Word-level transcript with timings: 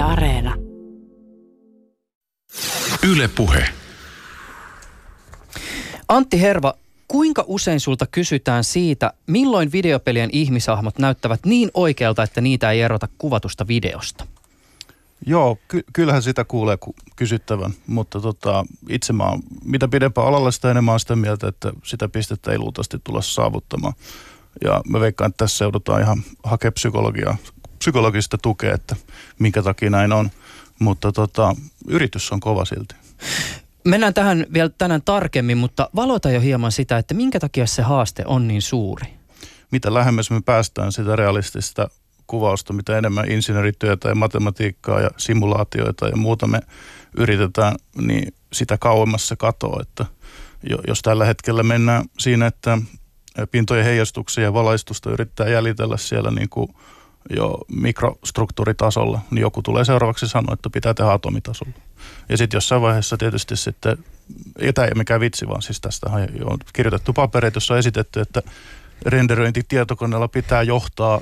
Yle 0.00 0.08
Areena. 0.08 0.54
Yle 3.08 3.28
Puhe. 3.28 3.68
Antti 6.08 6.40
Herva, 6.40 6.74
kuinka 7.08 7.44
usein 7.46 7.80
sulta 7.80 8.06
kysytään 8.06 8.64
siitä, 8.64 9.12
milloin 9.26 9.72
videopelien 9.72 10.30
ihmishahmot 10.32 10.98
näyttävät 10.98 11.40
niin 11.46 11.70
oikealta, 11.74 12.22
että 12.22 12.40
niitä 12.40 12.70
ei 12.70 12.80
erota 12.80 13.08
kuvatusta 13.18 13.66
videosta? 13.68 14.26
Joo, 15.26 15.58
ky- 15.68 15.84
kyllähän 15.92 16.22
sitä 16.22 16.44
kuulee 16.44 16.76
ku- 16.76 16.94
kysyttävän, 17.16 17.72
mutta 17.86 18.20
tota, 18.20 18.64
itse 18.88 19.12
mä 19.12 19.24
oon, 19.24 19.40
mitä 19.64 19.88
pidempään 19.88 20.26
alalla 20.26 20.50
sitä 20.50 20.70
enemmän 20.70 20.92
on 20.92 21.00
sitä 21.00 21.16
mieltä, 21.16 21.48
että 21.48 21.72
sitä 21.84 22.08
pistettä 22.08 22.52
ei 22.52 22.58
luultavasti 22.58 22.96
tulla 23.04 23.22
saavuttamaan. 23.22 23.94
Ja 24.64 24.80
mä 24.88 25.00
veikkaan, 25.00 25.28
että 25.30 25.44
tässä 25.44 25.64
joudutaan 25.64 26.02
ihan 26.02 26.22
hakemaan 26.44 26.72
psykologiaa, 26.72 27.36
psykologista 27.80 28.38
tukea, 28.38 28.74
että 28.74 28.96
minkä 29.38 29.62
takia 29.62 29.90
näin 29.90 30.12
on. 30.12 30.30
Mutta 30.78 31.12
tota, 31.12 31.56
yritys 31.88 32.32
on 32.32 32.40
kova 32.40 32.64
silti. 32.64 32.94
Mennään 33.84 34.14
tähän 34.14 34.46
vielä 34.52 34.70
tänään 34.78 35.02
tarkemmin, 35.02 35.58
mutta 35.58 35.90
valota 35.96 36.30
jo 36.30 36.40
hieman 36.40 36.72
sitä, 36.72 36.98
että 36.98 37.14
minkä 37.14 37.40
takia 37.40 37.66
se 37.66 37.82
haaste 37.82 38.22
on 38.26 38.48
niin 38.48 38.62
suuri. 38.62 39.06
Mitä 39.70 39.94
lähemmäs 39.94 40.30
me 40.30 40.40
päästään 40.40 40.92
sitä 40.92 41.16
realistista 41.16 41.90
kuvausta, 42.26 42.72
mitä 42.72 42.98
enemmän 42.98 43.30
insinöörityötä 43.30 44.08
ja 44.08 44.14
matematiikkaa 44.14 45.00
ja 45.00 45.10
simulaatioita 45.16 46.08
ja 46.08 46.16
muuta 46.16 46.46
me 46.46 46.60
yritetään, 47.16 47.74
niin 48.00 48.34
sitä 48.52 48.78
kauemmas 48.78 49.28
se 49.28 49.36
katoaa. 49.36 49.82
Että 49.82 50.04
jos 50.88 51.02
tällä 51.02 51.24
hetkellä 51.24 51.62
mennään 51.62 52.04
siinä, 52.18 52.46
että 52.46 52.78
pintojen 53.50 53.84
heijastuksia 53.84 54.44
ja 54.44 54.54
valaistusta 54.54 55.10
yrittää 55.10 55.48
jäljitellä 55.48 55.96
siellä 55.96 56.30
niin 56.30 56.48
kuin 56.48 56.74
jo 57.36 57.58
mikrostruktuuritasolla, 57.68 59.20
niin 59.30 59.40
joku 59.40 59.62
tulee 59.62 59.84
seuraavaksi 59.84 60.28
sanoa, 60.28 60.54
että 60.54 60.70
pitää 60.70 60.94
tehdä 60.94 61.10
atomitasolla. 61.10 61.72
Ja 62.28 62.36
sitten 62.36 62.56
jossain 62.56 62.82
vaiheessa 62.82 63.16
tietysti 63.16 63.56
sitten, 63.56 64.04
ei 64.58 64.72
tämä 64.72 64.86
ei 64.86 64.94
mikään 64.94 65.20
vitsi, 65.20 65.48
vaan 65.48 65.62
siis 65.62 65.80
tästä 65.80 66.10
on 66.44 66.58
kirjoitettu 66.72 67.12
papereita, 67.12 67.56
jossa 67.56 67.74
on 67.74 67.78
esitetty, 67.78 68.20
että 68.20 68.42
renderöinti 69.06 69.62
tietokoneella 69.68 70.28
pitää 70.28 70.62
johtaa 70.62 71.20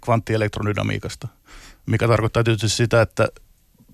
kvanttielektrodynamiikasta, 0.00 1.28
mikä 1.86 2.08
tarkoittaa 2.08 2.44
tietysti 2.44 2.68
sitä, 2.68 3.02
että 3.02 3.28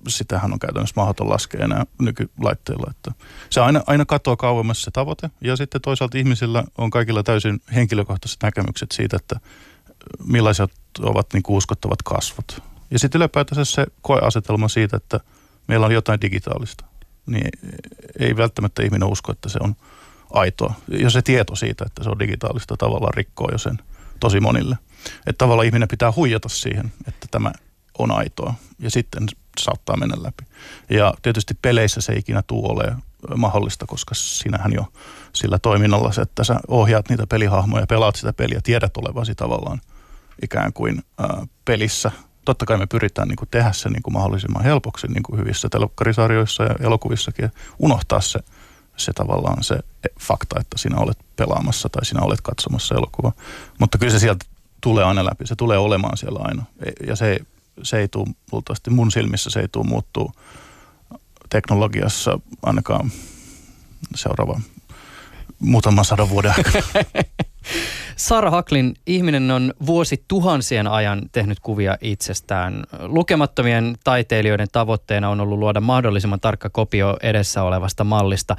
sitähän 0.09 0.53
on 0.53 0.59
käytännössä 0.59 0.93
mahdoton 0.97 1.29
laskea 1.29 1.65
enää 1.65 1.85
nykylaitteilla. 2.01 2.91
Että 2.91 3.13
se 3.51 3.61
aina, 3.61 3.83
aina 3.87 4.05
katoaa 4.05 4.37
kauemmas 4.37 4.83
se 4.83 4.91
tavoite 4.91 5.31
ja 5.41 5.57
sitten 5.57 5.81
toisaalta 5.81 6.19
ihmisillä 6.19 6.65
on 6.79 6.91
kaikilla 6.91 7.23
täysin 7.23 7.61
henkilökohtaiset 7.75 8.39
näkemykset 8.43 8.93
siitä, 8.93 9.17
että 9.17 9.41
millaiset 10.25 10.71
ovat 11.01 11.27
niin 11.33 11.43
kuin 11.43 11.57
uskottavat 11.57 12.03
kasvot. 12.03 12.63
Ja 12.91 12.99
sitten 12.99 13.19
ylipäätänsä 13.19 13.65
se 13.65 13.87
koeasetelma 14.03 14.69
siitä, 14.69 14.97
että 14.97 15.21
meillä 15.67 15.87
on 15.87 15.93
jotain 15.93 16.21
digitaalista, 16.21 16.85
niin 17.27 17.49
ei 18.19 18.37
välttämättä 18.37 18.83
ihminen 18.83 19.09
usko, 19.09 19.33
että 19.33 19.49
se 19.49 19.59
on 19.63 19.77
aitoa. 20.31 20.75
Ja 20.89 21.11
se 21.11 21.23
tieto 21.23 21.57
siitä, 21.57 21.85
että 21.87 22.05
se 22.05 22.11
on 22.11 22.19
digitaalista 22.19 22.77
tavallaan 22.77 23.15
rikkoo 23.15 23.49
jo 23.53 23.59
sen 23.59 23.79
tosi 24.21 24.41
monille. 24.41 24.79
Että 25.27 25.39
tavallaan 25.39 25.67
ihminen 25.67 25.89
pitää 25.89 26.13
huijata 26.17 26.49
siihen, 26.49 26.93
että 27.09 27.27
tämä 27.31 27.53
on 27.99 28.11
aitoa 28.11 28.55
ja 28.79 28.91
sitten 28.91 29.27
saattaa 29.59 29.97
mennä 29.97 30.17
läpi. 30.23 30.45
Ja 30.91 31.15
tietysti 31.23 31.55
peleissä 31.63 32.01
se 32.01 32.13
ikinä 32.13 32.43
tule 32.47 32.73
ole 32.73 32.97
mahdollista, 33.37 33.87
koska 33.87 34.15
sinähän 34.15 34.73
jo 34.73 34.85
sillä 35.33 35.59
toiminnalla, 35.59 36.11
että 36.23 36.45
sä 36.45 36.61
ohjaat 36.69 37.09
niitä 37.09 37.27
pelihahmoja, 37.27 37.87
pelaat 37.87 38.17
sitä 38.17 38.33
peliä, 38.33 38.61
tiedät 38.63 38.97
olevasi 38.97 39.35
tavallaan 39.35 39.81
ikään 40.43 40.73
kuin 40.73 41.03
ää, 41.19 41.47
pelissä. 41.65 42.11
Totta 42.45 42.67
kai 42.67 42.79
me 42.79 42.87
pyritään 42.87 43.29
niin 43.29 43.37
kuin 43.37 43.49
tehdä 43.51 43.73
se 43.73 43.89
niin 43.89 44.03
kuin 44.03 44.15
mahdollisimman 44.15 44.65
helpoksi 44.65 45.07
niin 45.07 45.23
kuin 45.23 45.41
hyvissä 45.41 45.69
telokkarisarjoissa 45.69 46.65
ja 46.65 46.75
elokuvissakin 46.81 47.43
ja 47.43 47.51
unohtaa 47.79 48.21
se, 48.21 48.39
se 48.97 49.13
tavallaan 49.13 49.65
se 49.65 49.79
fakta, 50.21 50.61
että 50.61 50.79
sinä 50.79 50.97
olet 50.99 51.19
pelaamassa 51.37 51.89
tai 51.89 52.05
sinä 52.05 52.21
olet 52.23 52.41
katsomassa 52.41 52.95
elokuvaa. 52.95 53.33
Mutta 53.81 53.99
kyllä 53.99 54.13
se 54.13 54.19
sieltä 54.19 54.45
tulee 54.81 55.05
aina 55.05 55.25
läpi, 55.25 55.47
se 55.47 55.57
tulee 55.57 55.79
olemaan 55.79 56.17
siellä 56.17 56.41
aina. 56.43 56.65
Ja 57.07 57.17
se, 57.17 57.39
se 57.83 57.99
ei 57.99 58.09
tule, 58.09 58.27
luultavasti 58.53 58.91
mun 58.91 59.11
silmissä 59.11 59.51
se 59.51 59.61
ei 59.61 59.69
tule 59.69 59.87
muuttuu 59.87 60.33
teknologiassa 61.51 62.41
ainakaan 62.63 63.11
seuraava 64.15 64.61
muutaman 65.59 66.05
sadan 66.05 66.31
vuoden 66.31 66.53
aikana. 66.57 66.85
Sara 68.17 68.51
Haklin 68.51 68.95
ihminen 69.07 69.51
on 69.51 69.75
vuosi 69.87 70.25
tuhansien 70.29 70.87
ajan 70.87 71.23
tehnyt 71.33 71.61
kuvia 71.61 71.97
itsestään. 72.01 72.85
Lukemattomien 73.01 73.97
taiteilijoiden 74.05 74.67
tavoitteena 74.73 75.29
on 75.29 75.41
ollut 75.41 75.59
luoda 75.59 75.81
mahdollisimman 75.81 76.41
tarkka 76.41 76.71
kopio 76.71 77.17
edessä 77.23 77.63
olevasta 77.63 78.05
mallista. 78.05 78.57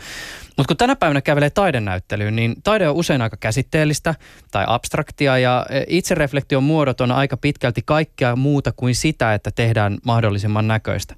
Mutta 0.57 0.67
kun 0.67 0.77
tänä 0.77 0.95
päivänä 0.95 1.21
kävelee 1.21 1.49
taidenäyttelyyn, 1.49 2.35
niin 2.35 2.55
taide 2.63 2.89
on 2.89 2.95
usein 2.95 3.21
aika 3.21 3.37
käsitteellistä 3.37 4.15
tai 4.51 4.63
abstraktia 4.67 5.37
ja 5.37 5.65
itsereflektion 5.87 6.63
muodot 6.63 7.01
on 7.01 7.11
aika 7.11 7.37
pitkälti 7.37 7.81
kaikkea 7.85 8.35
muuta 8.35 8.71
kuin 8.71 8.95
sitä, 8.95 9.33
että 9.33 9.51
tehdään 9.51 9.97
mahdollisimman 10.03 10.67
näköistä. 10.67 11.15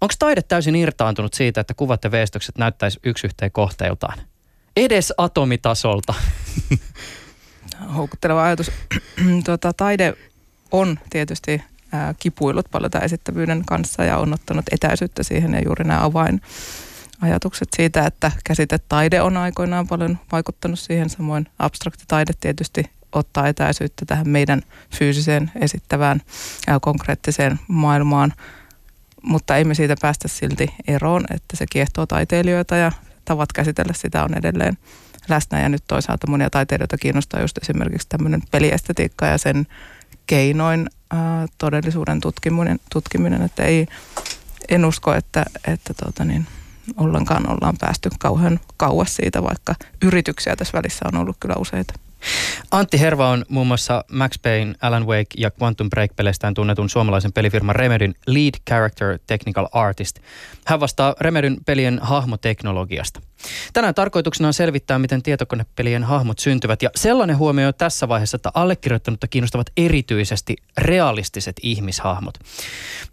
Onko 0.00 0.14
taide 0.18 0.42
täysin 0.42 0.76
irtaantunut 0.76 1.34
siitä, 1.34 1.60
että 1.60 1.74
kuvat 1.74 2.04
ja 2.04 2.10
veistokset 2.10 2.58
näyttäisi 2.58 3.00
yksi 3.04 3.26
yhteen 3.26 3.52
kohteiltaan? 3.52 4.18
Edes 4.76 5.12
atomitasolta. 5.16 6.14
Houkutteleva 7.96 8.44
ajatus. 8.44 8.72
tuota, 9.44 9.72
taide 9.72 10.14
on 10.72 10.98
tietysti 11.10 11.62
ää, 11.92 12.14
kipuillut 12.18 12.66
paljon 12.70 12.90
tämän 12.90 13.04
esittävyyden 13.04 13.64
kanssa 13.64 14.04
ja 14.04 14.18
on 14.18 14.34
ottanut 14.34 14.64
etäisyyttä 14.70 15.22
siihen 15.22 15.52
ja 15.52 15.62
juuri 15.64 15.84
nämä 15.84 16.04
avain 16.04 16.40
ajatukset 17.20 17.68
siitä, 17.76 18.06
että 18.06 18.32
käsitetaide 18.44 19.22
on 19.22 19.36
aikoinaan 19.36 19.88
paljon 19.88 20.18
vaikuttanut 20.32 20.78
siihen. 20.78 21.10
Samoin 21.10 21.46
abstraktitaide 21.58 22.32
tietysti 22.40 22.84
ottaa 23.12 23.48
etäisyyttä 23.48 24.04
tähän 24.06 24.28
meidän 24.28 24.62
fyysiseen 24.98 25.50
esittävään 25.60 26.22
ja 26.66 26.80
konkreettiseen 26.80 27.60
maailmaan– 27.68 28.32
mutta 29.22 29.56
emme 29.56 29.74
siitä 29.74 29.94
päästä 30.02 30.28
silti 30.28 30.74
eroon, 30.88 31.24
että 31.30 31.56
se 31.56 31.66
kiehtoo 31.70 32.06
taiteilijoita 32.06 32.76
ja 32.76 32.92
tavat 33.24 33.52
käsitellä 33.52 33.92
sitä 33.92 34.24
on 34.24 34.38
edelleen 34.38 34.78
läsnä. 35.28 35.60
Ja 35.60 35.68
nyt 35.68 35.84
toisaalta 35.88 36.26
monia 36.26 36.50
taiteilijoita 36.50 36.98
kiinnostaa 36.98 37.40
just 37.40 37.58
esimerkiksi 37.58 38.08
tämmöinen 38.08 38.42
peliestetiikka 38.50 39.26
ja 39.26 39.38
sen 39.38 39.66
keinoin 40.26 40.90
ää, 41.10 41.46
todellisuuden 41.58 42.20
tutkiminen, 42.20 42.78
tutkiminen, 42.92 43.42
että 43.42 43.62
ei, 43.62 43.86
en 44.68 44.84
usko, 44.84 45.14
että, 45.14 45.44
että 45.66 45.94
tota 46.04 46.24
niin, 46.24 46.46
ollenkaan 46.96 47.50
ollaan 47.50 47.76
päästy 47.80 48.10
kauhean 48.18 48.60
kauas 48.76 49.16
siitä, 49.16 49.42
vaikka 49.42 49.74
yrityksiä 50.02 50.56
tässä 50.56 50.78
välissä 50.78 51.04
on 51.12 51.20
ollut 51.20 51.36
kyllä 51.40 51.54
useita. 51.58 51.94
Antti 52.70 53.00
Herva 53.00 53.28
on 53.28 53.44
muun 53.48 53.66
muassa 53.66 54.04
Max 54.12 54.32
Payne, 54.42 54.74
Alan 54.82 55.06
Wake 55.06 55.26
ja 55.36 55.50
Quantum 55.62 55.88
Break-peleistään 55.90 56.54
tunnetun 56.54 56.90
suomalaisen 56.90 57.32
pelifirman 57.32 57.76
Remedyn 57.76 58.14
Lead 58.26 58.54
Character 58.70 59.18
Technical 59.26 59.66
Artist. 59.72 60.18
Hän 60.66 60.80
vastaa 60.80 61.14
Remedyn 61.20 61.56
pelien 61.66 61.98
hahmoteknologiasta. 62.02 63.20
Tänään 63.72 63.94
tarkoituksena 63.94 64.46
on 64.46 64.54
selvittää, 64.54 64.98
miten 64.98 65.22
tietokonepelien 65.22 66.04
hahmot 66.04 66.38
syntyvät 66.38 66.82
ja 66.82 66.90
sellainen 66.96 67.38
huomio 67.38 67.72
tässä 67.72 68.08
vaiheessa, 68.08 68.36
että 68.36 68.50
allekirjoittanutta 68.54 69.28
kiinnostavat 69.28 69.66
erityisesti 69.76 70.56
realistiset 70.78 71.56
ihmishahmot. 71.62 72.34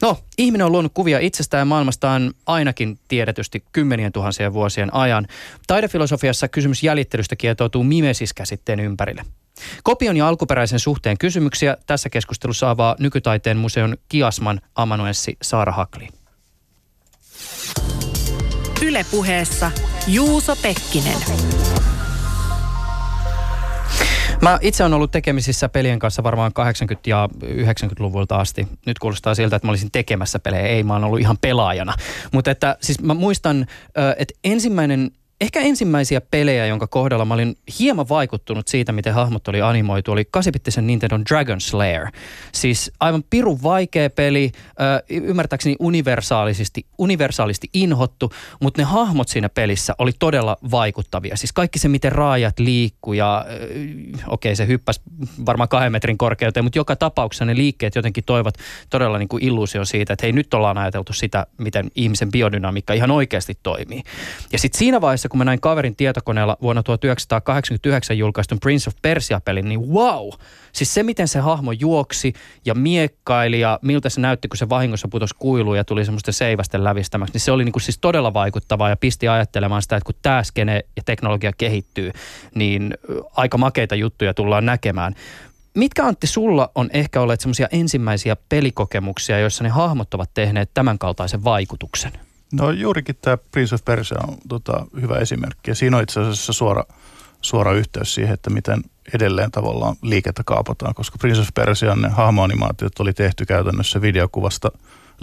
No, 0.02 0.18
ihminen 0.38 0.66
on 0.66 0.72
luonut 0.72 0.91
kuvia 0.94 1.19
itsestään 1.19 1.62
ja 1.62 1.66
maailmastaan 1.66 2.34
ainakin 2.46 3.00
tiedetysti 3.08 3.63
kymmenien 3.72 4.12
tuhansien 4.12 4.53
vuosien 4.53 4.94
ajan. 4.94 5.28
Taidefilosofiassa 5.68 6.47
kysymys 6.47 6.84
jäljittelystä 6.84 7.36
kietoutuu 7.36 7.84
mimesis-käsitteen 7.84 8.80
ympärille. 8.80 9.25
Kopion 9.84 10.18
ja 10.18 10.28
alkuperäisen 10.28 10.80
suhteen 10.80 11.18
kysymyksiä 11.18 11.78
tässä 11.88 12.09
keskustelussa 12.09 12.69
avaa 12.69 12.96
nykytaiteen 13.00 13.57
museon 13.57 13.97
kiasman 14.09 14.62
amanuenssi 14.75 15.38
Saara 15.42 15.71
Hakli. 15.71 16.07
Ylepuheessa 18.81 19.72
Juuso 20.07 20.56
Pekkinen. 20.56 21.18
Mä 24.42 24.57
itse 24.62 24.83
olen 24.83 24.94
ollut 24.94 25.12
tekemisissä 25.12 25.69
pelien 25.69 26.00
kanssa 26.00 26.24
varmaan 26.24 26.51
80- 26.95 27.00
ja 27.07 27.30
90-luvulta 27.44 28.36
asti. 28.36 28.68
Nyt 28.86 29.00
kuulostaa 29.00 29.36
siltä, 29.36 29.56
että 29.56 29.68
mä 29.68 29.72
olisin 29.72 29.92
tekemässä 29.92 30.39
pelejä. 30.39 30.68
Ei, 30.68 30.83
mä 30.83 30.94
oon 30.94 31.04
ollut 31.04 31.19
ihan 31.19 31.38
pelaajana. 31.42 31.94
Mutta 32.31 32.51
että 32.51 32.77
siis 32.81 33.01
mä 33.01 33.13
muistan, 33.13 33.66
että 34.18 34.33
ensimmäinen 34.44 35.12
ehkä 35.41 35.59
ensimmäisiä 35.59 36.21
pelejä, 36.21 36.65
jonka 36.65 36.87
kohdalla 36.87 37.25
mä 37.25 37.33
olin 37.33 37.55
hieman 37.79 38.09
vaikuttunut 38.09 38.67
siitä, 38.67 38.91
miten 38.91 39.13
hahmot 39.13 39.47
oli 39.47 39.61
animoitu, 39.61 40.11
oli 40.11 40.25
8 40.31 40.53
Nintendo 40.87 41.19
Dragon 41.29 41.61
Slayer. 41.61 42.07
Siis 42.51 42.91
aivan 42.99 43.23
pirun 43.29 43.63
vaikea 43.63 44.09
peli, 44.09 44.51
ymmärtääkseni 45.09 45.75
universaalisesti, 45.79 46.85
universaalisti 46.97 47.69
inhottu, 47.73 48.31
mutta 48.61 48.81
ne 48.81 48.85
hahmot 48.85 49.27
siinä 49.27 49.49
pelissä 49.49 49.95
oli 49.97 50.11
todella 50.19 50.57
vaikuttavia. 50.71 51.37
Siis 51.37 51.53
kaikki 51.53 51.79
se, 51.79 51.87
miten 51.87 52.11
raajat 52.11 52.59
liikkuu 52.59 53.13
ja 53.13 53.45
okei 54.27 54.51
okay, 54.51 54.55
se 54.55 54.67
hyppäsi 54.67 55.01
varmaan 55.45 55.69
kahden 55.69 55.91
metrin 55.91 56.17
korkeuteen, 56.17 56.63
mutta 56.63 56.79
joka 56.79 56.95
tapauksessa 56.95 57.45
ne 57.45 57.55
liikkeet 57.55 57.95
jotenkin 57.95 58.23
toivat 58.23 58.55
todella 58.89 59.17
niin 59.17 59.29
kuin 59.29 59.43
illuusio 59.43 59.85
siitä, 59.85 60.13
että 60.13 60.25
hei 60.25 60.31
nyt 60.31 60.53
ollaan 60.53 60.77
ajateltu 60.77 61.13
sitä, 61.13 61.47
miten 61.57 61.91
ihmisen 61.95 62.31
biodynamiikka 62.31 62.93
ihan 62.93 63.11
oikeasti 63.11 63.57
toimii. 63.63 64.03
Ja 64.51 64.59
sitten 64.59 64.79
siinä 64.79 65.01
vaiheessa, 65.01 65.25
kun 65.30 65.38
mä 65.38 65.45
näin 65.45 65.62
kaverin 65.62 65.95
tietokoneella 65.95 66.57
vuonna 66.62 66.83
1989 66.83 68.18
julkaistun 68.18 68.60
Prince 68.60 68.89
of 68.89 68.95
Persia-pelin, 69.01 69.69
niin 69.69 69.89
wow! 69.89 70.30
Siis 70.72 70.94
se, 70.94 71.04
miten 71.04 71.27
se 71.27 71.39
hahmo 71.39 71.72
juoksi 71.72 72.33
ja 72.66 72.75
miekkaili 72.75 73.60
ja 73.60 73.80
miltä 73.81 74.10
se 74.10 74.22
näytti, 74.22 74.48
kun 74.48 74.57
se 74.57 74.69
vahingossa 74.69 75.07
putosi 75.07 75.36
kuiluun 75.39 75.77
ja 75.77 75.83
tuli 75.83 76.06
semmoista 76.06 76.31
seivästen 76.31 76.83
lävistämäksi, 76.83 77.33
niin 77.33 77.42
se 77.42 77.51
oli 77.51 77.63
niin 77.63 77.74
kuin 77.74 77.83
siis 77.83 77.98
todella 77.98 78.33
vaikuttavaa 78.33 78.89
ja 78.89 78.98
pisti 78.98 79.27
ajattelemaan 79.27 79.81
sitä, 79.81 79.95
että 79.95 80.06
kun 80.06 80.16
tämä 80.22 80.44
skene 80.44 80.81
ja 80.95 81.01
teknologia 81.06 81.51
kehittyy, 81.57 82.12
niin 82.56 82.94
aika 83.36 83.57
makeita 83.57 83.95
juttuja 83.95 84.33
tullaan 84.33 84.66
näkemään. 84.66 85.16
Mitkä 85.75 86.06
Antti 86.06 86.28
sulla 86.28 86.71
on 86.75 86.89
ehkä 86.94 87.21
olleet 87.21 87.42
semmoisia 87.42 87.68
ensimmäisiä 87.71 88.36
pelikokemuksia, 88.50 89.39
joissa 89.39 89.63
ne 89.63 89.69
hahmot 89.69 90.13
ovat 90.13 90.30
tehneet 90.33 90.69
tämän 90.74 91.00
kaltaisen 91.00 91.44
vaikutuksen? 91.44 92.12
No 92.56 92.72
juurikin 92.72 93.16
tämä 93.22 93.38
Prince 93.38 93.75
of 93.75 93.86
Persia 93.86 94.18
on 94.28 94.38
tota, 94.50 94.86
hyvä 95.02 95.18
esimerkki. 95.18 95.72
Ja 95.72 95.75
siinä 95.75 95.98
on 95.98 96.04
itse 96.04 96.19
asiassa 96.19 96.54
suora, 96.54 96.84
suora 97.42 97.74
yhteys 97.74 98.13
siihen, 98.13 98.34
että 98.34 98.50
miten 98.50 98.84
edelleen 99.13 99.52
tavallaan 99.52 99.96
liikettä 100.02 100.44
kaapataan, 100.46 100.94
koska 100.94 101.18
Prince 101.18 101.42
of 101.42 101.48
Persian 101.54 102.02
ne 102.02 102.10
hahmoanimaatiot 102.10 103.00
oli 103.00 103.13
tehty 103.13 103.46
käytännössä 103.46 104.02
videokuvasta 104.02 104.72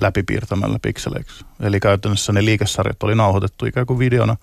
läpipiirtämällä 0.00 0.78
pikseleiksi. 0.82 1.44
Eli 1.60 1.80
käytännössä 1.80 2.32
ne 2.32 2.44
liikesarjat 2.44 3.02
oli 3.02 3.14
nauhoitettu 3.14 3.66
ikään 3.66 3.86
kuin 3.86 3.98
videona 3.98 4.36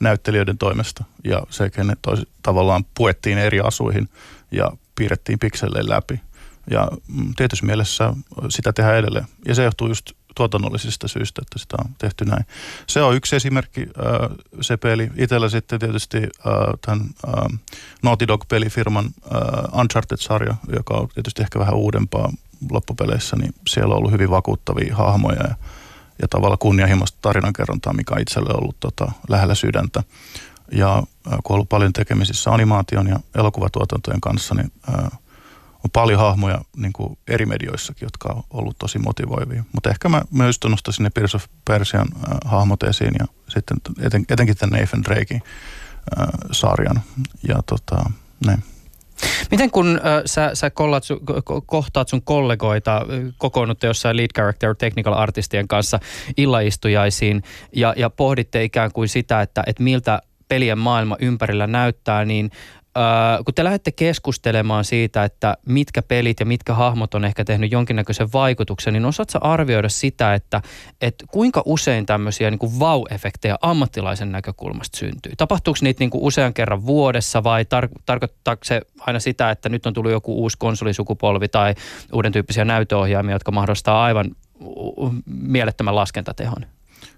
näyttelijöiden 0.00 0.58
toimesta 0.58 1.04
ja 1.24 1.42
se 1.50 1.70
ne 1.84 1.96
tois, 2.02 2.26
tavallaan 2.42 2.84
puettiin 2.96 3.38
eri 3.38 3.60
asuihin 3.60 4.08
ja 4.50 4.72
piirrettiin 4.94 5.38
pikseleille 5.38 5.94
läpi. 5.94 6.20
Ja 6.70 6.88
mm, 7.08 7.34
tietysti 7.36 7.66
mielessä 7.66 8.12
sitä 8.48 8.72
tehdään 8.72 8.98
edelleen. 8.98 9.26
Ja 9.48 9.54
se 9.54 9.64
johtuu 9.64 9.88
just 9.88 10.12
tuotannollisista 10.36 11.08
syistä, 11.08 11.42
että 11.42 11.58
sitä 11.58 11.76
on 11.84 11.94
tehty 11.98 12.24
näin. 12.24 12.46
Se 12.86 13.02
on 13.02 13.16
yksi 13.16 13.36
esimerkki, 13.36 13.80
äh, 13.80 14.36
se 14.60 14.76
peli. 14.76 15.10
Itellä 15.16 15.48
sitten 15.48 15.78
tietysti 15.78 16.16
äh, 16.18 16.54
tämän 16.86 17.00
äh, 17.28 17.58
Naughty 18.02 18.28
Dog-pelifirman 18.28 19.04
äh, 19.04 19.80
Uncharted-sarja, 19.80 20.54
joka 20.76 20.94
on 20.94 21.08
tietysti 21.14 21.42
ehkä 21.42 21.58
vähän 21.58 21.74
uudempaa 21.74 22.32
loppupeleissä, 22.70 23.36
niin 23.36 23.54
siellä 23.68 23.92
on 23.92 23.98
ollut 23.98 24.12
hyvin 24.12 24.30
vakuuttavia 24.30 24.96
hahmoja 24.96 25.42
ja, 25.42 25.54
ja 26.22 26.28
tavallaan 26.28 26.58
kunnianhimoista 26.58 27.18
tarinankerrontaa, 27.22 27.92
mikä 27.92 28.14
on 28.14 28.20
itselle 28.20 28.50
ollut 28.54 28.76
tota, 28.80 29.12
lähellä 29.28 29.54
sydäntä. 29.54 30.02
Ja 30.72 30.96
äh, 30.96 31.02
kun 31.24 31.32
on 31.32 31.54
ollut 31.54 31.68
paljon 31.68 31.92
tekemisissä 31.92 32.50
animaation 32.50 33.06
ja 33.06 33.20
elokuvatuotantojen 33.34 34.20
kanssa, 34.20 34.54
niin 34.54 34.72
äh, 34.88 35.18
on 35.86 35.90
paljon 35.90 36.20
hahmoja 36.20 36.60
niin 36.76 36.92
kuin 36.92 37.18
eri 37.28 37.46
medioissakin, 37.46 38.06
jotka 38.06 38.28
on 38.28 38.42
ollut 38.50 38.78
tosi 38.78 38.98
motivoivia. 38.98 39.64
Mutta 39.72 39.90
ehkä 39.90 40.08
mä 40.08 40.22
myös 40.30 40.58
nostaisin 40.68 41.02
ne 41.02 41.10
Prince 41.10 41.36
of 41.36 41.44
Persian 41.64 42.08
äh, 42.16 42.38
hahmot 42.44 42.82
esiin 42.82 43.14
ja 43.18 43.26
sitten 43.48 43.76
eten, 44.00 44.24
etenkin 44.28 44.56
tämän 44.56 44.80
Nathan 44.80 45.04
Drakein 45.04 45.42
äh, 46.18 46.26
sarjan. 46.52 47.00
Ja 47.48 47.62
tota, 47.66 48.10
näin. 48.46 48.62
Miten 49.50 49.70
kun 49.70 49.96
äh, 49.96 50.22
sä, 50.26 50.50
sä 50.54 50.70
kollat, 50.70 51.04
su, 51.04 51.20
kohtaat 51.66 52.08
sun 52.08 52.22
kollegoita, 52.22 53.02
kokoonnutte 53.38 53.86
jossain 53.86 54.16
lead 54.16 54.30
character 54.34 54.74
technical 54.74 55.12
artistien 55.12 55.68
kanssa 55.68 56.00
illaistujaisiin 56.36 57.42
ja, 57.72 57.94
ja 57.96 58.10
pohditte 58.10 58.64
ikään 58.64 58.92
kuin 58.92 59.08
sitä, 59.08 59.42
että, 59.42 59.62
että 59.66 59.82
miltä 59.82 60.22
pelien 60.48 60.78
maailma 60.78 61.16
ympärillä 61.20 61.66
näyttää, 61.66 62.24
niin 62.24 62.50
äh, 62.96 63.44
kun 63.44 63.54
te 63.54 63.64
lähdette 63.64 63.92
keskustelemaan 63.92 64.84
siitä, 64.84 65.24
että 65.24 65.56
mitkä 65.66 66.02
pelit 66.02 66.40
ja 66.40 66.46
mitkä 66.46 66.74
hahmot 66.74 67.14
on 67.14 67.24
ehkä 67.24 67.44
tehnyt 67.44 67.72
jonkinnäköisen 67.72 68.28
vaikutuksen, 68.32 68.92
niin 68.92 69.04
osaatko 69.04 69.38
arvioida 69.40 69.88
sitä, 69.88 70.34
että, 70.34 70.62
että 71.00 71.24
kuinka 71.30 71.62
usein 71.64 72.06
tämmöisiä 72.06 72.50
niin 72.50 72.58
kuin 72.58 72.72
wow-efektejä 72.72 73.56
ammattilaisen 73.60 74.32
näkökulmasta 74.32 74.98
syntyy? 74.98 75.32
Tapahtuuko 75.36 75.78
niitä 75.82 76.00
niin 76.00 76.10
kuin 76.10 76.24
usean 76.24 76.54
kerran 76.54 76.86
vuodessa 76.86 77.44
vai 77.44 77.62
tar- 77.62 78.02
tarkoittaako 78.06 78.64
se 78.64 78.80
aina 79.00 79.20
sitä, 79.20 79.50
että 79.50 79.68
nyt 79.68 79.86
on 79.86 79.92
tullut 79.92 80.12
joku 80.12 80.34
uusi 80.42 80.58
konsolisukupolvi 80.58 81.48
tai 81.48 81.74
uuden 82.12 82.32
tyyppisiä 82.32 82.64
näytöohjaimia, 82.64 83.34
jotka 83.34 83.52
mahdollistaa 83.52 84.04
aivan 84.04 84.30
mielettömän 85.26 85.94
laskentatehon? 85.94 86.66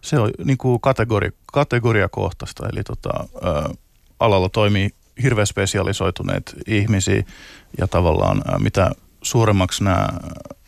Se 0.01 0.19
on 0.19 0.31
niin 0.45 0.59
kuin 0.59 0.81
kategori, 0.81 1.31
kategoriakohtaista, 1.53 2.69
eli 2.73 2.83
tota, 2.83 3.11
ä, 3.21 3.75
alalla 4.21 4.49
toimii 4.49 4.91
hirveän 5.23 5.47
spesialisoituneet 5.47 6.55
ihmisiä 6.67 7.23
ja 7.79 7.89
tavallaan 7.89 8.43
mitä 8.59 8.91
suuremmaksi 9.23 9.85
nämä 9.85 10.09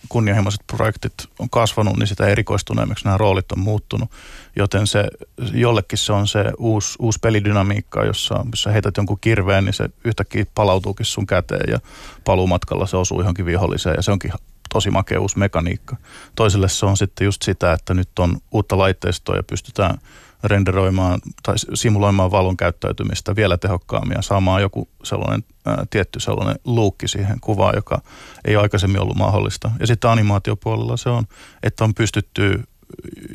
kunnianhimoiset 0.09 0.61
projektit 0.67 1.15
on 1.39 1.51
kasvanut, 1.51 1.97
niin 1.97 2.07
sitä 2.07 2.27
erikoistuneemmiksi 2.27 3.05
nämä 3.05 3.17
roolit 3.17 3.53
on 3.53 3.59
muuttunut. 3.59 4.11
Joten 4.57 4.87
se, 4.87 5.09
jollekin 5.53 5.99
se 5.99 6.13
on 6.13 6.29
se 6.29 6.45
uusi, 6.59 6.97
uusi 6.99 7.19
pelidynamiikka, 7.23 8.05
jossa, 8.05 8.47
jossa 8.51 8.71
heität 8.71 8.97
jonkun 8.97 9.19
kirveen, 9.21 9.65
niin 9.65 9.75
se 9.75 9.91
yhtäkkiä 10.05 10.45
palautuukin 10.55 11.07
sun 11.07 11.27
käteen 11.27 11.71
ja 11.71 11.79
paluumatkalla 12.25 12.87
se 12.87 12.97
osuu 12.97 13.21
johonkin 13.21 13.47
viholliseen 13.47 13.97
ja 13.97 14.03
se 14.03 14.13
onkin 14.13 14.33
tosi 14.73 14.91
makea 14.91 15.21
uusi 15.21 15.39
mekaniikka. 15.39 15.97
Toiselle 16.35 16.69
se 16.69 16.87
on 16.87 16.97
sitten 16.97 17.25
just 17.25 17.43
sitä, 17.43 17.73
että 17.73 17.95
nyt 17.95 18.19
on 18.19 18.37
uutta 18.51 18.79
laitteistoa 18.79 19.37
ja 19.37 19.43
pystytään– 19.43 19.99
renderoimaan 20.45 21.21
tai 21.43 21.55
simuloimaan 21.75 22.31
valon 22.31 22.57
käyttäytymistä 22.57 23.37
vielä 23.37 23.59
tehokkaammin 23.59 24.17
ja 24.17 24.23
saamaan 24.23 24.63
joku 24.63 24.89
sellainen 25.05 25.45
ää, 25.67 25.87
tietty 25.91 26.21
sellainen 26.21 26.57
luukki 26.65 27.09
siihen 27.09 27.41
kuvaan, 27.41 27.75
joka 27.77 28.03
ei 28.45 28.57
aikaisemmin 28.57 29.01
ollut 29.01 29.17
mahdollista. 29.17 29.71
Ja 29.81 29.87
sitten 29.87 30.11
animaatiopuolella 30.11 30.97
se 30.97 31.09
on, 31.09 31.25
että 31.63 31.85
on 31.85 31.95
pystytty 31.95 32.65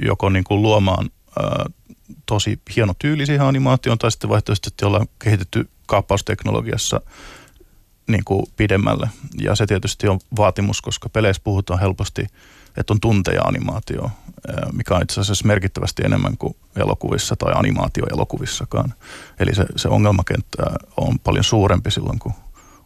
joko 0.05 0.29
niin 0.29 0.43
kuin 0.43 0.61
luomaan 0.61 1.09
ää, 1.39 1.65
tosi 2.25 2.59
hieno 2.75 2.93
tyyli 2.99 3.25
siihen 3.25 3.45
animaatioon 3.45 3.97
tai 3.97 4.11
sitten 4.11 4.29
vaihtoehtoisesti 4.29 4.85
ollaan 4.85 5.07
kehitetty 5.19 5.69
kaappausteknologiassa 5.85 7.01
niin 8.07 8.23
kuin 8.25 8.45
pidemmälle. 8.57 9.09
Ja 9.41 9.55
se 9.55 9.65
tietysti 9.65 10.07
on 10.07 10.19
vaatimus, 10.37 10.81
koska 10.81 11.09
peleissä 11.09 11.41
puhutaan 11.43 11.79
helposti– 11.79 12.27
että 12.77 12.93
on 12.93 12.99
tunteja 12.99 13.41
animaatio, 13.41 14.11
mikä 14.73 14.95
on 14.95 15.01
itse 15.01 15.21
asiassa 15.21 15.47
merkittävästi 15.47 16.01
enemmän 16.05 16.37
kuin 16.37 16.55
elokuvissa 16.75 17.35
tai 17.35 17.53
animaatioelokuvissakaan. 17.55 18.93
Eli 19.39 19.55
se, 19.55 19.65
se 19.75 19.87
ongelmakenttä 19.87 20.63
on 20.97 21.19
paljon 21.19 21.43
suurempi 21.43 21.91
silloin, 21.91 22.19
kun 22.19 22.33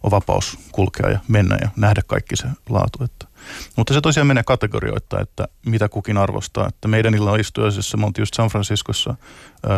on 0.04 0.12
vapaus 0.12 0.58
kulkea 0.72 1.10
ja 1.10 1.20
mennä 1.28 1.58
ja 1.62 1.70
nähdä 1.76 2.02
kaikki 2.08 2.36
se 2.36 2.48
laatu. 2.70 3.04
Että. 3.04 3.28
Mutta 3.76 3.94
se 3.94 4.02
tosiaan 4.02 4.28
menee 4.28 4.44
kategorioita, 4.44 5.22
että 5.22 5.48
mitä 5.66 5.90
kukin 5.90 6.18
arvostaa. 6.18 6.68
Että 6.68 6.88
meidän 6.88 7.16
illanistujaisissa, 7.16 7.98
me 7.98 8.06
oltiin 8.06 8.22
just 8.22 8.34
San 8.34 8.50
Franciscossa 8.50 9.16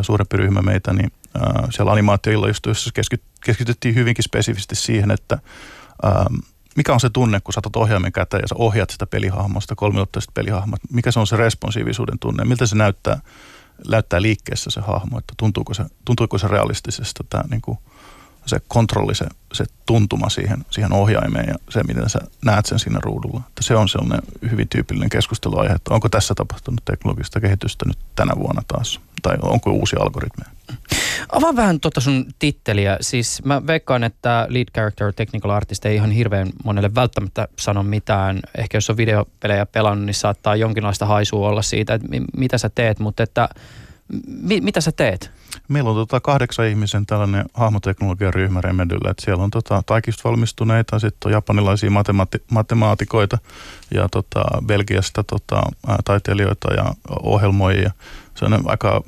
suurempi 0.01 0.37
ryhmä 0.37 0.61
meitä, 0.61 0.93
niin 0.93 1.11
siellä 1.69 1.91
animaatioillanistujaisissa 1.91 2.91
keskityttiin 3.45 3.95
hyvinkin 3.95 4.23
spesifisti 4.23 4.75
siihen, 4.75 5.11
että 5.11 5.37
mikä 6.75 6.93
on 6.93 6.99
se 6.99 7.09
tunne, 7.09 7.39
kun 7.39 7.53
saatat 7.53 7.75
ohjaimen 7.75 8.11
käteen 8.11 8.41
ja 8.41 8.47
sä 8.47 8.55
ohjaat 8.57 8.89
sitä 8.89 9.07
pelihahmosta, 9.07 9.75
kolmiotteista 9.75 10.31
pelihahmoa, 10.33 10.77
mikä 10.91 11.11
se 11.11 11.19
on 11.19 11.27
se 11.27 11.37
responsiivisuuden 11.37 12.19
tunne, 12.19 12.45
miltä 12.45 12.65
se 12.65 12.75
näyttää, 12.75 13.21
näyttää 13.87 14.21
liikkeessä 14.21 14.69
se 14.69 14.81
hahmo, 14.81 15.17
että 15.17 15.33
tuntuuko 15.37 15.73
se, 15.73 15.83
tuntuuko 16.05 16.37
se 16.37 16.47
realistisesta 16.47 17.23
tämä 17.29 17.43
niin 17.49 17.61
kuin, 17.61 17.77
se 18.45 18.61
kontrolli, 18.67 19.15
se, 19.15 19.25
se 19.53 19.65
tuntuma 19.85 20.29
siihen, 20.29 20.65
siihen 20.69 20.93
ohjaimeen 20.93 21.47
ja 21.47 21.55
se, 21.69 21.83
miten 21.83 22.09
sä 22.09 22.19
näet 22.45 22.65
sen 22.65 22.79
siinä 22.79 22.99
ruudulla. 23.03 23.41
Että 23.47 23.63
se 23.63 23.75
on 23.75 23.89
sellainen 23.89 24.21
hyvin 24.51 24.67
tyypillinen 24.67 25.09
keskusteluaihe, 25.09 25.73
että 25.73 25.93
onko 25.93 26.09
tässä 26.09 26.35
tapahtunut 26.35 26.85
teknologista 26.85 27.39
kehitystä 27.39 27.85
nyt 27.85 27.97
tänä 28.15 28.33
vuonna 28.35 28.61
taas, 28.67 28.99
tai 29.21 29.37
onko 29.41 29.71
uusia 29.71 29.99
algoritmeja. 30.01 30.51
Avaa 31.31 31.55
vähän 31.55 31.79
tuota 31.79 32.01
sun 32.01 32.25
titteliä. 32.39 32.97
Siis 33.01 33.41
mä 33.45 33.67
veikkaan, 33.67 34.03
että 34.03 34.47
lead 34.49 34.67
character 34.73 35.13
technical 35.13 35.49
artist 35.49 35.85
ei 35.85 35.95
ihan 35.95 36.11
hirveän 36.11 36.49
monelle 36.63 36.95
välttämättä 36.95 37.47
sano 37.59 37.83
mitään. 37.83 38.39
Ehkä 38.57 38.77
jos 38.77 38.89
on 38.89 38.97
videopelejä 38.97 39.65
pelannut, 39.65 40.05
niin 40.05 40.13
saattaa 40.13 40.55
jonkinlaista 40.55 41.05
haisua 41.05 41.49
olla 41.49 41.61
siitä, 41.61 41.93
että 41.93 42.07
mitä 42.37 42.57
sä 42.57 42.69
teet, 42.69 42.99
mutta 42.99 43.23
että 43.23 43.49
mi, 44.27 44.61
mitä 44.61 44.81
sä 44.81 44.91
teet? 44.91 45.31
Meillä 45.67 45.89
on 45.89 45.95
tota 45.95 46.19
kahdeksan 46.19 46.67
ihmisen 46.67 47.05
tällainen 47.05 47.45
hahmoteknologian 47.53 48.33
ryhmä 48.33 48.61
Remedyllä, 48.61 49.11
että 49.11 49.25
siellä 49.25 49.43
on 49.43 49.51
tota 49.51 49.83
taikista 49.85 50.29
valmistuneita, 50.29 50.99
sitten 50.99 51.29
on 51.29 51.31
japanilaisia 51.31 51.89
matemaati- 51.89 52.43
matemaatikoita 52.51 53.37
ja 53.93 54.09
tota 54.09 54.43
Belgiasta 54.65 55.23
tota, 55.23 55.61
taiteilijoita 56.05 56.73
ja 56.73 56.93
ohjelmoijia. 57.23 57.91
Se 58.35 58.45
on 58.45 58.61
aika 58.65 59.03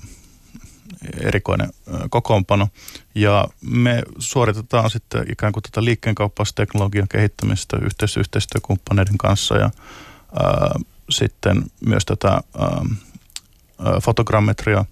erikoinen 1.22 1.70
kokoonpano. 2.10 2.68
Ja 3.16 3.48
me 3.62 4.04
suoritetaan 4.20 4.90
sitten 4.90 5.32
ikään 5.32 5.54
kuin 5.54 5.64
tätä 5.64 5.84
liikkeenkauppausteknologian 5.84 7.08
kehittämistä 7.08 7.78
yhteis- 7.82 8.18
yhteistyökumppaneiden 8.18 9.18
kanssa 9.18 9.58
ja 9.58 9.64
ää, 10.44 10.72
sitten 11.10 11.64
myös 11.86 12.06
tätä 12.06 12.30
ää, 12.30 12.82
fotogrammetria 14.04 14.86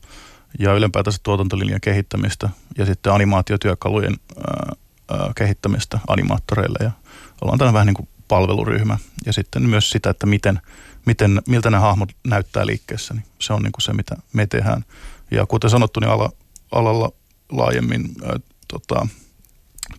ja 0.59 0.73
ylempäätänsä 0.73 1.19
tuotantolinjan 1.23 1.81
kehittämistä 1.81 2.49
ja 2.77 2.85
sitten 2.85 3.13
animaatiotyökalujen 3.13 4.13
ää, 4.37 4.75
ää, 5.11 5.31
kehittämistä 5.35 5.99
animaattoreille 6.07 6.77
ja 6.81 6.91
ollaan 7.41 7.57
tällainen 7.57 7.73
vähän 7.73 7.87
niin 7.87 7.95
kuin 7.95 8.07
palveluryhmä 8.27 8.97
ja 9.25 9.33
sitten 9.33 9.69
myös 9.69 9.89
sitä, 9.89 10.09
että 10.09 10.25
miten, 10.25 10.61
miten, 11.05 11.41
miltä 11.47 11.69
nämä 11.69 11.81
hahmot 11.81 12.09
näyttää 12.27 12.65
liikkeessä, 12.65 13.13
niin 13.13 13.25
se 13.39 13.53
on 13.53 13.61
niin 13.61 13.71
kuin 13.71 13.81
se, 13.81 13.93
mitä 13.93 14.15
me 14.33 14.47
tehdään. 14.47 14.85
Ja 15.31 15.45
kuten 15.45 15.69
sanottu, 15.69 15.99
niin 15.99 16.09
ala, 16.09 16.31
alalla 16.71 17.11
laajemmin 17.51 18.11
ää, 18.23 18.39
tota, 18.67 19.07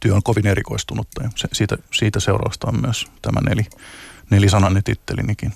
työ 0.01 0.15
on 0.15 0.23
kovin 0.23 0.47
erikoistunutta 0.47 1.23
ja 1.23 1.31
se, 1.37 1.49
siitä, 1.53 1.79
siitä 1.95 2.21
seurausta 2.21 2.69
on 2.69 2.81
myös 2.81 3.07
tämä 3.23 3.41
neli, 3.41 3.67
nelisanainen 4.31 4.85
tittelinikin. 4.85 5.53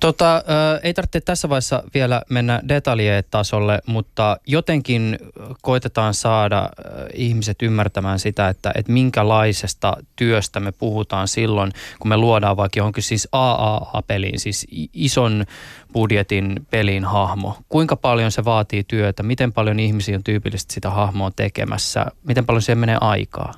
Tota, 0.00 0.42
ei 0.82 0.94
tarvitse 0.94 1.20
tässä 1.20 1.48
vaiheessa 1.48 1.82
vielä 1.94 2.22
mennä 2.30 2.60
detaljien 2.68 3.24
tasolle, 3.30 3.78
mutta 3.86 4.36
jotenkin 4.46 5.18
koitetaan 5.62 6.14
saada 6.14 6.68
ihmiset 7.14 7.62
ymmärtämään 7.62 8.18
sitä, 8.18 8.48
että, 8.48 8.72
että 8.74 8.92
minkälaisesta 8.92 9.96
työstä 10.16 10.60
me 10.60 10.72
puhutaan 10.72 11.28
silloin, 11.28 11.72
kun 11.98 12.08
me 12.08 12.16
luodaan 12.16 12.56
vaikka 12.56 12.78
johonkin 12.78 13.02
siis 13.02 13.28
AAA-peliin, 13.32 14.40
siis 14.40 14.66
ison 14.92 15.44
budjetin 15.92 16.66
pelin 16.70 17.04
hahmo. 17.04 17.58
Kuinka 17.68 17.96
paljon 17.96 18.32
se 18.32 18.44
vaatii 18.44 18.84
työtä, 18.84 19.22
miten 19.22 19.52
paljon 19.52 19.80
ihmisiä 19.80 20.16
on 20.16 20.24
tyypillisesti 20.24 20.74
sitä 20.74 20.90
hahmoa 20.90 21.30
tekemässä, 21.30 22.06
miten 22.24 22.46
paljon 22.46 22.62
siihen 22.62 22.78
menee 22.78 22.98
aikaa? 23.00 23.54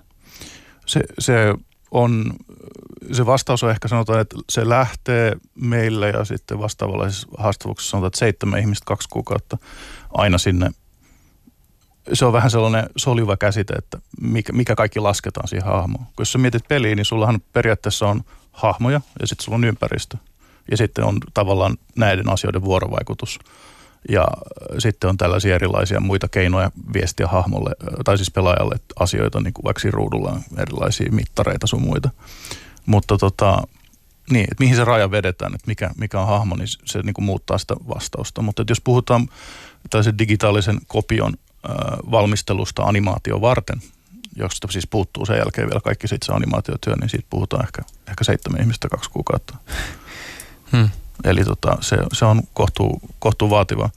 Se, 0.86 1.00
se 1.18 1.54
on, 1.90 2.32
se 3.12 3.26
vastaus 3.26 3.62
on 3.62 3.70
ehkä 3.70 3.88
sanotaan, 3.88 4.20
että 4.20 4.36
se 4.50 4.68
lähtee 4.68 5.36
meille 5.54 6.10
ja 6.10 6.24
sitten 6.24 6.58
vastaavallaisessa 6.58 7.28
haastavuuksessa 7.38 7.90
sanotaan, 7.90 8.08
että 8.08 8.18
seitsemän 8.18 8.60
ihmistä 8.60 8.84
kaksi 8.86 9.08
kuukautta 9.08 9.58
aina 10.14 10.38
sinne. 10.38 10.70
Se 12.12 12.24
on 12.24 12.32
vähän 12.32 12.50
sellainen 12.50 12.90
soliva 12.96 13.36
käsite, 13.36 13.74
että 13.74 13.98
mikä, 14.20 14.52
mikä 14.52 14.74
kaikki 14.74 15.00
lasketaan 15.00 15.48
siihen 15.48 15.66
hahmoon. 15.66 16.04
Kun 16.04 16.12
jos 16.18 16.32
sä 16.32 16.38
mietit 16.38 16.68
peliä, 16.68 16.94
niin 16.94 17.04
sullahan 17.04 17.40
periaatteessa 17.52 18.06
on 18.06 18.20
hahmoja 18.52 19.00
ja 19.20 19.26
sitten 19.26 19.44
sulla 19.44 19.56
on 19.56 19.64
ympäristö. 19.64 20.16
Ja 20.70 20.76
sitten 20.76 21.04
on 21.04 21.18
tavallaan 21.34 21.76
näiden 21.96 22.28
asioiden 22.28 22.64
vuorovaikutus. 22.64 23.38
Ja 24.08 24.28
sitten 24.78 25.10
on 25.10 25.16
tällaisia 25.16 25.54
erilaisia 25.54 26.00
muita 26.00 26.28
keinoja 26.28 26.70
viestiä 26.92 27.26
hahmolle, 27.26 27.70
tai 28.04 28.16
siis 28.16 28.30
pelaajalle 28.30 28.76
asioita, 29.00 29.40
niin 29.40 29.54
kuin 29.54 29.64
vaikka 29.64 29.90
ruudulla 29.90 30.30
on 30.30 30.42
erilaisia 30.58 31.12
mittareita 31.12 31.66
sun 31.66 31.82
muita. 31.82 32.10
Mutta 32.88 33.18
tota, 33.18 33.62
niin, 34.30 34.44
että 34.44 34.64
mihin 34.64 34.76
se 34.76 34.84
raja 34.84 35.10
vedetään, 35.10 35.54
että 35.54 35.66
mikä, 35.66 35.90
mikä 35.96 36.20
on 36.20 36.26
hahmo, 36.26 36.56
niin 36.56 36.68
se 36.84 37.02
niin 37.02 37.14
kuin 37.14 37.24
muuttaa 37.24 37.58
sitä 37.58 37.74
vastausta. 37.88 38.42
Mutta 38.42 38.64
jos 38.68 38.80
puhutaan 38.80 39.28
tällaisen 39.90 40.18
digitaalisen 40.18 40.78
kopion 40.86 41.34
äh, 41.34 41.74
valmistelusta 42.10 42.82
animaatio 42.82 43.40
varten, 43.40 43.82
josta 44.36 44.68
siis 44.70 44.86
puuttuu 44.86 45.26
sen 45.26 45.36
jälkeen 45.36 45.68
vielä 45.68 45.80
kaikki 45.80 46.08
se 46.08 46.16
animaatiotyö, 46.32 46.94
niin 47.00 47.08
siitä 47.08 47.26
puhutaan 47.30 47.64
ehkä, 47.64 47.82
ehkä 48.08 48.24
seitsemän 48.24 48.60
ihmistä 48.60 48.88
kaksi 48.88 49.10
kuukautta. 49.10 49.56
Hmm. 50.72 50.88
Eli 51.24 51.44
tota, 51.44 51.76
se, 51.80 51.96
se 52.12 52.24
on 52.24 52.42
kohtuu, 52.52 53.00
kohtuu 53.18 53.50
vaativa. 53.50 53.90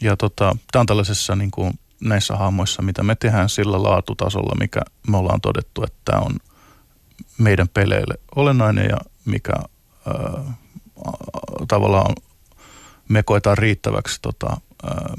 Ja 0.00 0.16
tota, 0.16 0.56
tämä 0.72 0.80
on 0.80 0.86
tällaisessa 0.86 1.36
niin 1.36 1.50
kuin 1.50 1.78
näissä 2.00 2.36
hahmoissa, 2.36 2.82
mitä 2.82 3.02
me 3.02 3.14
tehdään 3.14 3.48
sillä 3.48 3.82
laatutasolla, 3.82 4.54
mikä 4.60 4.80
me 5.08 5.16
ollaan 5.16 5.40
todettu, 5.40 5.84
että 5.84 5.98
tämä 6.04 6.20
on 6.20 6.36
meidän 7.40 7.68
peleille 7.68 8.14
olennainen 8.36 8.88
ja 8.90 8.96
mikä 9.24 9.52
ää, 10.06 10.54
tavallaan 11.68 12.14
me 13.08 13.22
koetaan 13.22 13.58
riittäväksi 13.58 14.18
tota, 14.22 14.60
ää, 14.82 15.14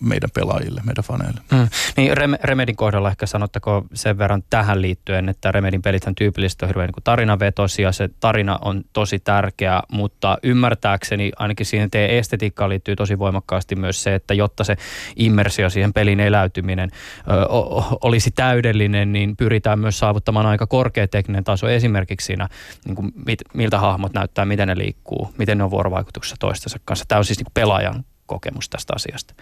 meidän 0.00 0.30
pelaajille, 0.34 0.80
meidän 0.84 1.04
faneille. 1.04 1.40
Mm. 1.52 1.68
Niin 1.96 2.16
Rem- 2.16 2.38
Remedin 2.42 2.76
kohdalla 2.76 3.10
ehkä 3.10 3.26
sanottako 3.26 3.84
sen 3.94 4.18
verran 4.18 4.42
tähän 4.50 4.82
liittyen, 4.82 5.28
että 5.28 5.52
Remedin 5.52 5.82
pelithän 5.82 6.14
tyypillisesti 6.14 6.64
on 6.64 6.68
hirveän 6.68 6.86
niin 6.86 7.04
tarinavetosia, 7.04 7.92
se 7.92 8.08
tarina 8.20 8.58
on 8.64 8.84
tosi 8.92 9.18
tärkeä, 9.18 9.82
mutta 9.92 10.38
ymmärtääkseni 10.42 11.32
ainakin 11.36 11.66
siihen 11.66 11.90
teidän 11.90 12.16
estetiikkaan 12.16 12.70
liittyy 12.70 12.96
tosi 12.96 13.18
voimakkaasti 13.18 13.76
myös 13.76 14.02
se, 14.02 14.14
että 14.14 14.34
jotta 14.34 14.64
se 14.64 14.76
immersio 15.16 15.70
siihen 15.70 15.92
pelin 15.92 16.20
eläytyminen 16.20 16.90
ö, 17.30 17.46
o, 17.48 17.98
olisi 18.00 18.30
täydellinen, 18.30 19.12
niin 19.12 19.36
pyritään 19.36 19.78
myös 19.78 19.98
saavuttamaan 19.98 20.46
aika 20.46 20.66
korkea 20.66 21.08
tekninen 21.08 21.44
taso 21.44 21.68
esimerkiksi 21.68 22.26
siinä, 22.26 22.48
niin 22.84 22.96
kuin 22.96 23.12
mit, 23.26 23.38
miltä 23.54 23.78
hahmot 23.78 24.12
näyttää, 24.12 24.44
miten 24.44 24.68
ne 24.68 24.78
liikkuu, 24.78 25.34
miten 25.38 25.58
ne 25.58 25.64
on 25.64 25.70
vuorovaikutuksessa 25.70 26.36
toistensa 26.40 26.78
kanssa. 26.84 27.04
Tämä 27.08 27.18
on 27.18 27.24
siis 27.24 27.38
niin 27.38 27.52
pelaajan 27.54 28.04
kokemus 28.28 28.68
tästä 28.68 28.92
asiasta. 28.96 29.34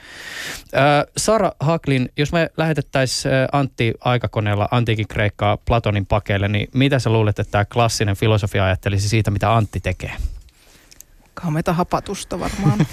Sara 1.16 1.52
Haklin, 1.60 2.12
jos 2.16 2.32
me 2.32 2.50
lähetettäisiin 2.56 3.34
Antti 3.52 3.94
aikakoneella 4.00 4.68
antiikin 4.70 5.08
Kreikkaa 5.08 5.56
Platonin 5.56 6.06
pakeille, 6.06 6.48
niin 6.48 6.68
mitä 6.74 6.98
sä 6.98 7.10
luulet, 7.10 7.38
että 7.38 7.50
tämä 7.50 7.64
klassinen 7.64 8.16
filosofia 8.16 8.64
ajattelisi 8.64 9.08
siitä, 9.08 9.30
mitä 9.30 9.56
Antti 9.56 9.80
tekee? 9.80 10.12
Kameita 11.34 11.72
hapatusta 11.72 12.40
varmaan. 12.40 12.86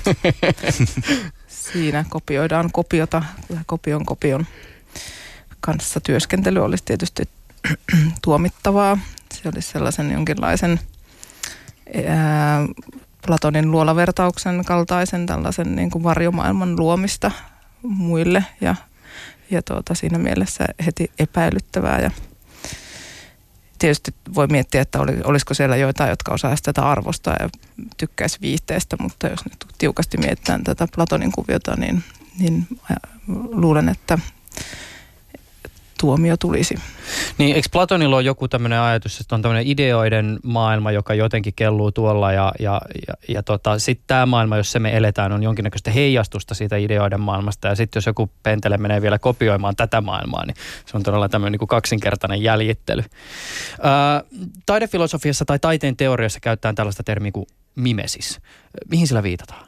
Siinä 1.48 2.06
kopioidaan 2.10 2.70
kopiota, 2.72 3.24
kopion 3.66 4.06
kopion 4.06 4.46
kanssa 5.60 6.00
työskentely 6.00 6.64
olisi 6.64 6.84
tietysti 6.86 7.24
tuomittavaa. 8.24 8.98
Se 9.34 9.50
olisi 9.50 9.72
sellaisen 9.72 10.12
jonkinlaisen 10.12 10.80
ää, 12.08 12.60
Platonin 13.26 13.72
luolavertauksen 13.72 14.66
kaltaisen 14.66 15.26
tällaisen 15.26 15.76
niin 15.76 15.92
kuin 15.92 16.04
varjomaailman 16.04 16.80
luomista 16.80 17.32
muille 17.82 18.46
ja, 18.62 18.76
ja 19.52 19.62
tuota, 19.62 19.96
siinä 19.96 20.18
mielessä 20.18 20.66
heti 20.86 21.12
epäilyttävää. 21.20 22.00
Ja 22.00 22.12
tietysti 23.80 24.14
voi 24.36 24.48
miettiä, 24.48 24.82
että 24.82 25.00
oli, 25.00 25.22
olisiko 25.24 25.54
siellä 25.54 25.76
joitain, 25.76 26.10
jotka 26.10 26.34
osaisi 26.34 26.64
tätä 26.64 26.82
arvostaa 26.90 27.36
ja 27.40 27.50
tykkäisi 27.98 28.38
viihteestä, 28.42 28.96
mutta 29.00 29.28
jos 29.28 29.46
nyt 29.46 29.66
tiukasti 29.78 30.18
mietitään 30.18 30.64
tätä 30.64 30.88
Platonin 30.96 31.32
kuviota, 31.32 31.76
niin, 31.76 32.04
niin 32.40 32.68
luulen, 33.52 33.90
että 33.90 34.20
tuomio 36.04 36.38
tulisi. 36.38 36.76
Niin, 37.38 37.56
eikö 37.56 37.68
Platonilla 37.72 38.16
ole 38.16 38.24
joku 38.24 38.48
tämmöinen 38.48 38.80
ajatus, 38.80 39.20
että 39.20 39.36
on 39.36 39.42
tämmöinen 39.42 39.68
ideoiden 39.68 40.40
maailma, 40.44 40.92
joka 40.92 41.14
jotenkin 41.14 41.54
kelluu 41.56 41.92
tuolla 41.92 42.32
ja, 42.32 42.52
ja, 42.60 42.82
ja, 43.08 43.14
ja 43.28 43.44
tota, 43.44 43.80
sitten 43.80 44.04
tämä 44.08 44.26
maailma, 44.26 44.58
jos 44.58 44.72
se 44.72 44.80
me 44.80 44.98
eletään, 44.98 45.32
on 45.32 45.44
jonkinnäköistä 45.44 45.92
heijastusta 45.92 46.54
siitä 46.54 46.78
ideoiden 46.78 47.22
maailmasta 47.22 47.68
ja 47.68 47.76
sitten 47.76 47.98
jos 47.98 48.06
joku 48.06 48.30
pentele 48.44 48.78
menee 48.78 49.02
vielä 49.02 49.20
kopioimaan 49.20 49.76
tätä 49.76 50.02
maailmaa, 50.02 50.46
niin 50.46 50.56
se 50.86 50.98
on 50.98 51.04
todella 51.04 51.30
tämmöinen 51.30 51.52
niin 51.52 51.60
kuin 51.60 51.70
kaksinkertainen 51.70 52.42
jäljittely. 52.42 53.04
Ää, 53.82 54.24
taidefilosofiassa 54.66 55.46
tai 55.46 55.60
taiteen 55.60 55.98
teoriassa 55.98 56.40
käytetään 56.40 56.76
tällaista 56.76 57.04
termiä 57.04 57.32
kuin 57.32 57.46
mimesis. 57.76 58.40
Mihin 58.90 59.08
sillä 59.08 59.24
viitataan? 59.24 59.68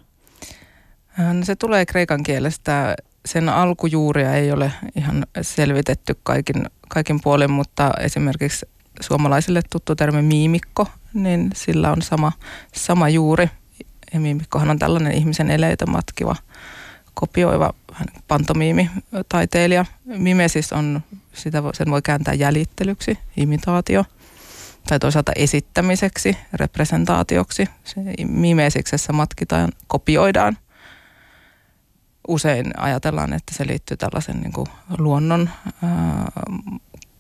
No 1.17 1.45
se 1.45 1.55
tulee 1.55 1.85
kreikan 1.85 2.23
kielestä 2.23 2.95
sen 3.25 3.49
alkujuuria 3.49 4.33
ei 4.33 4.51
ole 4.51 4.71
ihan 4.95 5.25
selvitetty 5.41 6.17
kaikin, 6.23 6.65
kaikin 6.87 7.21
puolin, 7.21 7.51
mutta 7.51 7.91
esimerkiksi 7.99 8.65
suomalaisille 9.01 9.61
tuttu 9.69 9.95
termi 9.95 10.21
miimikko, 10.21 10.87
niin 11.13 11.49
sillä 11.55 11.91
on 11.91 12.01
sama, 12.01 12.31
sama 12.73 13.09
juuri. 13.09 13.49
Ja 14.13 14.19
miimikkohan 14.19 14.69
on 14.69 14.79
tällainen 14.79 15.11
ihmisen 15.11 15.51
eleitä 15.51 15.85
matkiva, 15.85 16.35
kopioiva 17.13 17.73
pantomiimitaiteilija. 18.27 19.85
Mimesis 20.05 20.73
on, 20.73 21.03
sitä, 21.33 21.63
sen 21.73 21.91
voi 21.91 22.01
kääntää 22.01 22.33
jäljittelyksi, 22.33 23.17
imitaatio, 23.37 24.05
tai 24.89 24.99
toisaalta 24.99 25.31
esittämiseksi, 25.35 26.37
representaatioksi. 26.53 27.69
Se 27.83 28.01
mimesiksessä 28.27 29.13
matkitaan, 29.13 29.69
kopioidaan 29.87 30.57
usein 32.27 32.79
ajatellaan, 32.79 33.33
että 33.33 33.55
se 33.55 33.67
liittyy 33.67 33.97
tällaisen 33.97 34.41
niin 34.41 34.53
kuin 34.53 34.67
luonnon 34.97 35.49
ää, 35.83 36.31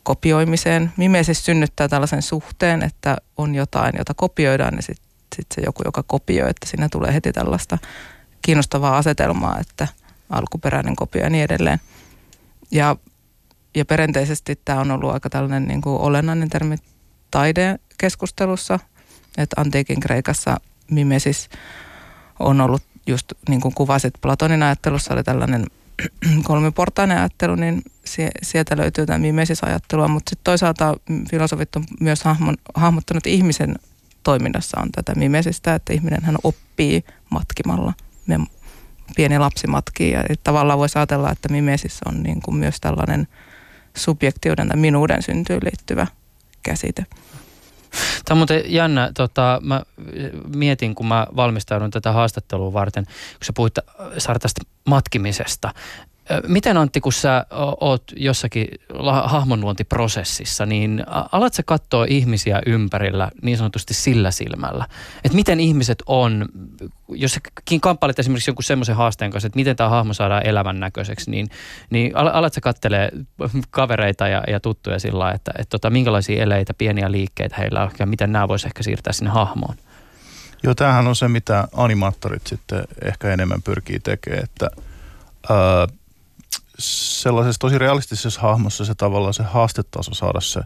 kopioimiseen. 0.03 0.93
Mimesis 0.97 1.45
synnyttää 1.45 1.87
tällaisen 1.87 2.21
suhteen, 2.21 2.83
että 2.83 3.17
on 3.37 3.55
jotain, 3.55 3.93
jota 3.97 4.13
kopioidaan 4.13 4.75
ja 4.75 4.81
sitten 4.81 5.05
sit 5.35 5.45
se 5.55 5.61
joku, 5.65 5.81
joka 5.85 6.03
kopioi, 6.03 6.49
että 6.49 6.69
siinä 6.69 6.89
tulee 6.89 7.13
heti 7.13 7.31
tällaista 7.31 7.77
kiinnostavaa 8.41 8.97
asetelmaa, 8.97 9.59
että 9.59 9.87
alkuperäinen 10.29 10.95
kopio 10.95 11.23
ja 11.23 11.29
niin 11.29 11.43
edelleen. 11.43 11.79
Ja, 12.71 12.95
ja 13.75 13.85
perinteisesti 13.85 14.59
tämä 14.65 14.79
on 14.79 14.91
ollut 14.91 15.11
aika 15.11 15.29
tällainen 15.29 15.67
niin 15.67 15.81
kuin 15.81 16.01
olennainen 16.01 16.49
termi 16.49 16.75
taidekeskustelussa, 17.31 18.79
että 19.37 19.61
antiikin 19.61 19.99
Kreikassa 19.99 20.57
mimesis 20.91 21.49
on 22.39 22.61
ollut 22.61 22.83
just 23.07 23.33
niin 23.49 23.61
kuin 23.61 23.73
kuvasit, 23.73 24.13
Platonin 24.21 24.63
ajattelussa 24.63 25.13
oli 25.13 25.23
tällainen 25.23 25.65
kolmiportainen 26.43 27.17
ajattelu, 27.17 27.55
niin 27.55 27.81
sieltä 28.41 28.77
löytyy 28.77 29.05
tämä 29.05 29.19
mimesis-ajattelua, 29.19 30.07
mutta 30.07 30.29
sitten 30.29 30.43
toisaalta 30.43 30.93
filosofit 31.31 31.75
on 31.75 31.83
myös 31.99 32.23
hahmon, 32.23 32.55
hahmottanut 32.75 33.27
ihmisen 33.27 33.75
toiminnassa 34.23 34.81
on 34.81 34.91
tätä 34.91 35.15
mimesistä, 35.15 35.75
että 35.75 35.93
ihminen 35.93 36.23
hän 36.23 36.35
oppii 36.43 37.03
matkimalla. 37.29 37.93
Me 38.27 38.39
pieni 39.15 39.39
lapsi 39.39 39.67
matkii 39.67 40.11
ja 40.11 40.23
tavallaan 40.43 40.79
voisi 40.79 40.99
ajatella, 40.99 41.31
että 41.31 41.49
mimesissä 41.49 42.05
on 42.05 42.23
niin 42.23 42.41
kuin 42.41 42.55
myös 42.55 42.75
tällainen 42.81 43.27
subjektiuden 43.97 44.67
tai 44.67 44.77
minuuden 44.77 45.23
syntyyn 45.23 45.61
liittyvä 45.63 46.07
käsite. 46.63 47.05
Tämä 48.25 48.35
on 48.35 48.37
muuten 48.37 48.63
jännä. 48.67 49.11
Tota, 49.13 49.61
mä 49.63 49.81
mietin, 50.55 50.95
kun 50.95 51.05
mä 51.05 51.27
valmistaudun 51.35 51.91
tätä 51.91 52.11
haastattelua 52.11 52.73
varten, 52.73 53.05
kun 53.05 53.43
sä 53.43 53.53
puhuit 53.55 53.73
Saara 54.17 54.39
tästä 54.39 54.61
matkimisesta, 54.85 55.73
Miten 56.47 56.77
Antti, 56.77 57.01
kun 57.01 57.13
sä 57.13 57.45
oot 57.81 58.03
jossakin 58.15 58.67
hahmonluontiprosessissa, 59.23 60.65
niin 60.65 61.03
alat 61.31 61.53
sä 61.53 61.63
katsoa 61.65 62.05
ihmisiä 62.09 62.61
ympärillä 62.65 63.31
niin 63.41 63.57
sanotusti 63.57 63.93
sillä 63.93 64.31
silmällä? 64.31 64.87
Että 65.23 65.35
miten 65.35 65.59
ihmiset 65.59 66.03
on, 66.05 66.45
jos 67.09 67.31
sä 67.31 67.39
kamppailet 67.81 68.19
esimerkiksi 68.19 68.49
jonkun 68.49 68.63
semmoisen 68.63 68.95
haasteen 68.95 69.31
kanssa, 69.31 69.47
että 69.47 69.57
miten 69.57 69.75
tämä 69.75 69.89
hahmo 69.89 70.13
saadaan 70.13 70.45
elävän 70.45 70.79
näköiseksi, 70.79 71.31
niin, 71.31 71.49
niin 71.89 72.15
alat 72.15 72.53
sä 72.53 72.61
kattelee 72.61 73.09
kavereita 73.69 74.27
ja, 74.27 74.43
ja 74.47 74.59
tuttuja 74.59 74.99
sillä 74.99 75.19
lailla, 75.19 75.35
että, 75.35 75.51
että 75.51 75.69
tota, 75.69 75.89
minkälaisia 75.89 76.43
eleitä, 76.43 76.73
pieniä 76.73 77.11
liikkeitä 77.11 77.55
heillä 77.57 77.83
on 77.83 77.91
ja 77.99 78.05
miten 78.05 78.31
nämä 78.31 78.47
voisi 78.47 78.67
ehkä 78.67 78.83
siirtää 78.83 79.13
sinne 79.13 79.31
hahmoon? 79.31 79.75
Joo, 80.63 80.75
tämähän 80.75 81.07
on 81.07 81.15
se, 81.15 81.27
mitä 81.27 81.67
animaattorit 81.73 82.47
sitten 82.47 82.83
ehkä 83.01 83.33
enemmän 83.33 83.61
pyrkii 83.61 83.99
tekemään, 83.99 84.43
että 84.43 84.69
ää, 85.49 85.87
sellaisessa 86.79 87.59
tosi 87.59 87.77
realistisessa 87.77 88.41
hahmossa 88.41 88.85
se 88.85 88.95
tavallaan 88.95 89.33
se 89.33 89.43
haastetaso 89.43 90.13
saada 90.13 90.41
se 90.41 90.61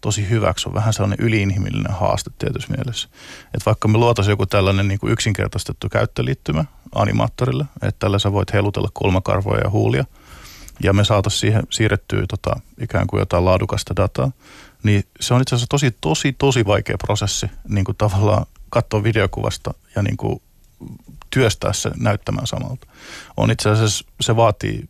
tosi 0.00 0.30
hyväksi 0.30 0.68
on 0.68 0.74
vähän 0.74 0.92
sellainen 0.92 1.26
yliinhimillinen 1.26 1.92
haaste 1.92 2.30
tietyssä 2.38 2.74
mielessä. 2.76 3.08
Että 3.44 3.66
vaikka 3.66 3.88
me 3.88 3.98
luotaisiin 3.98 4.32
joku 4.32 4.46
tällainen 4.46 4.88
niin 4.88 4.98
kuin 4.98 5.12
yksinkertaistettu 5.12 5.88
käyttöliittymä 5.88 6.64
animaattorille, 6.94 7.64
että 7.82 7.98
tällä 7.98 8.18
sä 8.18 8.32
voit 8.32 8.52
heilutella 8.52 8.88
kulmakarvoja 8.94 9.60
ja 9.60 9.70
huulia, 9.70 10.04
ja 10.82 10.92
me 10.92 11.04
saataisiin 11.04 11.40
siihen 11.40 11.62
siirrettyä 11.70 12.24
tota, 12.28 12.60
ikään 12.80 13.06
kuin 13.06 13.18
jotain 13.18 13.44
laadukasta 13.44 13.96
dataa, 13.96 14.30
niin 14.82 15.04
se 15.20 15.34
on 15.34 15.42
itse 15.42 15.54
asiassa 15.54 15.66
tosi, 15.70 15.96
tosi, 16.00 16.32
tosi 16.32 16.66
vaikea 16.66 16.96
prosessi 16.98 17.46
niin 17.68 17.84
kuin 17.84 17.96
tavallaan 17.96 18.46
katsoa 18.70 19.02
videokuvasta 19.02 19.74
ja 19.96 20.02
niin 20.02 20.16
kuin 20.16 20.42
työstää 21.30 21.72
se 21.72 21.90
näyttämään 21.96 22.46
samalta. 22.46 22.86
On 23.36 23.50
itse 23.50 23.70
asiassa, 23.70 24.04
se 24.20 24.36
vaatii 24.36 24.88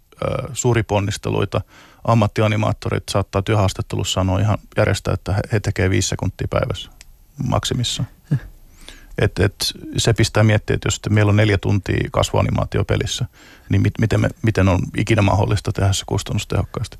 suuriponnisteluita. 0.53 1.61
Ammattianimaattorit 2.05 3.09
saattaa 3.11 3.43
työhaastattelussa 3.43 4.15
sanoa 4.15 4.41
ihan 4.41 4.59
järjestää, 4.77 5.15
että 5.15 5.35
he 5.53 5.61
tekevät 5.61 5.91
viisi 5.91 6.09
sekuntia 6.09 6.49
päivässä 6.51 6.91
maksimissa. 7.49 8.05
Et, 9.19 9.39
et, 9.39 9.55
se 9.97 10.13
pistää 10.13 10.43
miettiä, 10.43 10.75
että 10.75 10.87
jos 10.87 11.01
meillä 11.11 11.31
on 11.31 11.37
neljä 11.37 11.59
tuntia 11.59 12.09
kasvuanimaatio 12.13 12.85
pelissä, 12.85 13.27
niin 13.69 13.83
mit, 13.83 13.95
miten, 14.01 14.21
me, 14.21 14.29
miten 14.43 14.69
on 14.69 14.79
ikinä 14.97 15.23
mahdollista 15.23 15.73
tehdä 15.73 15.93
se 15.93 16.05
kustannustehokkaasti. 16.07 16.99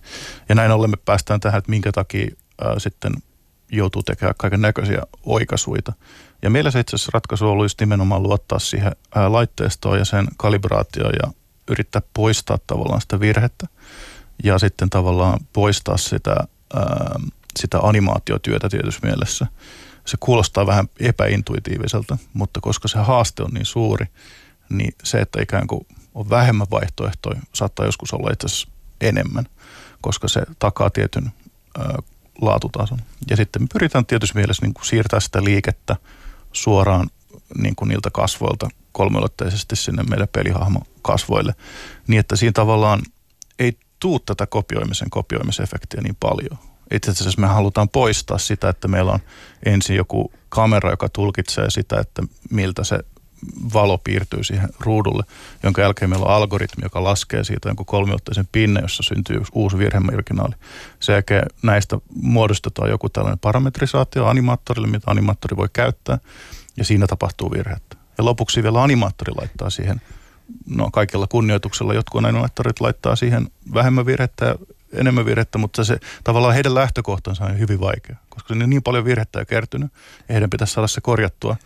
Ja 0.49 0.55
näin 0.55 0.71
ollen 0.71 0.91
me 0.91 0.97
päästään 0.97 1.41
tähän, 1.41 1.59
että 1.59 1.71
minkä 1.71 1.93
takia 1.93 2.27
ää, 2.61 2.79
sitten 2.79 3.13
joutuu 3.73 4.03
tekemään 4.03 4.35
kaiken 4.39 4.61
näköisiä 4.61 5.03
oikaisuita. 5.23 5.93
Ja 6.43 6.51
meillä 6.51 6.71
se 6.71 6.81
itse 6.81 6.97
asiassa 6.97 7.11
ratkaisu 7.15 7.45
on 7.45 7.51
ollut 7.51 7.65
just 7.65 7.81
nimenomaan 7.81 8.23
luottaa 8.23 8.59
siihen 8.59 8.93
ää, 9.15 9.33
laitteistoon 9.33 9.99
ja 9.99 10.05
sen 10.05 10.27
kalibraatioon 10.37 11.13
ja 11.23 11.33
yrittää 11.71 12.03
poistaa 12.15 12.59
tavallaan 12.67 13.01
sitä 13.01 13.21
virhettä 13.21 13.67
ja 14.45 14.59
sitten 14.59 14.91
tavallaan 14.91 15.41
poistaa 15.53 15.97
sitä, 15.97 16.37
ää, 16.75 17.21
sitä 17.59 17.79
animaatiotyötä 17.79 18.69
tietyssä 18.69 19.01
mielessä. 19.03 19.47
Se 20.05 20.17
kuulostaa 20.21 20.67
vähän 20.67 20.89
epäintuitiiviselta, 21.01 22.19
mutta 22.33 22.61
koska 22.61 22.89
se 22.89 22.99
haaste 22.99 23.43
on 23.43 23.51
niin 23.51 23.67
suuri, 23.67 24.07
niin 24.69 24.95
se, 25.05 25.19
että 25.19 25.43
ikään 25.43 25.67
kuin 25.67 25.87
on 26.15 26.31
vähemmän 26.31 26.67
vaihtoehtoja, 26.71 27.41
saattaa 27.53 27.87
joskus 27.87 28.13
olla 28.13 28.31
itse 28.33 28.47
asiassa 28.47 28.69
enemmän, 29.01 29.45
koska 30.01 30.29
se 30.29 30.43
takaa 30.59 30.91
tietyn 30.91 31.33
ää, 31.79 31.99
laatutason. 32.41 32.99
Ja 33.31 33.37
sitten 33.37 33.63
me 33.63 33.67
pyritään 33.73 34.07
tietysti 34.07 34.39
mielessä 34.39 34.67
niin 34.67 34.75
kuin 34.75 34.87
siirtää 34.87 35.21
sitä 35.21 35.45
liikettä 35.45 35.97
suoraan 36.53 37.11
niin 37.59 37.77
kuin 37.77 37.89
niiltä 37.89 38.11
kasvoilta 38.11 38.69
kolmiulotteisesti 38.93 39.77
sinne 39.77 40.03
meidän 40.03 40.29
pelihahmo 40.33 40.81
kasvoille, 41.07 41.55
niin 42.07 42.21
että 42.21 42.37
siinä 42.37 42.53
tavallaan 42.53 43.03
ei 43.59 43.79
tuu 44.01 44.19
tätä 44.19 44.47
kopioimisen 44.47 45.11
kopioimisefektiä 45.11 46.01
niin 46.01 46.17
paljon. 46.21 46.59
Itse 46.91 47.11
asiassa 47.11 47.41
me 47.41 47.47
halutaan 47.47 47.89
poistaa 47.89 48.39
sitä, 48.39 48.69
että 48.69 48.89
meillä 48.89 49.13
on 49.13 49.21
ensin 49.67 49.97
joku 49.97 50.33
kamera, 50.49 50.91
joka 50.91 51.09
tulkitsee 51.09 51.71
sitä, 51.71 52.01
että 52.01 52.23
miltä 52.51 52.85
se 52.85 52.99
valo 53.75 53.99
piirtyy 53.99 54.45
siihen 54.45 54.69
ruudulle, 54.81 55.23
jonka 55.63 55.83
jälkeen 55.83 56.11
meillä 56.11 56.27
on 56.27 56.33
algoritmi, 56.33 56.83
joka 56.85 57.05
laskee 57.05 57.45
siitä 57.45 57.69
jonkun 57.69 57.87
kolmiotteisen 57.87 58.49
pinne, 58.53 58.81
jossa 58.81 59.03
syntyy 59.03 59.43
uusi 59.53 59.79
virhemarginaali. 59.79 60.55
Sen 61.01 61.13
jälkeen 61.13 61.47
näistä 61.63 61.99
muodostetaan 62.15 62.91
joku 62.91 63.09
tällainen 63.09 63.39
parametrisaatio 63.39 64.27
animaattorille, 64.27 64.89
mitä 64.89 65.11
animaattori 65.11 65.57
voi 65.57 65.69
käyttää, 65.73 66.19
ja 66.77 66.85
siinä 66.85 67.07
tapahtuu 67.07 67.51
virhettä. 67.51 67.97
Ja 68.19 68.25
lopuksi 68.25 68.63
vielä 68.63 68.83
animaattori 68.83 69.33
laittaa 69.37 69.71
siihen, 69.71 70.01
no 70.67 70.91
kaikella 70.91 71.27
kunnioituksella 71.27 71.95
jotkut 71.95 72.25
animaattorit 72.25 72.81
laittaa 72.81 73.17
siihen 73.17 73.49
vähemmän 73.75 74.07
virhettä 74.07 74.45
ja 74.45 74.55
enemmän 74.93 75.27
virhettä, 75.27 75.59
mutta 75.59 75.85
se 75.85 76.01
tavallaan 76.25 76.55
heidän 76.55 76.75
lähtökohtansa 76.75 77.45
on 77.45 77.59
hyvin 77.59 77.81
vaikea, 77.81 78.17
koska 78.29 78.55
se 78.55 78.63
on 78.63 78.71
niin 78.71 78.83
paljon 78.83 79.05
virhettä 79.05 79.39
jo 79.39 79.47
kertynyt 79.47 79.93
ja 80.29 80.33
heidän 80.33 80.51
pitäisi 80.51 80.75
saada 80.75 80.87
se 80.87 81.01
korjattua 81.01 81.57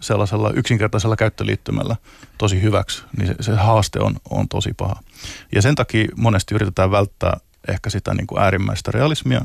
sellaisella 0.00 0.50
yksinkertaisella 0.50 1.16
käyttöliittymällä 1.16 1.96
tosi 2.38 2.62
hyväksi, 2.62 3.04
niin 3.16 3.26
se, 3.26 3.34
se 3.40 3.52
haaste 3.52 4.00
on, 4.00 4.16
on 4.30 4.48
tosi 4.48 4.74
paha. 4.74 5.00
Ja 5.54 5.62
sen 5.62 5.74
takia 5.74 6.08
monesti 6.16 6.54
yritetään 6.54 6.90
välttää 6.90 7.40
ehkä 7.68 7.90
sitä 7.90 8.14
niin 8.14 8.26
kuin 8.26 8.42
äärimmäistä 8.42 8.90
realismia 8.90 9.44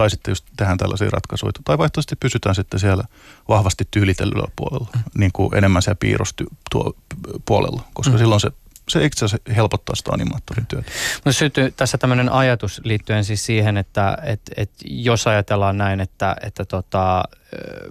tai 0.00 0.10
sitten 0.10 0.32
just 0.32 0.44
tehdään 0.56 0.78
tällaisia 0.78 1.10
ratkaisuja. 1.10 1.52
Tai 1.64 1.78
vaihtoehtoisesti 1.78 2.16
pysytään 2.16 2.54
sitten 2.54 2.80
siellä 2.80 3.04
vahvasti 3.48 3.88
tyylitellyllä 3.90 4.48
puolella, 4.56 4.88
mm. 4.94 5.02
niin 5.14 5.30
kuin 5.32 5.54
enemmän 5.56 5.82
siellä 5.82 5.98
piirrostupuolella, 6.00 7.82
koska 7.94 8.12
mm. 8.12 8.18
silloin 8.18 8.40
se 8.40 8.50
se 8.90 9.04
itse 9.04 9.24
asiassa 9.24 9.54
helpottaa 9.54 9.96
sitä 9.96 10.10
animaattorin 10.14 10.66
työtä. 10.66 10.90
Mutta 11.14 11.32
syntyy 11.32 11.70
tässä 11.76 11.98
tämmöinen 11.98 12.32
ajatus 12.32 12.80
liittyen 12.84 13.24
siis 13.24 13.46
siihen, 13.46 13.76
että 13.76 14.18
et, 14.22 14.40
et 14.56 14.70
jos 14.84 15.26
ajatellaan 15.26 15.78
näin, 15.78 16.00
että, 16.00 16.36
että 16.42 16.64
tota, 16.64 17.24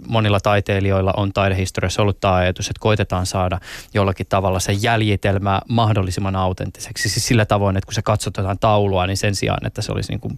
monilla 0.07 0.39
taiteilijoilla 0.39 1.13
on 1.17 1.33
taidehistoriassa 1.33 2.01
ollut 2.01 2.19
tämä 2.19 2.33
ajatus, 2.33 2.67
että 2.69 2.79
koitetaan 2.79 3.25
saada 3.25 3.59
jollakin 3.93 4.25
tavalla 4.29 4.59
se 4.59 4.71
jäljitelmä 4.71 5.61
mahdollisimman 5.67 6.35
autenttiseksi. 6.35 7.09
Siis 7.09 7.27
sillä 7.27 7.45
tavoin, 7.45 7.77
että 7.77 7.85
kun 7.85 7.93
sä 7.93 8.01
katsot 8.01 8.37
jotain 8.37 8.59
taulua, 8.59 9.07
niin 9.07 9.17
sen 9.17 9.35
sijaan, 9.35 9.67
että 9.67 9.81
se 9.81 9.91
olisi 9.91 10.11
niin 10.11 10.19
kuin 10.19 10.35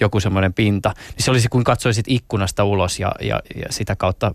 joku 0.00 0.20
semmoinen 0.20 0.52
pinta, 0.52 0.94
niin 1.08 1.24
se 1.24 1.30
olisi 1.30 1.48
kuin 1.48 1.64
katsoisit 1.64 2.04
ikkunasta 2.08 2.64
ulos 2.64 3.00
ja, 3.00 3.12
ja, 3.20 3.40
ja 3.54 3.66
sitä 3.70 3.96
kautta, 3.96 4.34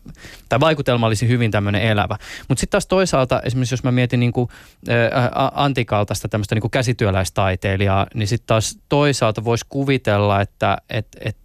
tai 0.50 0.60
vaikutelma 0.60 1.08
olisi 1.08 1.28
hyvin 1.28 1.52
tämmöinen 1.52 1.82
elävä. 1.82 2.18
Mutta 2.48 2.60
sitten 2.60 2.72
taas 2.72 2.86
toisaalta, 2.86 3.42
esimerkiksi 3.42 3.74
jos 3.74 3.84
mä 3.84 3.92
mietin 3.92 4.20
niin 4.20 4.34
kuin, 4.34 4.50
ä, 4.90 5.52
antikaltaista 5.68 6.28
tämmöistä 6.28 6.56
niin 6.56 6.62
kuin 6.62 6.72
käsityöläistaiteilijaa, 6.72 8.08
niin 8.14 8.28
sitten 8.28 8.48
taas 8.48 8.80
toisaalta 8.90 9.44
voisi 9.44 9.66
kuvitella, 9.70 10.42
että 10.42 10.78
et, 10.90 11.08
et 11.20 11.38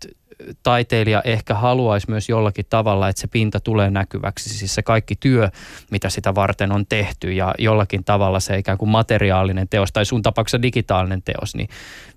taiteilija 0.62 1.22
ehkä 1.24 1.54
haluaisi 1.54 2.10
myös 2.10 2.28
jollakin 2.28 2.66
tavalla, 2.70 3.08
että 3.08 3.20
se 3.20 3.26
pinta 3.26 3.60
tulee 3.60 3.90
näkyväksi, 3.90 4.50
siis 4.50 4.74
se 4.74 4.82
kaikki 4.82 5.16
työ, 5.16 5.50
mitä 5.90 6.10
sitä 6.10 6.34
varten 6.34 6.72
on 6.72 6.86
tehty 6.86 7.32
ja 7.32 7.54
jollakin 7.58 8.04
tavalla 8.04 8.40
se 8.40 8.58
ikään 8.58 8.78
kuin 8.78 8.88
materiaalinen 8.88 9.68
teos 9.68 9.92
tai 9.92 10.04
sun 10.04 10.22
tapauksessa 10.22 10.62
digitaalinen 10.62 11.22
teos, 11.22 11.54
niin, 11.54 11.68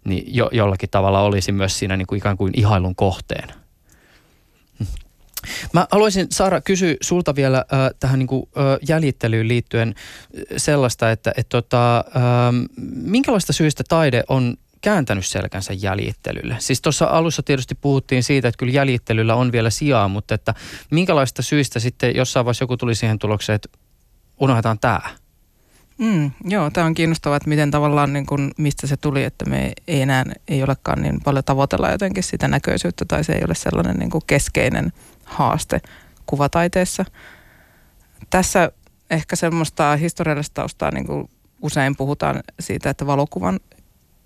niin 0.04 0.36
jo, 0.36 0.50
jollakin 0.52 0.90
tavalla 0.90 1.22
olisi 1.22 1.52
myös 1.52 1.80
siinä 1.80 1.98
niin 1.98 2.08
kuin 2.08 2.18
ikään 2.18 2.38
kuin 2.38 2.54
ihailun 2.56 2.96
kohteen. 2.96 3.65
Mä 5.74 5.88
haluaisin 5.92 6.28
Saara 6.32 6.62
kysyä 6.62 6.96
sulta 7.02 7.36
vielä 7.36 7.58
äh, 7.58 7.90
tähän 8.00 8.20
niin 8.20 8.28
kuin, 8.28 8.50
äh, 8.58 8.64
jäljittelyyn 8.88 9.48
liittyen 9.48 9.96
sellaista, 10.58 11.12
että 11.12 11.34
et, 11.38 11.50
tota, 11.50 11.98
äh, 11.98 12.04
minkälaista 12.96 13.54
syystä 13.54 13.84
taide 13.90 14.24
on 14.28 14.58
kääntänyt 14.82 15.26
selkänsä 15.26 15.74
jäljittelylle? 15.74 16.56
Siis 16.60 16.82
tuossa 16.82 17.06
alussa 17.06 17.44
tietysti 17.44 17.76
puhuttiin 17.76 18.24
siitä, 18.24 18.48
että 18.48 18.58
kyllä 18.58 18.74
jäljittelyllä 18.74 19.36
on 19.36 19.52
vielä 19.52 19.70
sijaa, 19.70 20.08
mutta 20.08 20.36
että 20.36 20.54
minkälaista 20.92 21.42
syistä 21.42 21.80
sitten 21.80 22.16
jossain 22.16 22.46
vaiheessa 22.46 22.64
joku 22.64 22.78
tuli 22.78 22.96
siihen 22.96 23.20
tulokseen, 23.20 23.56
että 23.56 23.70
unohdetaan 24.42 24.80
tämä? 24.80 25.02
Mm, 25.98 26.32
joo, 26.44 26.70
tämä 26.70 26.88
on 26.88 26.94
kiinnostavaa, 26.94 27.38
että 27.38 27.50
miten 27.50 27.72
tavallaan, 27.72 28.14
niin 28.14 28.26
kun, 28.26 28.52
mistä 28.58 28.88
se 28.88 28.98
tuli, 28.98 29.24
että 29.24 29.46
me 29.46 29.74
ei 29.88 30.02
enää 30.02 30.26
ei 30.48 30.64
olekaan 30.64 31.02
niin 31.02 31.22
paljon 31.24 31.44
tavoitella 31.44 31.92
jotenkin 31.92 32.24
sitä 32.24 32.48
näköisyyttä 32.48 33.06
tai 33.06 33.24
se 33.24 33.34
ei 33.34 33.42
ole 33.46 33.56
sellainen 33.56 33.96
niin 33.96 34.10
kuin 34.10 34.24
keskeinen 34.28 34.94
haaste 35.26 35.82
kuvataiteessa. 36.26 37.06
Tässä 38.30 38.72
ehkä 39.10 39.36
semmoista 39.36 39.96
historiallista 39.96 40.54
taustaa 40.54 40.92
niin 40.92 41.06
kuin 41.06 41.30
usein 41.62 41.96
puhutaan 41.96 42.44
siitä, 42.60 42.90
että 42.90 43.08
valokuvan 43.08 43.60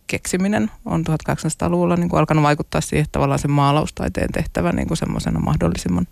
keksiminen 0.08 0.72
on 0.86 1.04
1800-luvulla 1.10 1.96
niin 1.96 2.10
kuin 2.10 2.20
alkanut 2.20 2.44
vaikuttaa 2.44 2.82
siihen, 2.82 3.04
että 3.04 3.12
tavallaan 3.12 3.40
se 3.40 3.48
maalaustaiteen 3.48 4.32
tehtävä 4.32 4.72
niin 4.72 4.88
kuin 4.88 4.98
semmoisena 4.98 5.40
mahdollisimman 5.40 6.08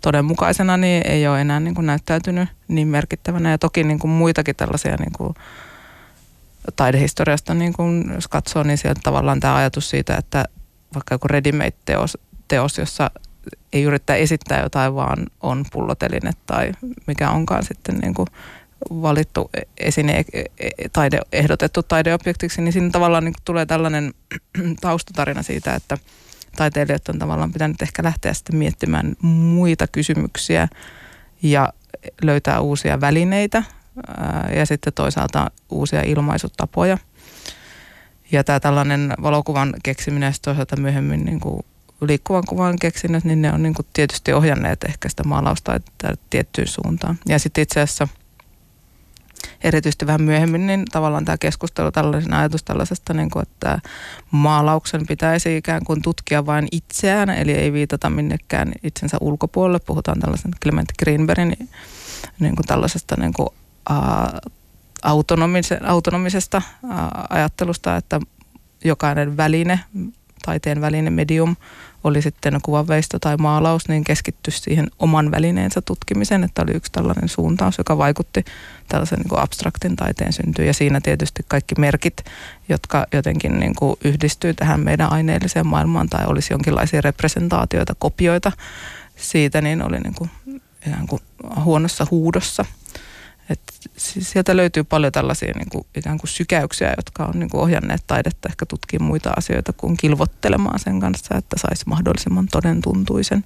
todenmukaisena 0.00 0.76
niin 0.76 1.06
ei 1.06 1.28
ole 1.28 1.40
enää 1.40 1.60
niin 1.60 1.74
kuin 1.74 1.86
näyttäytynyt 1.86 2.48
niin 2.68 2.88
merkittävänä. 2.88 3.50
Ja 3.50 3.58
toki 3.58 3.84
niin 3.84 3.98
kuin 3.98 4.10
muitakin 4.10 4.56
tällaisia 4.56 4.96
niin 4.96 5.12
kuin 5.16 5.34
taidehistoriasta, 6.76 7.54
niin 7.54 7.72
kuin 7.72 8.10
jos 8.14 8.28
katsoo, 8.28 8.62
niin 8.62 8.78
sieltä 8.78 9.00
tavallaan 9.04 9.40
tämä 9.40 9.54
ajatus 9.54 9.90
siitä, 9.90 10.16
että 10.16 10.44
vaikka 10.94 11.14
joku 11.14 11.28
ready-made-teos, 11.28 12.18
teos, 12.48 12.78
jossa 12.78 13.10
ei 13.72 13.82
yrittää 13.82 14.16
esittää 14.16 14.62
jotain, 14.62 14.94
vaan 14.94 15.26
on 15.40 15.64
pulloteline 15.72 16.30
tai 16.46 16.72
mikä 17.06 17.30
onkaan 17.30 17.64
sitten 17.64 17.98
niin 17.98 18.14
kuin 18.14 18.28
valittu 18.90 19.50
esine, 19.78 20.24
e, 20.32 20.40
e, 20.58 20.70
taide, 20.92 21.20
ehdotettu 21.32 21.82
taideobjektiksi, 21.82 22.62
niin 22.62 22.72
siinä 22.72 22.90
tavallaan 22.90 23.24
niin 23.24 23.34
tulee 23.44 23.66
tällainen 23.66 24.14
taustatarina 24.80 25.42
siitä, 25.42 25.74
että 25.74 25.98
taiteilijat 26.56 27.08
on 27.08 27.18
tavallaan 27.18 27.52
pitänyt 27.52 27.82
ehkä 27.82 28.02
lähteä 28.02 28.34
sitten 28.34 28.56
miettimään 28.56 29.16
muita 29.22 29.86
kysymyksiä 29.86 30.68
ja 31.42 31.72
löytää 32.22 32.60
uusia 32.60 33.00
välineitä 33.00 33.62
ja 34.56 34.66
sitten 34.66 34.92
toisaalta 34.92 35.50
uusia 35.70 36.02
ilmaisutapoja. 36.02 36.98
Ja 38.32 38.44
tämä 38.44 38.60
tällainen 38.60 39.14
valokuvan 39.22 39.74
keksiminen 39.82 40.26
ja 40.26 40.32
toisaalta 40.42 40.76
myöhemmin 40.76 41.24
niin 41.24 41.40
kuin 41.40 41.62
liikkuvan 42.00 42.44
kuvan 42.48 42.78
keksinnöt, 42.78 43.24
niin 43.24 43.42
ne 43.42 43.52
on 43.52 43.62
niin 43.62 43.74
kuin 43.74 43.86
tietysti 43.92 44.32
ohjanneet 44.32 44.84
ehkä 44.84 45.08
sitä 45.08 45.24
maalausta 45.24 45.80
tiettyyn 46.30 46.68
suuntaan. 46.68 47.18
Ja 47.28 47.38
sitten 47.38 47.62
itse 47.62 47.80
asiassa– 47.80 48.08
erityisesti 49.64 50.06
vähän 50.06 50.22
myöhemmin, 50.22 50.66
niin 50.66 50.84
tavallaan 50.92 51.24
tämä 51.24 51.38
keskustelu 51.38 51.92
tällaisen 51.92 52.34
ajatus 52.34 52.62
tällaisesta, 52.62 53.14
niin 53.14 53.30
kuin, 53.30 53.42
että 53.42 53.78
maalauksen 54.30 55.06
pitäisi 55.06 55.56
ikään 55.56 55.84
kuin 55.84 56.02
tutkia 56.02 56.46
vain 56.46 56.68
itseään, 56.72 57.30
eli 57.30 57.52
ei 57.52 57.72
viitata 57.72 58.10
minnekään 58.10 58.72
itsensä 58.82 59.16
ulkopuolelle. 59.20 59.78
Puhutaan 59.86 60.20
tällaisen 60.20 60.50
Clement 60.62 60.88
Greenbergin 60.98 61.56
niin 62.40 62.56
kuin 62.56 62.66
tällaisesta 62.66 63.16
niin 63.18 63.32
kuin, 63.32 63.48
ä, 63.90 63.94
autonomisesta 65.82 66.56
ä, 66.56 66.88
ajattelusta, 67.30 67.96
että 67.96 68.20
jokainen 68.84 69.36
väline, 69.36 69.80
taiteen 70.46 70.80
väline, 70.80 71.10
medium, 71.10 71.56
oli 72.04 72.22
sitten 72.22 72.60
kuvanveisto 72.62 73.18
tai 73.18 73.36
maalaus, 73.36 73.88
niin 73.88 74.04
keskitty 74.04 74.50
siihen 74.50 74.90
oman 74.98 75.30
välineensä 75.30 75.80
tutkimiseen, 75.80 76.44
että 76.44 76.62
oli 76.62 76.72
yksi 76.72 76.92
tällainen 76.92 77.28
suuntaus, 77.28 77.78
joka 77.78 77.98
vaikutti 77.98 78.44
tällaisen 78.88 79.18
niin 79.18 79.28
kuin 79.28 79.40
abstraktin 79.40 79.96
taiteen 79.96 80.32
syntyyn. 80.32 80.66
Ja 80.66 80.74
siinä 80.74 81.00
tietysti 81.00 81.42
kaikki 81.48 81.74
merkit, 81.78 82.24
jotka 82.68 83.06
jotenkin 83.12 83.60
niin 83.60 83.74
kuin 83.74 83.96
yhdistyy 84.04 84.54
tähän 84.54 84.80
meidän 84.80 85.12
aineelliseen 85.12 85.66
maailmaan 85.66 86.08
tai 86.08 86.26
olisi 86.26 86.52
jonkinlaisia 86.52 87.00
representaatioita, 87.00 87.94
kopioita 87.98 88.52
siitä, 89.16 89.60
niin 89.60 89.82
oli 89.82 90.00
niin 90.00 90.14
kuin 90.14 90.30
ihan 90.86 91.06
kuin 91.06 91.22
huonossa 91.64 92.06
huudossa. 92.10 92.64
Et 93.50 93.60
sieltä 93.96 94.56
löytyy 94.56 94.84
paljon 94.84 95.12
tällaisia 95.12 95.52
niin 95.56 95.70
kuin, 95.70 95.86
ikään 95.96 96.18
kuin 96.18 96.30
sykäyksiä, 96.30 96.94
jotka 96.96 97.24
on 97.24 97.38
niin 97.38 97.50
kuin 97.50 97.60
ohjanneet 97.60 98.04
taidetta 98.06 98.48
ehkä 98.48 98.66
tutkia 98.66 99.00
muita 99.00 99.32
asioita 99.36 99.72
kuin 99.72 99.96
kilvottelemaan 99.96 100.78
sen 100.78 101.00
kanssa, 101.00 101.34
että 101.36 101.56
saisi 101.58 101.84
mahdollisimman 101.86 102.48
todentuntuisen 102.52 103.44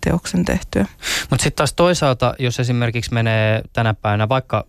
teoksen 0.00 0.44
tehtyä. 0.44 0.86
Mutta 1.30 1.42
sitten 1.42 1.56
taas 1.56 1.72
toisaalta, 1.72 2.34
jos 2.38 2.60
esimerkiksi 2.60 3.14
menee 3.14 3.62
tänä 3.72 3.94
päivänä 3.94 4.28
vaikka 4.28 4.66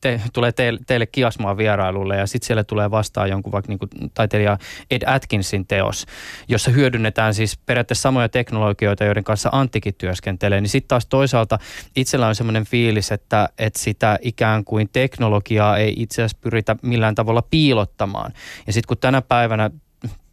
te, 0.00 0.20
tulee 0.32 0.52
teille, 0.52 0.80
teille 0.86 1.06
kiasmaan 1.06 1.56
vierailulle 1.56 2.16
ja 2.16 2.26
sitten 2.26 2.46
siellä 2.46 2.64
tulee 2.64 2.90
vastaan 2.90 3.30
jonkun 3.30 3.52
vaikka 3.52 3.72
niin 3.72 4.10
taiteilija 4.14 4.58
Ed 4.90 5.02
Atkinsin 5.06 5.66
teos, 5.66 6.06
jossa 6.48 6.70
hyödynnetään 6.70 7.34
siis 7.34 7.58
periaatteessa 7.66 8.02
samoja 8.02 8.28
teknologioita, 8.28 9.04
joiden 9.04 9.24
kanssa 9.24 9.48
Anttikin 9.52 9.94
työskentelee, 9.98 10.60
niin 10.60 10.68
sitten 10.68 10.88
taas 10.88 11.06
toisaalta 11.06 11.58
itsellä 11.96 12.26
on 12.26 12.34
semmoinen 12.34 12.64
fiilis, 12.64 13.12
että, 13.12 13.48
että 13.58 13.78
sitä 13.78 14.18
ikään 14.22 14.64
kuin 14.64 14.88
teknologiaa 14.92 15.76
ei 15.76 15.94
itse 15.96 16.22
asiassa 16.22 16.38
pyritä 16.40 16.76
millään 16.82 17.14
tavalla 17.14 17.42
piilottamaan. 17.42 18.32
Ja 18.66 18.72
sitten 18.72 18.88
kun 18.88 18.98
tänä 18.98 19.22
päivänä 19.22 19.70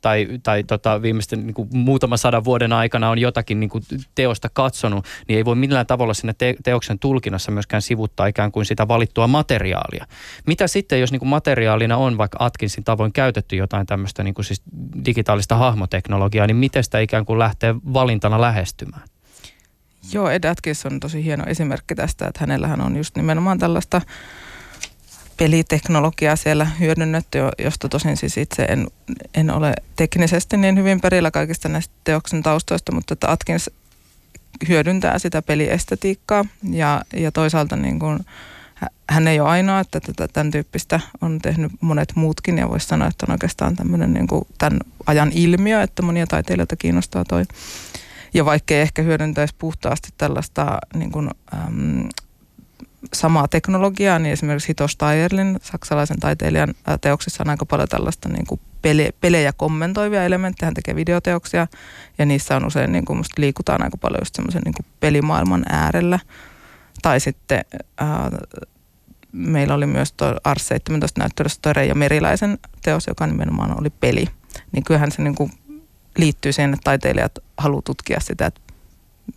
tai, 0.07 0.27
tai 0.43 0.63
tota, 0.63 1.01
viimeisten 1.01 1.47
niin 1.47 1.53
kuin 1.53 1.69
muutaman 1.73 2.17
sadan 2.17 2.43
vuoden 2.43 2.73
aikana 2.73 3.09
on 3.09 3.19
jotakin 3.19 3.59
niin 3.59 3.69
kuin 3.69 3.83
teosta 4.15 4.49
katsonut, 4.53 5.05
niin 5.27 5.37
ei 5.37 5.45
voi 5.45 5.55
millään 5.55 5.85
tavalla 5.85 6.13
sinne 6.13 6.33
te- 6.33 6.55
teoksen 6.63 6.99
tulkinnassa 6.99 7.51
myöskään 7.51 7.81
sivuttaa 7.81 8.27
ikään 8.27 8.51
kuin 8.51 8.65
sitä 8.65 8.87
valittua 8.87 9.27
materiaalia. 9.27 10.07
Mitä 10.45 10.67
sitten, 10.67 10.99
jos 10.99 11.11
niin 11.11 11.19
kuin 11.19 11.29
materiaalina 11.29 11.97
on 11.97 12.17
vaikka 12.17 12.37
Atkinsin 12.41 12.83
tavoin 12.83 13.13
käytetty 13.13 13.55
jotain 13.55 13.87
tämmöistä 13.87 14.23
niin 14.23 14.35
siis 14.41 14.61
digitaalista 15.05 15.55
hahmoteknologiaa, 15.55 16.47
niin 16.47 16.57
miten 16.57 16.83
sitä 16.83 16.99
ikään 16.99 17.25
kuin 17.25 17.39
lähtee 17.39 17.75
valintana 17.93 18.41
lähestymään? 18.41 19.03
Joo, 20.13 20.29
Ed 20.29 20.43
Atkins 20.43 20.85
on 20.85 20.99
tosi 20.99 21.23
hieno 21.23 21.43
esimerkki 21.47 21.95
tästä, 21.95 22.27
että 22.27 22.39
hänellähän 22.39 22.81
on 22.81 22.95
just 22.95 23.15
nimenomaan 23.15 23.59
tällaista 23.59 24.01
peliteknologiaa 25.37 26.35
siellä 26.35 26.65
hyödynnetty, 26.65 27.39
josta 27.59 27.89
tosin 27.89 28.17
siis 28.17 28.37
itse 28.37 28.63
en, 28.63 28.87
en 29.33 29.51
ole 29.51 29.73
teknisesti 29.95 30.57
niin 30.57 30.77
hyvin 30.77 31.01
perillä 31.01 31.31
kaikista 31.31 31.69
näistä 31.69 31.93
teoksen 32.03 32.43
taustoista, 32.43 32.91
mutta 32.91 33.13
että 33.13 33.31
Atkins 33.31 33.69
hyödyntää 34.67 35.19
sitä 35.19 35.41
peliestetiikkaa 35.41 36.45
ja, 36.71 37.01
ja 37.13 37.31
toisaalta 37.31 37.75
niin 37.75 37.99
kuin, 37.99 38.19
hän 39.09 39.27
ei 39.27 39.39
ole 39.39 39.49
ainoa, 39.49 39.79
että 39.79 39.99
tätä, 39.99 40.27
tämän 40.27 40.51
tyyppistä 40.51 40.99
on 41.21 41.39
tehnyt 41.39 41.71
monet 41.81 42.15
muutkin 42.15 42.57
ja 42.57 42.69
voisi 42.69 42.87
sanoa, 42.87 43.07
että 43.07 43.25
on 43.29 43.31
oikeastaan 43.31 43.75
tämmöinen 43.75 44.13
niin 44.13 44.27
kuin 44.27 44.47
tämän 44.57 44.79
ajan 45.05 45.31
ilmiö, 45.33 45.81
että 45.81 46.01
monia 46.01 46.27
taiteilijoita 46.27 46.75
kiinnostaa 46.75 47.25
toi. 47.25 47.43
Ja 48.33 48.45
vaikkei 48.45 48.81
ehkä 48.81 49.01
hyödyntäisi 49.01 49.55
puhtaasti 49.57 50.09
tällaista 50.17 50.77
niin 50.95 51.11
kuin, 51.11 51.29
äm, 51.53 52.09
samaa 53.13 53.47
teknologiaa, 53.47 54.19
niin 54.19 54.33
esimerkiksi 54.33 54.67
Hito 54.67 54.87
Steierlin, 54.87 55.59
saksalaisen 55.61 56.19
taiteilijan 56.19 56.73
teoksissa 57.01 57.43
on 57.43 57.49
aika 57.49 57.65
paljon 57.65 57.89
tällaista 57.89 58.29
niin 58.29 58.47
kuin 58.47 58.61
pele, 58.81 59.13
pelejä 59.21 59.53
kommentoivia 59.53 60.25
elementtejä. 60.25 60.67
Hän 60.67 60.73
tekee 60.73 60.95
videoteoksia 60.95 61.67
ja 62.17 62.25
niissä 62.25 62.55
on 62.55 62.65
usein, 62.65 62.91
niin 62.91 63.05
kuin 63.05 63.17
musta 63.17 63.41
liikutaan 63.41 63.83
aika 63.83 63.97
paljon 63.97 64.21
just 64.21 64.35
semmoisen 64.35 64.61
niin 64.65 64.73
kuin 64.73 64.85
pelimaailman 64.99 65.65
äärellä. 65.69 66.19
Tai 67.01 67.19
sitten 67.19 67.65
ää, 67.97 68.29
meillä 69.31 69.73
oli 69.73 69.85
myös 69.85 70.13
tuo 70.13 70.35
Ars 70.43 70.67
17 70.67 71.19
näyttelyssä 71.21 71.59
tuo 71.61 71.73
Reija 71.73 71.95
Meriläisen 71.95 72.57
teos, 72.81 73.07
joka 73.07 73.27
nimenomaan 73.27 73.79
oli 73.79 73.89
peli. 73.89 74.25
Niin 74.71 74.83
kyllähän 74.83 75.11
se 75.11 75.21
niin 75.21 75.35
kuin 75.35 75.51
liittyy 76.17 76.51
siihen, 76.51 76.73
että 76.73 76.83
taiteilijat 76.83 77.39
haluaa 77.57 77.81
tutkia 77.81 78.19
sitä, 78.19 78.45
että 78.45 78.61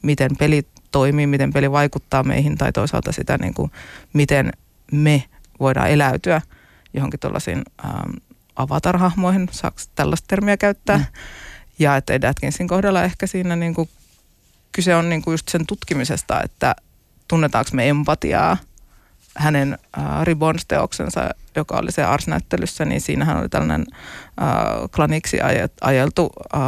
miten 0.02 0.36
peli 0.36 0.66
toimii, 0.90 1.26
miten 1.26 1.52
peli 1.52 1.72
vaikuttaa 1.72 2.22
meihin 2.22 2.58
tai 2.58 2.72
toisaalta 2.72 3.12
sitä, 3.12 3.38
niin 3.38 3.54
kuin, 3.54 3.70
miten 4.12 4.52
me 4.92 5.24
voidaan 5.60 5.90
eläytyä 5.90 6.42
johonkin 6.94 7.20
tuollaisiin 7.20 7.62
ähm, 7.84 8.10
avatarhahmoihin, 8.56 9.48
saako 9.52 9.76
tällaista 9.94 10.26
termiä 10.28 10.56
käyttää. 10.56 10.98
Mm. 10.98 11.04
Ja 11.78 11.96
että 11.96 12.12
Ed 12.12 12.22
Atkinsin 12.22 12.68
kohdalla 12.68 13.02
ehkä 13.02 13.26
siinä 13.26 13.56
niin 13.56 13.74
kuin, 13.74 13.88
kyse 14.72 14.96
on 14.96 15.08
niin 15.08 15.22
kuin 15.22 15.32
just 15.32 15.48
sen 15.48 15.66
tutkimisesta, 15.66 16.42
että 16.42 16.74
tunnetaanko 17.28 17.70
me 17.72 17.88
empatiaa– 17.88 18.56
hänen 19.36 19.78
äh, 19.98 20.24
Ribbons-teoksensa, 20.24 21.30
joka 21.56 21.76
oli 21.78 21.92
se 21.92 22.04
Ars-näyttelyssä, 22.04 22.84
niin 22.84 23.00
siinähän 23.00 23.36
oli 23.36 23.48
tällainen 23.48 23.86
äh, 24.42 24.48
klaniksi 24.90 25.38
ajeltu 25.80 26.30
äh, 26.54 26.60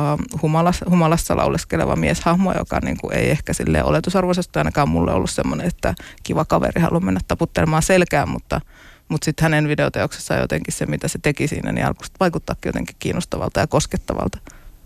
humalassa, 0.42 0.86
humalassa 0.90 1.36
lauleskeleva 1.36 1.96
mieshahmo, 1.96 2.52
joka 2.58 2.78
niin 2.84 2.96
kuin 3.00 3.14
ei 3.14 3.30
ehkä 3.30 3.52
sille 3.52 3.84
oletusarvoisesti 3.84 4.58
ainakaan 4.58 4.88
mulle 4.88 5.12
ollut 5.12 5.30
semmoinen, 5.30 5.66
että 5.66 5.94
kiva 6.22 6.44
kaveri 6.44 6.80
haluaa 6.80 7.00
mennä 7.00 7.20
taputtelemaan 7.28 7.82
selkään, 7.82 8.28
mutta 8.28 8.60
mutta 9.08 9.24
sitten 9.24 9.42
hänen 9.42 9.68
videoteoksessa 9.68 10.34
jotenkin 10.34 10.74
se, 10.74 10.86
mitä 10.86 11.08
se 11.08 11.18
teki 11.22 11.48
siinä, 11.48 11.72
niin 11.72 11.86
alkoi 11.86 12.06
vaikuttaakin 12.20 12.68
jotenkin 12.68 12.96
kiinnostavalta 12.98 13.60
ja 13.60 13.66
koskettavalta. 13.66 14.38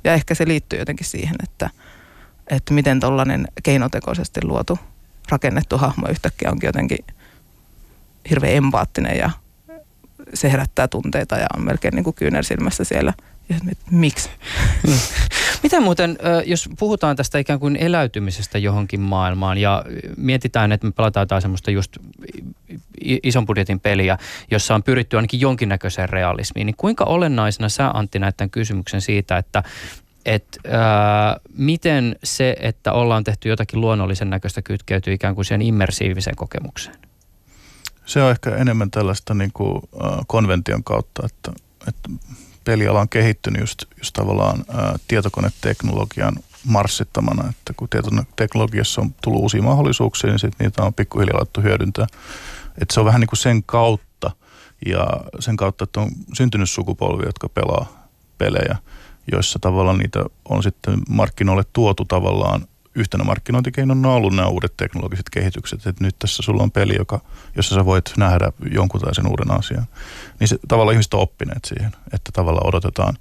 Ja 0.04 0.14
ehkä 0.14 0.34
se 0.34 0.48
liittyy 0.48 0.78
jotenkin 0.78 1.06
siihen, 1.06 1.36
että, 1.42 1.70
että 2.46 2.74
miten 2.74 3.00
tuollainen 3.00 3.48
keinotekoisesti 3.62 4.40
luotu, 4.44 4.78
rakennettu 5.30 5.78
hahmo 5.78 6.08
yhtäkkiä 6.08 6.50
onkin 6.50 6.68
jotenkin– 6.68 6.98
hirveän 8.30 8.54
empaattinen 8.54 9.18
ja 9.18 9.30
se 10.34 10.52
herättää 10.52 10.88
tunteita 10.88 11.36
ja 11.36 11.46
on 11.56 11.64
melkein 11.64 11.94
niin 11.94 12.04
kuin 12.04 12.14
kyynärsilmässä 12.14 12.84
siellä. 12.84 13.12
Ja 13.48 13.56
miksi? 13.90 14.30
Mitä 15.62 15.80
muuten, 15.80 16.18
jos 16.46 16.68
puhutaan 16.78 17.16
tästä 17.16 17.38
ikään 17.38 17.60
kuin 17.60 17.76
eläytymisestä 17.76 18.58
johonkin 18.58 19.00
maailmaan 19.00 19.58
ja 19.58 19.84
mietitään, 20.16 20.72
että 20.72 20.86
me 20.86 20.92
pelataan 20.92 21.22
jotain 21.22 21.42
semmoista 21.42 21.70
just 21.70 21.96
ison 23.22 23.46
budjetin 23.46 23.80
peliä, 23.80 24.18
jossa 24.50 24.74
on 24.74 24.82
pyritty 24.82 25.16
ainakin 25.16 25.40
jonkinnäköiseen 25.40 26.08
realismiin, 26.08 26.66
niin 26.66 26.76
kuinka 26.76 27.04
olennaisena 27.04 27.68
sä 27.68 27.90
Antti 27.94 28.18
näet 28.18 28.36
tämän 28.36 28.50
kysymyksen 28.50 29.00
siitä, 29.00 29.38
että 29.38 29.62
että 30.26 30.58
ää, 30.70 31.36
miten 31.56 32.16
se, 32.24 32.56
että 32.60 32.92
ollaan 32.92 33.24
tehty 33.24 33.48
jotakin 33.48 33.80
luonnollisen 33.80 34.30
näköistä 34.30 34.62
kytkeytyy 34.62 35.14
ikään 35.14 35.34
kuin 35.34 35.44
siihen 35.44 35.62
immersiiviseen 35.62 36.36
kokemukseen? 36.36 36.96
Se 38.06 38.22
on 38.22 38.30
ehkä 38.30 38.56
enemmän 38.56 38.90
tällaista 38.90 39.34
niin 39.34 39.52
kuin, 39.54 39.82
äh, 40.04 40.18
konvention 40.26 40.84
kautta, 40.84 41.22
että, 41.26 41.52
että 41.88 42.10
peliala 42.64 43.00
on 43.00 43.08
kehittynyt 43.08 43.60
just, 43.60 43.84
just 43.98 44.12
tavallaan 44.12 44.64
ää, 44.68 44.96
tietokoneteknologian 45.08 46.36
marssittamana, 46.64 47.48
että 47.50 47.72
kun 47.76 47.88
tietoteknologiassa 47.88 49.00
on 49.00 49.14
tullut 49.22 49.40
uusia 49.40 49.62
mahdollisuuksia, 49.62 50.30
niin 50.30 50.38
sitten 50.38 50.64
niitä 50.64 50.82
on 50.82 50.94
pikkuhiljaa 50.94 51.36
laittu 51.36 51.60
hyödyntää. 51.60 52.06
Että 52.80 52.94
se 52.94 53.00
on 53.00 53.06
vähän 53.06 53.20
niin 53.20 53.28
kuin 53.28 53.38
sen 53.38 53.62
kautta 53.62 54.30
ja 54.86 55.06
sen 55.40 55.56
kautta, 55.56 55.84
että 55.84 56.00
on 56.00 56.10
syntynyt 56.34 56.70
sukupolvi, 56.70 57.26
jotka 57.26 57.48
pelaa 57.48 58.08
pelejä, 58.38 58.76
joissa 59.32 59.58
tavallaan 59.58 59.98
niitä 59.98 60.24
on 60.48 60.62
sitten 60.62 60.98
markkinoille 61.08 61.64
tuotu 61.72 62.04
tavallaan 62.04 62.66
yhtenä 62.96 63.24
markkinointikeinona 63.24 64.08
on 64.08 64.14
ollut 64.14 64.34
nämä 64.34 64.48
uudet 64.48 64.74
teknologiset 64.76 65.30
kehitykset, 65.30 65.86
että 65.86 66.04
nyt 66.04 66.18
tässä 66.18 66.42
sulla 66.42 66.62
on 66.62 66.70
peli, 66.70 66.96
joka, 66.96 67.20
jossa 67.56 67.74
sä 67.74 67.84
voit 67.84 68.12
nähdä 68.16 68.52
jonkun 68.72 69.00
tai 69.00 69.14
sen 69.14 69.26
uuden 69.26 69.50
asian. 69.50 69.86
Niin 70.40 70.48
se, 70.48 70.58
tavallaan 70.68 70.94
ihmiset 70.94 71.14
on 71.14 71.20
oppineet 71.20 71.64
siihen, 71.64 71.92
että 72.12 72.32
tavallaan 72.32 72.66
odotetaan 72.66 73.16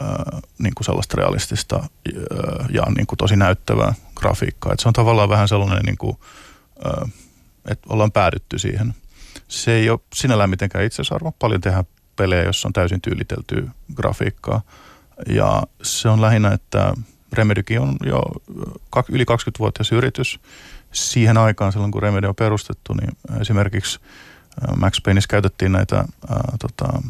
ää, 0.00 0.40
niin 0.58 0.74
kuin 0.74 0.84
sellaista 0.84 1.16
realistista 1.16 1.76
ää, 1.76 2.66
ja 2.72 2.82
niin 2.96 3.06
kuin 3.06 3.16
tosi 3.16 3.36
näyttävää 3.36 3.94
grafiikkaa. 4.14 4.72
Että 4.72 4.82
se 4.82 4.88
on 4.88 4.92
tavallaan 4.92 5.28
vähän 5.28 5.48
sellainen, 5.48 5.82
niin 5.86 5.98
kuin, 5.98 6.16
ää, 6.84 7.08
että 7.68 7.86
ollaan 7.88 8.12
päädytty 8.12 8.58
siihen. 8.58 8.94
Se 9.48 9.72
ei 9.72 9.90
ole 9.90 10.00
sinällään 10.14 10.50
mitenkään 10.50 10.84
itseisarvo. 10.84 11.32
Paljon 11.38 11.60
tehdään 11.60 11.84
pelejä, 12.16 12.42
jossa 12.42 12.68
on 12.68 12.72
täysin 12.72 13.00
tyyliteltyä 13.00 13.62
grafiikkaa. 13.94 14.62
Ja 15.26 15.62
se 15.82 16.08
on 16.08 16.20
lähinnä, 16.20 16.52
että 16.52 16.94
Remedykin 17.32 17.80
on 17.80 17.96
jo 18.04 18.22
yli 19.08 19.24
20-vuotias 19.24 19.92
yritys. 19.92 20.40
Siihen 20.92 21.38
aikaan 21.38 21.72
silloin, 21.72 21.92
kun 21.92 22.02
Remedy 22.02 22.26
on 22.26 22.34
perustettu, 22.34 22.94
niin 22.94 23.40
esimerkiksi 23.40 24.00
Max 24.76 25.02
Payneissa 25.04 25.28
käytettiin 25.28 25.72
näitä 25.72 25.96
ää, 25.96 26.04
tota, 26.58 27.02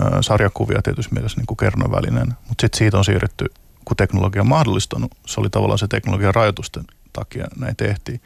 ää, 0.00 0.22
sarjakuvia 0.22 0.82
tietysti 0.82 1.14
mielessä 1.14 1.38
niin 1.38 1.46
kuin 1.46 1.56
kernovälineen, 1.56 2.26
mutta 2.28 2.60
sitten 2.60 2.78
siitä 2.78 2.98
on 2.98 3.04
siirretty, 3.04 3.46
kun 3.84 3.96
teknologia 3.96 4.42
on 4.42 4.48
mahdollistanut, 4.48 5.12
se 5.26 5.40
oli 5.40 5.50
tavallaan 5.50 5.78
se 5.78 5.88
teknologian 5.88 6.34
rajoitusten 6.34 6.84
takia 7.12 7.46
näin 7.56 7.76
tehtiin. 7.76 8.20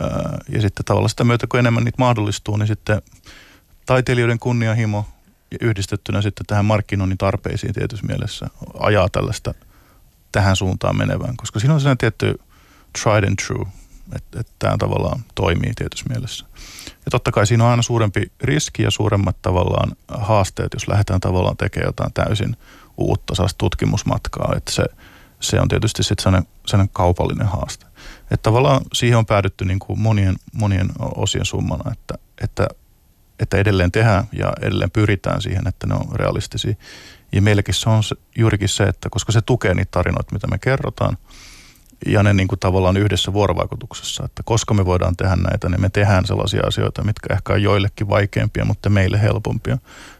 Ää, 0.00 0.38
ja 0.48 0.60
sitten 0.60 0.84
tavallaan 0.84 1.10
sitä 1.10 1.24
myötä, 1.24 1.46
kun 1.46 1.60
enemmän 1.60 1.84
niitä 1.84 2.02
mahdollistuu, 2.02 2.56
niin 2.56 2.66
sitten 2.66 3.02
taiteilijoiden 3.86 4.38
kunnianhimo 4.38 5.06
yhdistettynä 5.60 6.22
sitten 6.22 6.46
tähän 6.46 6.64
markkinoinnin 6.64 7.18
tarpeisiin 7.18 7.74
tietysti 7.74 8.06
mielessä 8.06 8.46
ajaa 8.78 9.08
tällaista– 9.08 9.54
tähän 10.32 10.56
suuntaan 10.56 10.96
menevän, 10.96 11.36
koska 11.36 11.60
siinä 11.60 11.74
on 11.74 11.80
sellainen 11.80 11.98
tietty 11.98 12.40
tried 13.02 13.24
and 13.24 13.36
true, 13.46 13.66
että, 14.16 14.40
että 14.40 14.52
tämä 14.58 14.76
tavallaan 14.78 15.24
toimii 15.34 15.72
tietyssä 15.76 16.06
mielessä. 16.08 16.46
Ja 16.86 17.10
totta 17.10 17.32
kai 17.32 17.46
siinä 17.46 17.64
on 17.64 17.70
aina 17.70 17.82
suurempi 17.82 18.32
riski 18.40 18.82
ja 18.82 18.90
suuremmat 18.90 19.36
tavallaan 19.42 19.92
haasteet, 20.08 20.74
jos 20.74 20.88
lähdetään 20.88 21.20
tavallaan 21.20 21.56
tekemään 21.56 21.88
jotain 21.88 22.12
täysin 22.12 22.56
uutta 22.96 23.34
sellaista 23.34 23.58
tutkimusmatkaa, 23.58 24.52
että 24.56 24.72
se, 24.72 24.84
se 25.40 25.60
on 25.60 25.68
tietysti 25.68 26.02
sitten 26.02 26.22
sellainen, 26.22 26.48
sellainen 26.66 26.92
kaupallinen 26.92 27.46
haaste. 27.46 27.86
Että 28.22 28.42
tavallaan 28.42 28.80
siihen 28.92 29.18
on 29.18 29.26
päädytty 29.26 29.64
niin 29.64 29.78
kuin 29.78 30.00
monien, 30.00 30.36
monien 30.52 30.88
osien 31.14 31.44
summana, 31.44 31.92
että, 31.92 32.14
että, 32.40 32.68
että 33.38 33.56
edelleen 33.56 33.92
tehdään 33.92 34.24
ja 34.32 34.52
edelleen 34.60 34.90
pyritään 34.90 35.42
siihen, 35.42 35.68
että 35.68 35.86
ne 35.86 35.94
on 35.94 36.06
realistisia. 36.12 36.74
Ja 37.32 37.42
meilläkin 37.42 37.74
se 37.74 37.90
on 37.90 38.02
juurikin 38.36 38.68
se, 38.68 38.84
että 38.84 39.08
koska 39.10 39.32
se 39.32 39.40
tukee 39.40 39.74
niitä 39.74 39.90
tarinoita, 39.90 40.32
mitä 40.32 40.46
me 40.46 40.58
kerrotaan, 40.58 41.16
ja 42.06 42.22
ne 42.22 42.34
niin 42.34 42.48
kuin 42.48 42.58
tavallaan 42.58 42.96
yhdessä 42.96 43.32
vuorovaikutuksessa, 43.32 44.24
että 44.24 44.42
koska 44.42 44.74
me 44.74 44.84
voidaan 44.84 45.16
tehdä 45.16 45.36
näitä, 45.36 45.68
niin 45.68 45.80
me 45.80 45.88
tehdään 45.88 46.26
sellaisia 46.26 46.62
asioita, 46.66 47.04
mitkä 47.04 47.34
ehkä 47.34 47.52
on 47.52 47.62
joillekin 47.62 48.08
vaikeampia, 48.08 48.64
mutta 48.64 48.90
meille 48.90 49.22
helpompia. 49.22 49.78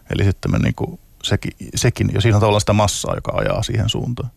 Eli 0.09 0.23
sitten 0.23 0.51
me 0.51 0.59
niin 0.59 0.75
kuin 0.75 0.99
sekin, 1.23 1.51
sekin, 1.75 2.09
ja 2.13 2.21
siinä 2.21 2.37
on 2.37 2.41
tavallaan 2.41 2.61
sitä 2.61 2.73
massaa, 2.73 3.15
joka 3.15 3.31
ajaa 3.35 3.63
siihen 3.63 3.89
suuntaan. 3.89 4.29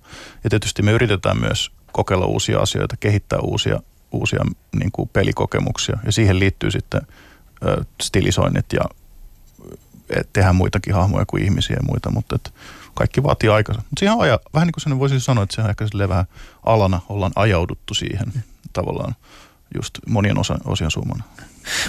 Ja 0.44 0.50
tietysti 0.50 0.82
me 0.82 0.92
yritetään 0.92 1.40
myös 1.40 1.72
kokeilla 1.92 2.26
uusia 2.26 2.58
asioita, 2.58 2.96
kehittää 3.00 3.38
uusia, 3.38 3.80
uusia 4.12 4.44
niin 4.78 4.92
kuin 4.92 5.08
pelikokemuksia, 5.12 5.98
ja 6.06 6.12
siihen 6.12 6.38
liittyy 6.38 6.70
sitten 6.70 7.00
stilisoinnit 8.02 8.66
ja 8.72 8.80
tehdä 10.32 10.52
muitakin 10.52 10.94
hahmoja 10.94 11.26
kuin 11.26 11.42
ihmisiä 11.42 11.76
ja 11.76 11.86
muita, 11.86 12.10
mutta 12.10 12.36
et 12.36 12.54
kaikki 12.94 13.22
vaatii 13.22 13.48
aikansa. 13.48 13.80
Mutta 13.80 13.98
siihen 13.98 14.20
aja, 14.20 14.40
vähän 14.54 14.66
niin 14.66 14.72
kuin 14.72 14.82
sen 14.82 14.98
voisin 14.98 15.20
sanoa, 15.20 15.44
että 15.44 15.54
se 15.56 15.62
on 15.62 15.70
ehkä 15.70 15.84
vähän 16.08 16.24
alana 16.66 17.00
ollaan 17.08 17.32
ajauduttu 17.36 17.94
siihen 17.94 18.32
tavallaan 18.72 19.14
just 19.74 19.98
monien 20.08 20.38
osa, 20.38 20.58
osien 20.64 20.90
summana. 20.90 21.24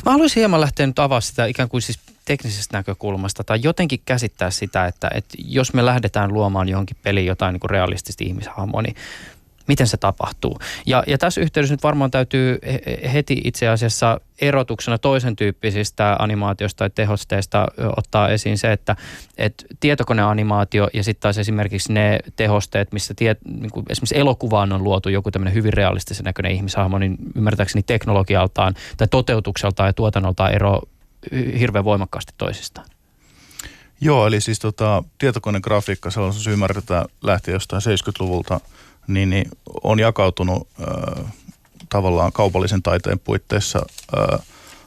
Mä 0.05 0.11
haluaisin 0.11 0.41
hieman 0.41 0.61
lähteä 0.61 0.87
nyt 0.87 0.99
avaa 0.99 1.21
sitä 1.21 1.45
ikään 1.45 1.69
kuin 1.69 1.81
siis 1.81 1.99
teknisestä 2.25 2.77
näkökulmasta 2.77 3.43
tai 3.43 3.59
jotenkin 3.63 4.01
käsittää 4.05 4.51
sitä, 4.51 4.85
että, 4.85 5.09
että 5.13 5.37
jos 5.45 5.73
me 5.73 5.85
lähdetään 5.85 6.33
luomaan 6.33 6.69
johonkin 6.69 6.97
peliin 7.03 7.25
jotain 7.25 7.53
niin 7.53 7.59
kuin 7.59 7.69
realistista 7.69 8.23
ihmishahmoa, 8.23 8.81
niin 8.81 8.95
miten 9.67 9.87
se 9.87 9.97
tapahtuu. 9.97 10.59
Ja, 10.85 11.03
ja 11.07 11.17
tässä 11.17 11.41
yhteydessä 11.41 11.73
nyt 11.73 11.83
varmaan 11.83 12.11
täytyy 12.11 12.59
heti 13.13 13.41
itse 13.43 13.67
asiassa 13.67 14.19
erotuksena 14.41 14.97
toisen 14.97 15.35
tyyppisistä 15.35 16.15
animaatioista 16.19 16.77
tai 16.77 16.89
tehosteista 16.89 17.67
ottaa 17.97 18.29
esiin 18.29 18.57
se, 18.57 18.71
että, 18.71 18.95
että 19.37 19.65
tietokoneanimaatio 19.79 20.89
ja 20.93 21.03
sitten 21.03 21.21
taas 21.21 21.37
esimerkiksi 21.37 21.93
ne 21.93 22.19
tehosteet, 22.35 22.91
missä 22.91 23.13
tie, 23.13 23.35
niin 23.45 23.71
kuin 23.71 23.85
esimerkiksi 23.89 24.17
elokuvaan 24.17 24.73
on 24.73 24.83
luotu 24.83 25.09
joku 25.09 25.31
tämmöinen 25.31 25.53
hyvin 25.53 25.73
realistisen 25.73 26.23
näköinen 26.23 26.51
ihmishahmo, 26.51 26.99
niin 26.99 27.17
ymmärtääkseni 27.35 27.83
teknologialtaan 27.83 28.73
tai 28.97 29.07
toteutukseltaan 29.07 29.89
ja 29.89 29.93
tuotannoltaan 29.93 30.53
ero 30.53 30.81
hirveän 31.59 31.85
voimakkaasti 31.85 32.33
toisistaan. 32.37 32.87
Joo, 34.01 34.27
eli 34.27 34.41
siis 34.41 34.59
tota, 34.59 35.03
tietokonegrafiikka, 35.17 36.11
sellaisessa 36.11 36.51
ymmärretään 36.51 37.05
lähtien 37.21 37.53
jostain 37.53 37.81
70-luvulta– 37.81 38.59
niin, 39.07 39.29
niin 39.29 39.51
on 39.83 39.99
jakautunut 39.99 40.67
äh, 40.81 41.33
tavallaan 41.89 42.31
kaupallisen 42.31 42.83
taiteen 42.83 43.19
puitteissa 43.19 43.85
äh, 44.17 44.39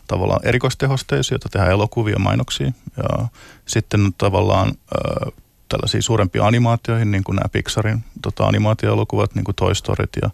tavallaan 0.07 0.40
erikoistehosteisiin, 0.42 1.35
joita 1.35 1.48
tehdään 1.48 1.72
elokuvia, 1.72 2.18
mainoksia. 2.18 2.72
Ja 2.96 3.29
sitten 3.66 4.14
tavallaan 4.18 4.68
äh, 4.68 5.33
tällaisiin 5.68 6.02
suurempia 6.02 6.46
animaatioihin, 6.46 7.11
niin 7.11 7.24
kuin 7.24 7.37
nämä 7.37 7.48
Pixarin 7.52 8.05
tota, 8.22 8.46
animaatioelokuvat, 8.46 9.35
niin 9.35 9.44
kuin 9.44 9.57
Toy 9.57 9.74
Storyt 9.74 10.11
ja 10.22 10.31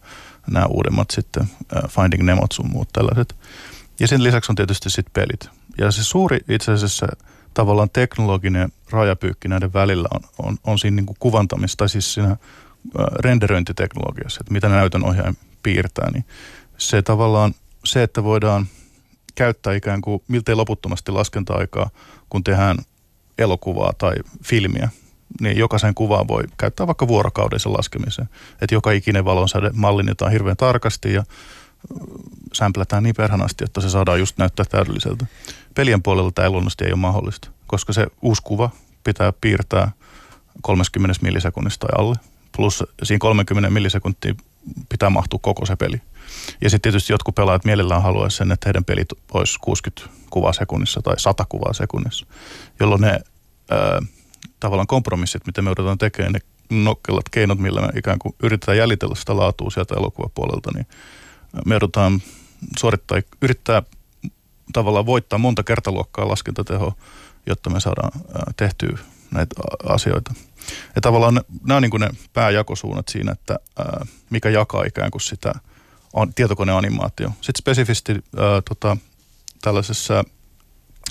nämä 0.50 0.66
uudemmat 0.66 1.10
sitten, 1.10 1.42
äh, 1.76 1.90
Finding 1.90 2.22
Nemo 2.22 2.46
sun 2.52 2.70
muut 2.70 2.88
tällaiset. 2.92 3.36
Ja 4.00 4.08
sen 4.08 4.24
lisäksi 4.24 4.52
on 4.52 4.56
tietysti 4.56 4.90
sitten 4.90 5.12
pelit. 5.12 5.48
Ja 5.78 5.90
se 5.90 6.04
suuri 6.04 6.38
itse 6.48 6.72
asiassa 6.72 7.06
tavallaan 7.54 7.90
teknologinen 7.90 8.72
rajapyykki 8.90 9.48
näiden 9.48 9.72
välillä 9.72 10.08
on, 10.14 10.20
on, 10.38 10.56
on 10.64 10.78
siinä 10.78 10.94
niin 10.94 11.06
kuin 11.06 11.16
kuvantamista, 11.20 11.76
tai 11.76 11.88
siis 11.88 12.14
siinä 12.14 12.36
renderöintiteknologiassa, 13.18 14.38
että 14.40 14.52
mitä 14.52 14.68
näytön 14.68 15.04
ohjaaja 15.04 15.34
piirtää, 15.62 16.10
niin 16.10 16.24
se 16.78 17.02
tavallaan 17.02 17.54
se, 17.84 18.02
että 18.02 18.24
voidaan 18.24 18.66
käyttää 19.34 19.74
ikään 19.74 20.00
kuin 20.00 20.22
miltei 20.28 20.54
loputtomasti 20.54 21.12
laskenta-aikaa, 21.12 21.90
kun 22.28 22.44
tehdään 22.44 22.78
elokuvaa 23.38 23.92
tai 23.98 24.14
filmiä, 24.44 24.88
niin 25.40 25.56
jokaisen 25.56 25.94
kuvaan 25.94 26.28
voi 26.28 26.42
käyttää 26.58 26.86
vaikka 26.86 27.08
vuorokaudessa 27.08 27.72
laskemiseen. 27.72 28.28
Että 28.60 28.74
joka 28.74 28.92
ikinen 28.92 29.24
valonsäde 29.24 29.70
mallinnetaan 29.74 30.32
hirveän 30.32 30.56
tarkasti 30.56 31.12
ja 31.12 31.24
sämplätään 32.52 33.02
niin 33.02 33.14
perhanasti, 33.14 33.64
että 33.64 33.80
se 33.80 33.90
saadaan 33.90 34.18
just 34.18 34.38
näyttää 34.38 34.66
täydelliseltä. 34.70 35.26
Pelien 35.74 36.02
puolella 36.02 36.30
tämä 36.34 36.50
luonnollisesti 36.50 36.84
ei 36.84 36.92
ole 36.92 37.00
mahdollista, 37.00 37.48
koska 37.66 37.92
se 37.92 38.06
uusi 38.22 38.42
kuva 38.42 38.70
pitää 39.04 39.32
piirtää 39.40 39.92
30 40.62 41.18
millisekunnista 41.22 41.86
tai 41.86 42.04
alle 42.04 42.31
plus 42.56 42.84
siinä 43.02 43.18
30 43.18 43.70
millisekuntia 43.70 44.34
pitää 44.88 45.10
mahtua 45.10 45.38
koko 45.42 45.66
se 45.66 45.76
peli. 45.76 46.00
Ja 46.60 46.70
sitten 46.70 46.92
tietysti 46.92 47.12
jotkut 47.12 47.34
pelaajat 47.34 47.64
mielellään 47.64 48.02
haluaisi 48.02 48.36
sen, 48.36 48.52
että 48.52 48.68
heidän 48.68 48.84
pelit 48.84 49.08
olisi 49.32 49.58
60 49.60 50.12
kuvaa 50.30 50.52
sekunnissa 50.52 51.02
tai 51.02 51.20
100 51.20 51.44
kuvaa 51.48 51.72
sekunnissa, 51.72 52.26
jolloin 52.80 53.00
ne 53.00 53.20
ää, 53.70 54.00
tavallaan 54.60 54.86
kompromissit, 54.86 55.46
mitä 55.46 55.62
me 55.62 55.68
joudutaan 55.68 55.98
tekemään, 55.98 56.32
ne 56.32 56.40
nokkelat 56.70 57.28
keinot, 57.28 57.58
millä 57.58 57.80
me 57.80 57.88
ikään 57.96 58.18
kuin 58.18 58.34
yritetään 58.42 58.78
jäljitellä 58.78 59.14
sitä 59.14 59.36
laatua 59.36 59.70
sieltä 59.70 59.94
elokuvapuolelta, 59.94 60.70
niin 60.74 60.86
me 61.66 61.74
joudutaan 61.74 62.22
suorittaa, 62.78 63.18
yrittää 63.42 63.82
tavallaan 64.72 65.06
voittaa 65.06 65.38
monta 65.38 65.62
kertaluokkaa 65.62 66.28
laskentatehoa, 66.28 66.92
jotta 67.46 67.70
me 67.70 67.80
saadaan 67.80 68.12
tehtyä 68.56 68.98
näitä 69.30 69.54
asioita. 69.88 70.34
Ja 70.94 71.00
tavallaan 71.00 71.40
nämä 71.66 71.76
on 71.76 71.82
niin 71.82 71.90
kuin 71.90 72.00
ne 72.00 72.10
pääjakosuunnat 72.32 73.08
siinä, 73.08 73.32
että 73.32 73.56
ää, 73.78 74.06
mikä 74.30 74.50
jakaa 74.50 74.84
ikään 74.84 75.10
kuin 75.10 75.22
sitä 75.22 75.52
tietokoneanimaatio. 76.34 77.28
Sitten 77.28 77.58
spesifisti 77.58 78.12
ää, 78.12 78.62
tota, 78.68 78.96
tällaisessa 79.62 80.24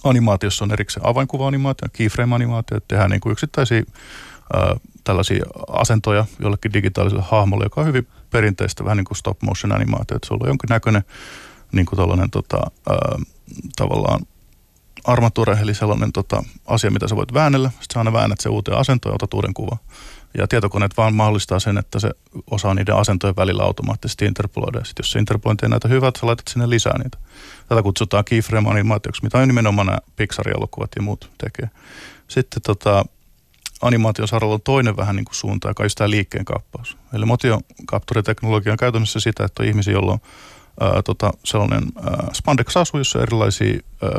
animaatiossa 0.03 0.65
on 0.65 0.71
erikseen 0.71 1.05
avainkuva-animaatio, 1.05 1.87
keyframe-animaatio, 1.93 2.77
että 2.77 2.87
tehdään 2.87 3.09
niin 3.09 3.21
kuin 3.21 3.31
yksittäisiä 3.31 3.83
ää, 4.53 4.75
tällaisia 5.03 5.45
asentoja 5.67 6.25
jollekin 6.39 6.73
digitaaliselle 6.73 7.25
hahmolle, 7.27 7.65
joka 7.65 7.81
on 7.81 7.87
hyvin 7.87 8.07
perinteistä, 8.29 8.83
vähän 8.83 8.97
niin 8.97 9.05
kuin 9.05 9.17
stop 9.17 9.41
motion 9.41 9.71
animaatio, 9.71 10.15
että 10.15 10.27
se 10.27 10.33
on 10.33 10.39
jonkinnäköinen 10.45 11.03
niin 11.71 11.85
kuin 11.85 11.97
tällainen 11.97 12.29
tota, 12.29 12.57
ää, 12.89 13.19
tavallaan 13.75 14.21
armature, 15.03 15.57
eli 15.61 15.73
sellainen 15.73 16.11
tota, 16.11 16.43
asia, 16.65 16.91
mitä 16.91 17.07
sä 17.07 17.15
voit 17.15 17.33
väännellä. 17.33 17.69
Sitten 17.69 17.93
sä 17.93 17.99
aina 17.99 18.13
väännät 18.13 18.39
se 18.39 18.49
uuteen 18.49 18.77
asentoon 18.77 19.11
ja 19.11 19.15
otat 19.15 19.33
uuden 19.33 19.53
kuvan. 19.53 19.79
Ja 20.37 20.47
tietokoneet 20.47 20.97
vaan 20.97 21.15
mahdollistaa 21.15 21.59
sen, 21.59 21.77
että 21.77 21.99
se 21.99 22.11
osaa 22.51 22.73
niiden 22.73 22.95
asentojen 22.95 23.35
välillä 23.35 23.63
automaattisesti 23.63 24.25
interpoloida. 24.25 24.79
Ja 24.79 24.85
sitten 24.85 25.03
jos 25.03 25.11
se 25.11 25.19
interpolointi 25.19 25.65
ei 25.65 25.69
näytä 25.69 25.87
hyvältä, 25.87 26.19
sä 26.19 26.27
laitat 26.27 26.47
sinne 26.47 26.69
lisää 26.69 26.97
niitä. 26.97 27.17
Tätä 27.69 27.81
kutsutaan 27.81 28.25
keyframe 28.25 28.69
animaatioksi, 28.69 29.23
mitä 29.23 29.37
on 29.37 29.47
nimenomaan 29.47 29.85
nämä 29.85 29.99
Pixar-elokuvat 30.15 30.91
ja 30.95 31.01
muut 31.01 31.29
tekee. 31.37 31.69
Sitten 32.27 32.61
tota, 32.61 33.05
animaation 33.81 34.27
saralla 34.27 34.53
on 34.53 34.61
toinen 34.61 34.97
vähän 34.97 35.15
niin 35.15 35.25
kuin 35.25 35.35
suunta, 35.35 35.67
joka 35.67 35.83
on 35.83 35.89
tämä 35.95 36.09
liikkeen 36.09 36.45
kaappaus. 36.45 36.97
Eli 37.13 37.25
motion 37.25 37.61
on 38.71 38.77
käytännössä 38.79 39.19
sitä, 39.19 39.45
että 39.45 39.63
on 39.63 39.69
ihmisiä, 39.69 39.93
joilla 39.93 40.11
on 40.11 40.19
ää, 40.79 41.01
tota, 41.01 41.31
sellainen 41.43 41.83
spandex-asu, 42.33 42.97
jossa 42.97 43.19
on 43.19 43.23
erilaisia 43.23 43.79
ää, 44.03 44.09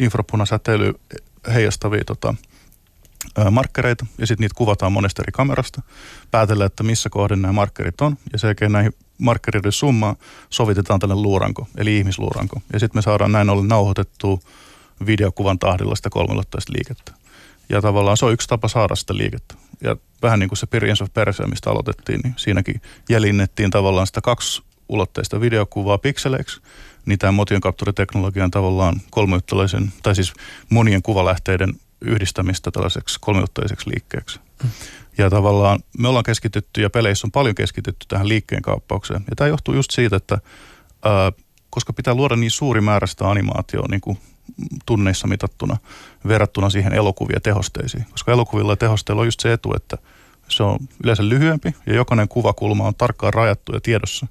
infrapunasäteily 0.00 0.94
heijastavia 1.54 2.04
tota, 2.04 2.34
markkereita 3.50 4.06
ja 4.18 4.26
sitten 4.26 4.44
niitä 4.44 4.54
kuvataan 4.54 4.92
monesta 4.92 5.22
eri 5.22 5.32
kamerasta. 5.32 5.82
Päätellään, 6.30 6.66
että 6.66 6.82
missä 6.82 7.10
kohden 7.10 7.42
nämä 7.42 7.52
markkerit 7.52 8.00
on 8.00 8.16
ja 8.32 8.38
sen 8.38 8.48
jälkeen 8.48 8.72
näihin 8.72 8.92
markkereiden 9.18 9.72
summaan 9.72 10.16
sovitetaan 10.50 11.00
tällainen 11.00 11.22
luuranko, 11.22 11.68
eli 11.76 11.98
ihmisluuranko. 11.98 12.62
Ja 12.72 12.78
sitten 12.78 12.98
me 12.98 13.02
saadaan 13.02 13.32
näin 13.32 13.50
ollen 13.50 13.68
nauhoitettua 13.68 14.38
videokuvan 15.06 15.58
tahdilla 15.58 15.96
sitä 15.96 16.10
kolmilottaista 16.10 16.72
liikettä. 16.72 17.12
Ja 17.68 17.82
tavallaan 17.82 18.16
se 18.16 18.26
on 18.26 18.32
yksi 18.32 18.48
tapa 18.48 18.68
saada 18.68 18.96
sitä 18.96 19.16
liikettä. 19.16 19.54
Ja 19.80 19.96
vähän 20.22 20.38
niin 20.38 20.48
kuin 20.48 20.56
se 20.58 20.66
Piriens 20.66 21.02
of 21.02 21.12
Persia, 21.14 21.46
mistä 21.46 21.70
aloitettiin, 21.70 22.20
niin 22.24 22.34
siinäkin 22.36 22.82
jäljinnettiin 23.08 23.70
tavallaan 23.70 24.06
sitä 24.06 24.20
kaksi 24.20 24.62
ulotteista 24.88 25.40
videokuvaa 25.40 25.98
pikseleiksi, 25.98 26.60
niin 27.10 27.18
tämä 27.18 27.32
motion 27.32 27.60
capture-teknologia 27.60 28.44
on 28.44 28.50
tavallaan 28.50 29.00
kolmiyhtäläisen, 29.10 29.92
tai 30.02 30.14
siis 30.14 30.32
monien 30.70 31.02
kuvalähteiden 31.02 31.74
yhdistämistä 32.00 32.70
tällaiseksi 32.70 33.18
kolmiutteiseksi 33.20 33.90
liikkeeksi. 33.90 34.40
Mm. 34.62 34.70
Ja 35.18 35.30
tavallaan 35.30 35.80
me 35.98 36.08
ollaan 36.08 36.24
keskitytty 36.24 36.82
ja 36.82 36.90
peleissä 36.90 37.26
on 37.26 37.30
paljon 37.30 37.54
keskitytty 37.54 38.06
tähän 38.08 38.28
liikkeen 38.28 38.62
kaappaukseen. 38.62 39.24
Ja 39.30 39.36
tämä 39.36 39.48
johtuu 39.48 39.74
just 39.74 39.90
siitä, 39.90 40.16
että 40.16 40.38
ää, 41.04 41.32
koska 41.70 41.92
pitää 41.92 42.14
luoda 42.14 42.36
niin 42.36 42.50
suuri 42.50 42.80
määrä 42.80 43.06
sitä 43.06 43.30
animaatioa 43.30 43.86
niin 43.90 44.00
kuin 44.00 44.18
tunneissa 44.86 45.26
mitattuna 45.26 45.76
verrattuna 46.28 46.70
siihen 46.70 46.92
elokuvia 46.92 47.40
tehosteisiin. 47.40 48.06
Koska 48.10 48.32
elokuvilla 48.32 48.72
ja 48.72 48.76
tehosteilla 48.76 49.20
on 49.20 49.26
just 49.26 49.40
se 49.40 49.52
etu, 49.52 49.74
että 49.76 49.98
se 50.48 50.62
on 50.62 50.78
yleensä 51.04 51.28
lyhyempi 51.28 51.74
ja 51.86 51.94
jokainen 51.94 52.28
kuvakulma 52.28 52.86
on 52.86 52.94
tarkkaan 52.94 53.34
rajattu 53.34 53.72
ja 53.72 53.80
tiedossa. 53.80 54.26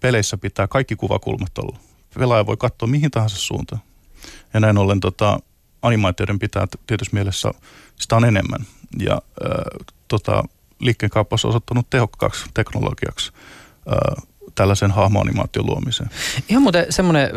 Peleissä 0.00 0.36
pitää 0.36 0.66
kaikki 0.66 0.96
kuvakulmat 0.96 1.58
olla. 1.58 1.78
Pelaaja 2.18 2.46
voi 2.46 2.56
katsoa 2.56 2.88
mihin 2.88 3.10
tahansa 3.10 3.36
suuntaan. 3.36 3.82
Ja 4.54 4.60
näin 4.60 4.78
ollen 4.78 5.00
tota, 5.00 5.40
animaatioiden 5.82 6.38
pitää 6.38 6.66
tietysti 6.86 7.14
mielessä, 7.14 7.50
sitä 7.96 8.16
on 8.16 8.24
enemmän. 8.24 8.60
Ja 8.98 9.12
äh, 9.12 9.86
tota, 10.08 10.44
liikkeenkauppaus 10.80 11.44
on 11.44 11.48
osoittanut 11.48 11.90
tehokkaaksi 11.90 12.44
teknologiaksi 12.54 13.32
äh, 13.92 14.24
tällaisen 14.54 14.90
hahmoanimaation 14.90 15.66
luomiseen. 15.66 16.10
Ihan 16.48 16.62
muuten 16.62 16.86
semmoinen, 16.90 17.30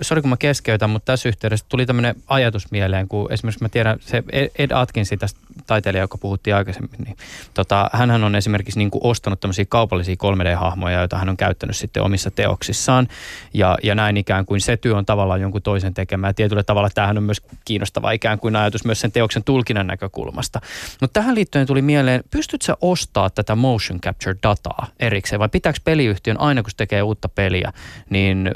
sori 0.00 0.20
kun 0.20 0.30
mä 0.30 0.36
keskeytän, 0.36 0.90
mutta 0.90 1.12
tässä 1.12 1.28
yhteydessä 1.28 1.66
tuli 1.68 1.86
tämmöinen 1.86 2.14
ajatus 2.26 2.70
mieleen, 2.70 3.08
kun 3.08 3.32
esimerkiksi 3.32 3.64
mä 3.64 3.68
tiedän, 3.68 3.98
se 4.00 4.22
Ed 4.58 4.70
Atkinsi 4.70 5.16
tästä 5.16 5.40
taiteilija, 5.66 6.04
joka 6.04 6.18
puhuttiin 6.18 6.56
aikaisemmin, 6.56 7.00
niin 7.04 7.16
tota, 7.54 7.90
hänhän 7.92 8.24
on 8.24 8.34
esimerkiksi 8.34 8.78
niin 8.78 8.90
kuin 8.90 9.00
ostanut 9.04 9.40
tämmöisiä 9.40 9.64
kaupallisia 9.68 10.14
3D-hahmoja, 10.14 10.98
joita 10.98 11.18
hän 11.18 11.28
on 11.28 11.36
käyttänyt 11.36 11.76
sitten 11.76 12.02
omissa 12.02 12.30
teoksissaan. 12.30 13.08
Ja, 13.54 13.78
ja 13.82 13.94
näin 13.94 14.16
ikään 14.16 14.46
kuin 14.46 14.60
se 14.60 14.76
työ 14.76 14.96
on 14.96 15.06
tavallaan 15.06 15.40
jonkun 15.40 15.62
toisen 15.62 15.94
tekemään. 15.94 16.34
Tietyllä 16.34 16.62
tavalla 16.62 16.88
tämähän 16.94 17.18
on 17.18 17.24
myös 17.24 17.42
kiinnostava 17.64 18.10
ikään 18.10 18.38
kuin 18.38 18.56
ajatus 18.56 18.84
myös 18.84 19.00
sen 19.00 19.12
teoksen 19.12 19.44
tulkinnan 19.44 19.86
näkökulmasta. 19.86 20.60
Mutta 21.00 21.20
tähän 21.20 21.34
liittyen 21.34 21.66
tuli 21.66 21.82
mieleen, 21.82 22.24
pystytkö 22.30 22.76
ostaa 22.80 23.30
tätä 23.30 23.54
motion 23.54 24.00
capture 24.00 24.36
dataa 24.42 24.86
erikseen 25.00 25.40
vai 25.40 25.48
pitääkö 25.48 25.78
peliyhtiön 25.84 26.40
aina 26.40 26.62
kun 26.62 26.70
se 26.70 26.76
tekee 26.76 27.02
uutta 27.02 27.28
peliä, 27.28 27.72
niin 28.10 28.50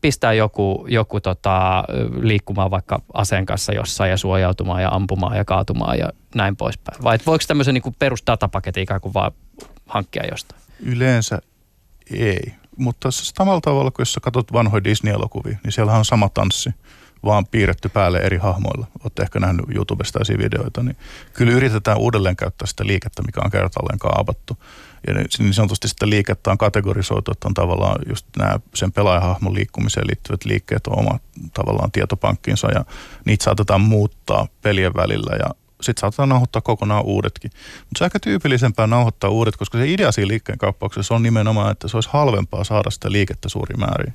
pistää 0.00 0.32
joku, 0.32 0.86
joku 0.88 1.20
tota, 1.20 1.84
liikkumaan 2.20 2.70
vaikka 2.70 3.02
aseen 3.14 3.46
kanssa 3.46 3.72
jossain 3.72 4.10
ja 4.10 4.16
suojautumaan 4.16 4.82
ja 4.82 4.88
ampumaan 4.92 5.36
ja 5.36 5.44
kaatumaan 5.44 5.98
ja 5.98 6.08
näin 6.34 6.56
poispäin? 6.56 7.02
Vai 7.02 7.18
voiko 7.26 7.44
tämmöisen 7.48 7.74
niin 7.74 7.94
perusdatapaketin 7.98 8.82
ikään 8.82 9.00
kuin 9.00 9.14
vaan 9.14 9.32
hankkia 9.86 10.26
jostain? 10.30 10.60
Yleensä 10.80 11.38
ei. 12.10 12.54
Mutta 12.76 13.10
samalla 13.10 13.60
tavalla, 13.60 13.90
kun 13.90 14.02
jos 14.02 14.12
sä 14.12 14.20
katsot 14.20 14.52
vanhoja 14.52 14.84
Disney-elokuvia, 14.84 15.58
niin 15.64 15.72
siellä 15.72 15.92
on 15.92 16.04
sama 16.04 16.28
tanssi, 16.28 16.70
vaan 17.24 17.46
piirretty 17.46 17.88
päälle 17.88 18.18
eri 18.18 18.36
hahmoilla. 18.36 18.86
Olette 19.04 19.22
ehkä 19.22 19.40
nähnyt 19.40 19.66
YouTubesta 19.74 20.18
videoita, 20.38 20.82
niin 20.82 20.96
kyllä 21.32 21.52
yritetään 21.52 21.98
uudelleen 21.98 22.36
käyttää 22.36 22.66
sitä 22.66 22.86
liikettä, 22.86 23.22
mikä 23.22 23.40
on 23.44 23.50
kertalleen 23.50 23.98
kaavattu. 23.98 24.56
Ja 25.06 25.14
niin 25.14 25.54
sanotusti 25.54 25.88
sitä 25.88 26.08
liikettä 26.08 26.50
on 26.50 26.58
kategorisoitu, 26.58 27.30
että 27.32 27.48
on 27.48 27.54
tavallaan 27.54 27.98
just 28.08 28.26
nämä 28.38 28.60
sen 28.74 28.92
pelaajahahmon 28.92 29.54
liikkumiseen 29.54 30.06
liittyvät 30.06 30.44
liikkeet 30.44 30.86
on 30.86 30.98
oma 30.98 31.20
tavallaan 31.54 31.92
tietopankkinsa 31.92 32.70
ja 32.70 32.84
niitä 33.24 33.44
saatetaan 33.44 33.80
muuttaa 33.80 34.46
pelien 34.62 34.94
välillä 34.94 35.36
ja 35.36 35.54
sitten 35.82 36.00
saatetaan 36.00 36.28
nauhoittaa 36.28 36.62
kokonaan 36.62 37.04
uudetkin. 37.04 37.50
Mutta 37.78 37.98
se 37.98 38.04
on 38.04 38.06
aika 38.06 38.20
tyypillisempää 38.20 38.86
nauhoittaa 38.86 39.30
uudet, 39.30 39.56
koska 39.56 39.78
se 39.78 39.92
idea 39.92 40.12
siinä 40.12 40.28
liikkeen 40.28 40.58
kauppauksessa 40.58 41.14
on 41.14 41.22
nimenomaan, 41.22 41.72
että 41.72 41.88
se 41.88 41.96
olisi 41.96 42.08
halvempaa 42.12 42.64
saada 42.64 42.90
sitä 42.90 43.12
liikettä 43.12 43.48
suuri 43.48 43.74
määrin. 43.76 44.12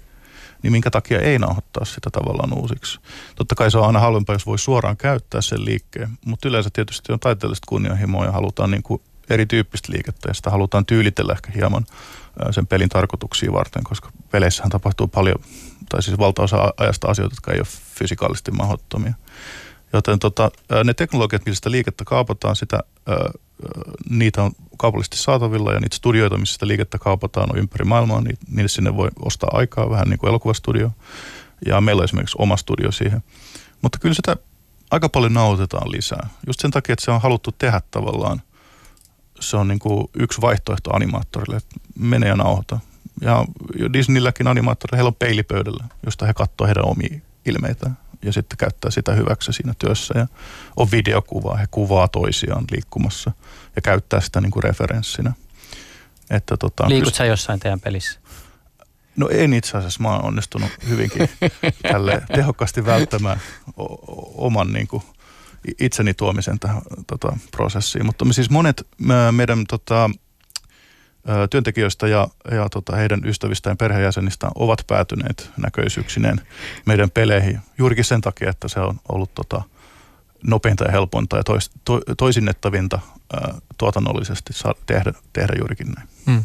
Niin 0.63 0.71
minkä 0.71 0.91
takia 0.91 1.19
ei 1.19 1.39
nauhoittaa 1.39 1.85
sitä 1.85 2.09
tavallaan 2.09 2.53
uusiksi. 2.53 2.99
Totta 3.35 3.55
kai 3.55 3.71
se 3.71 3.77
on 3.77 3.87
aina 3.87 3.99
halvempaa, 3.99 4.35
jos 4.35 4.45
voi 4.45 4.59
suoraan 4.59 4.97
käyttää 4.97 5.41
sen 5.41 5.65
liikkeen, 5.65 6.09
mutta 6.25 6.47
yleensä 6.47 6.69
tietysti 6.73 7.13
on 7.13 7.19
taiteellista 7.19 7.65
kunnianhimoa 7.69 8.25
ja 8.25 8.31
halutaan 8.31 8.71
niin 8.71 8.83
kuin 8.83 9.01
erityyppistä 9.29 9.93
liikettä 9.93 10.29
ja 10.29 10.33
sitä 10.33 10.49
halutaan 10.49 10.85
tyylitellä 10.85 11.33
ehkä 11.33 11.51
hieman 11.55 11.85
sen 12.51 12.67
pelin 12.67 12.89
tarkoituksia 12.89 13.53
varten, 13.53 13.83
koska 13.83 14.11
peleissähän 14.31 14.69
tapahtuu 14.69 15.07
paljon, 15.07 15.39
tai 15.89 16.03
siis 16.03 16.17
valtaosa 16.17 16.73
ajasta 16.77 17.07
asioita, 17.07 17.33
jotka 17.33 17.51
ei 17.51 17.59
ole 17.59 17.67
fysikaalisesti 17.99 18.51
mahdottomia. 18.51 19.13
Joten 19.93 20.19
tota, 20.19 20.51
ne 20.83 20.93
teknologiat, 20.93 21.45
millä 21.45 21.55
sitä 21.55 21.71
liikettä 21.71 22.03
kaupataan, 22.05 22.55
sitä, 22.55 22.79
niitä 24.09 24.43
on 24.43 24.51
kaupallisesti 24.77 25.17
saatavilla 25.17 25.73
ja 25.73 25.79
niitä 25.79 25.95
studioita, 25.95 26.37
missä 26.37 26.53
sitä 26.53 26.67
liikettä 26.67 26.97
kaupataan 26.97 27.49
on 27.51 27.57
ympäri 27.57 27.85
maailmaa, 27.85 28.21
niin 28.21 28.37
niille 28.47 28.69
sinne 28.69 28.95
voi 28.95 29.09
ostaa 29.25 29.49
aikaa 29.53 29.89
vähän 29.89 30.07
niin 30.09 30.19
kuin 30.19 30.29
elokuvastudio. 30.29 30.91
Ja 31.65 31.81
meillä 31.81 31.99
on 31.99 32.03
esimerkiksi 32.03 32.37
oma 32.39 32.57
studio 32.57 32.91
siihen. 32.91 33.23
Mutta 33.81 33.99
kyllä 33.99 34.15
sitä 34.15 34.37
aika 34.91 35.09
paljon 35.09 35.33
nauhoitetaan 35.33 35.91
lisää. 35.91 36.29
Just 36.47 36.59
sen 36.59 36.71
takia, 36.71 36.93
että 36.93 37.05
se 37.05 37.11
on 37.11 37.21
haluttu 37.21 37.51
tehdä 37.51 37.81
tavallaan– 37.91 38.41
se 39.39 39.57
on 39.57 39.67
niin 39.67 39.79
kuin 39.79 40.07
yksi 40.13 40.41
vaihtoehto 40.41 40.95
animaattorille, 40.95 41.57
että 41.57 41.75
mene 41.99 42.27
ja 42.27 42.35
nauhoita. 42.35 42.79
Ja 43.21 43.45
Disneylläkin 43.93 44.47
animaattoreilla 44.47 44.97
heillä 44.97 45.07
on 45.07 45.15
peilipöydällä, 45.15 45.83
josta 46.05 46.25
he 46.25 46.33
katsoo 46.33 46.67
heidän 46.67 46.85
omia 46.85 47.19
ilmeitään 47.45 47.97
ja 48.23 48.33
sitten 48.33 48.57
käyttää 48.57 48.91
sitä 48.91 49.13
hyväksi 49.13 49.53
siinä 49.53 49.73
työssä. 49.79 50.19
Ja 50.19 50.27
on 50.75 50.91
videokuvaa, 50.91 51.57
he 51.57 51.65
kuvaa 51.71 52.07
toisiaan 52.07 52.65
liikkumassa 52.71 53.31
ja 53.75 53.81
käyttää 53.81 54.19
sitä 54.19 54.41
niin 54.41 54.51
kuin 54.51 54.63
referenssinä. 54.63 55.33
Että 56.29 56.57
tota, 56.57 56.89
Liikut 56.89 57.15
sä 57.15 57.25
jossain 57.25 57.59
teidän 57.59 57.79
pelissä? 57.79 58.19
No 59.15 59.29
en 59.29 59.53
itse 59.53 59.77
asiassa, 59.77 60.03
mä 60.03 60.09
oon 60.09 60.25
onnistunut 60.25 60.71
hyvinkin 60.89 61.29
tälle 61.91 62.21
tehokkaasti 62.35 62.85
välttämään 62.85 63.41
o- 63.77 64.45
oman 64.45 64.73
niin 64.73 64.87
kuin, 64.87 65.03
itseni 65.79 66.13
tuomisen 66.13 66.59
tähän 66.59 66.81
tota, 67.07 67.37
prosessiin. 67.51 68.05
Mutta 68.05 68.25
siis 68.31 68.49
monet 68.49 68.87
me, 68.97 69.31
meidän 69.31 69.63
tota, 69.69 70.09
työntekijöistä 71.49 72.07
ja, 72.07 72.27
ja 72.51 72.69
tota, 72.69 72.95
heidän 72.95 73.21
ystävistä 73.25 73.69
ja 73.69 73.75
perheenjäsenistä 73.75 74.47
ovat 74.55 74.79
päätyneet 74.87 75.51
näköisyyksineen 75.57 76.41
meidän 76.85 77.11
peleihin 77.11 77.59
juurikin 77.77 78.05
sen 78.05 78.21
takia, 78.21 78.49
että 78.49 78.67
se 78.67 78.79
on 78.79 78.99
ollut 79.09 79.33
tota, 79.33 79.61
nopeinta 80.47 80.83
ja 80.83 80.91
helpointa 80.91 81.37
ja 81.37 81.43
tois, 81.43 81.71
to, 81.85 82.01
toisinnettavinta 82.17 82.99
ää, 83.33 83.53
tuotannollisesti 83.77 84.53
saa 84.53 84.73
tehdä, 84.85 85.13
tehdä 85.33 85.53
juurikin 85.59 85.87
näin. 85.87 86.07
Hmm. 86.25 86.43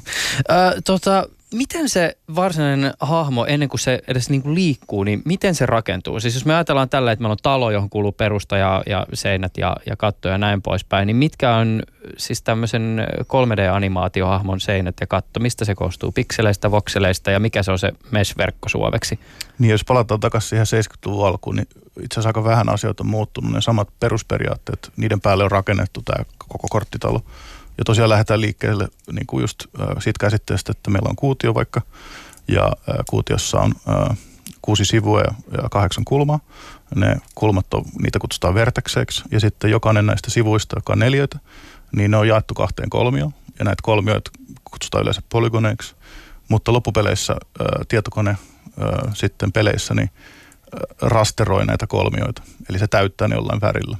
Äh, 0.50 0.72
tota, 0.84 1.28
miten 1.54 1.88
se 1.88 2.16
varsinainen 2.34 2.92
hahmo, 3.00 3.44
ennen 3.44 3.68
kuin 3.68 3.80
se 3.80 4.02
edes 4.08 4.30
niin 4.30 4.42
kuin 4.42 4.54
liikkuu, 4.54 5.04
niin 5.04 5.22
miten 5.24 5.54
se 5.54 5.66
rakentuu? 5.66 6.20
Siis 6.20 6.34
jos 6.34 6.44
me 6.44 6.54
ajatellaan 6.54 6.88
tällä, 6.88 7.12
että 7.12 7.22
meillä 7.22 7.32
on 7.32 7.38
talo, 7.42 7.70
johon 7.70 7.90
kuuluu 7.90 8.12
perusta 8.12 8.56
ja, 8.56 8.82
ja 8.86 9.06
seinät 9.14 9.56
ja, 9.56 9.76
ja 9.86 9.96
katto 9.96 10.28
ja 10.28 10.38
näin 10.38 10.62
poispäin, 10.62 11.06
niin 11.06 11.16
mitkä 11.16 11.54
on 11.54 11.82
siis 12.16 12.42
tämmöisen 12.42 13.06
3D-animaatiohahmon 13.20 14.60
seinät 14.60 14.94
ja 15.00 15.06
katto? 15.06 15.40
Mistä 15.40 15.64
se 15.64 15.74
koostuu? 15.74 16.12
Pikseleistä, 16.12 16.70
vokseleista 16.70 17.30
ja 17.30 17.40
mikä 17.40 17.62
se 17.62 17.70
on 17.70 17.78
se 17.78 17.92
mesh-verkko 18.10 18.68
suomeksi? 18.68 19.18
Niin 19.58 19.70
jos 19.70 19.84
palataan 19.84 20.20
takaisin 20.20 20.66
siihen 20.66 20.84
70-luvun 20.84 21.26
alkuun, 21.26 21.56
niin 21.56 21.68
itse 22.02 22.14
asiassa 22.14 22.28
aika 22.28 22.44
vähän 22.44 22.68
asioita 22.68 23.02
on 23.02 23.10
muuttunut. 23.10 23.52
Ne 23.52 23.60
samat 23.60 23.88
perusperiaatteet, 24.00 24.92
niiden 24.96 25.20
päälle 25.20 25.44
on 25.44 25.50
rakennettu 25.50 26.02
tämä 26.02 26.24
koko 26.48 26.66
korttitalo. 26.70 27.22
Ja 27.78 27.84
tosiaan 27.84 28.10
lähdetään 28.10 28.40
liikkeelle 28.40 28.88
niin 29.12 29.26
kuin 29.26 29.40
just 29.40 29.66
siitä 29.98 30.18
käsitteestä, 30.20 30.72
että 30.72 30.90
meillä 30.90 31.08
on 31.08 31.16
kuutio 31.16 31.54
vaikka, 31.54 31.82
ja 32.48 32.72
kuutiossa 33.10 33.60
on 33.60 33.74
kuusi 34.62 34.84
sivua 34.84 35.20
ja, 35.20 35.34
kahdeksan 35.70 36.04
kulmaa. 36.04 36.40
Ne 36.94 37.16
kulmat 37.34 37.74
on, 37.74 37.84
niitä 38.02 38.18
kutsutaan 38.18 38.54
vertekseiksi 38.54 39.24
ja 39.30 39.40
sitten 39.40 39.70
jokainen 39.70 40.06
näistä 40.06 40.30
sivuista, 40.30 40.76
joka 40.76 40.92
on 40.92 40.98
neljöitä, 40.98 41.38
niin 41.96 42.10
ne 42.10 42.16
on 42.16 42.28
jaettu 42.28 42.54
kahteen 42.54 42.90
kolmioon 42.90 43.34
ja 43.58 43.64
näitä 43.64 43.82
kolmioita 43.82 44.30
kutsutaan 44.64 45.02
yleensä 45.02 45.22
polygoneiksi. 45.28 45.94
Mutta 46.48 46.72
loppupeleissä 46.72 47.36
tietokone 47.88 48.36
sitten 49.14 49.52
peleissä 49.52 49.94
niin 49.94 50.10
rasteroi 51.02 51.66
näitä 51.66 51.86
kolmioita. 51.86 52.42
Eli 52.70 52.78
se 52.78 52.86
täyttää 52.86 53.28
ne 53.28 53.34
jollain 53.34 53.60
värillä 53.60 53.96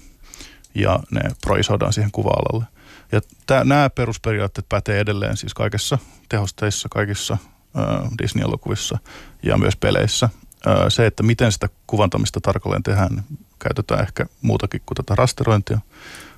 ja 0.75 1.01
ne 1.11 1.21
projisoidaan 1.45 1.93
siihen 1.93 2.11
kuva-alalle. 2.11 2.65
Ja 3.13 3.21
tää, 3.47 3.65
nämä 3.65 3.91
perusperiaatteet 3.91 4.69
pätee 4.69 5.01
edelleen 5.01 5.37
siis 5.37 5.55
kaikissa 5.55 5.99
tehosteissa, 6.29 6.89
kaikissa 6.89 7.39
ää, 7.75 8.09
Disney-elokuvissa 8.23 8.99
ja 9.43 9.59
myös 9.59 9.77
peleissä. 9.77 10.29
Ää, 10.67 10.91
se, 10.91 11.07
että 11.07 11.23
miten 11.23 11.53
sitä 11.53 11.69
kuvantamista 11.87 12.41
tarkalleen 12.41 12.83
tehdään, 12.83 13.15
niin 13.15 13.39
käytetään 13.59 14.03
ehkä 14.03 14.27
muutakin 14.43 14.83
kuin 14.87 14.97
tätä 14.97 15.15
rasterointia. 15.15 15.79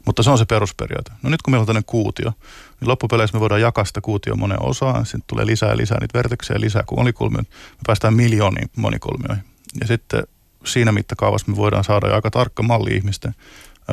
Mutta 0.07 0.23
se 0.23 0.31
on 0.31 0.39
se 0.39 0.45
perusperiaate. 0.45 1.13
No 1.23 1.31
nyt 1.31 1.43
kun 1.43 1.53
meillä 1.53 1.63
on 1.63 1.67
tämmöinen 1.67 1.85
kuutio, 1.87 2.33
niin 2.81 2.89
loppupeleissä 2.89 3.37
me 3.37 3.41
voidaan 3.41 3.61
jakaa 3.61 3.85
sitä 3.85 4.01
kuutio 4.01 4.37
moneen 4.37 4.63
osaan. 4.63 5.07
Sitten 5.07 5.25
tulee 5.27 5.47
lisää 5.47 5.69
ja 5.69 5.77
lisää 5.77 5.99
niitä 6.01 6.19
verteksejä, 6.19 6.61
lisää 6.61 6.83
kuin 6.87 6.99
monikulmioon. 6.99 7.47
Me 7.51 7.83
päästään 7.87 8.15
miljooniin 8.15 8.71
monikulmioihin. 8.77 9.45
Ja 9.81 9.87
sitten 9.87 10.23
siinä 10.65 10.93
mittakaavassa 10.93 11.51
me 11.51 11.57
voidaan 11.57 11.85
saada 11.85 12.15
aika 12.15 12.31
tarkka 12.31 12.63
malli 12.63 12.97
ihmisten 12.97 13.35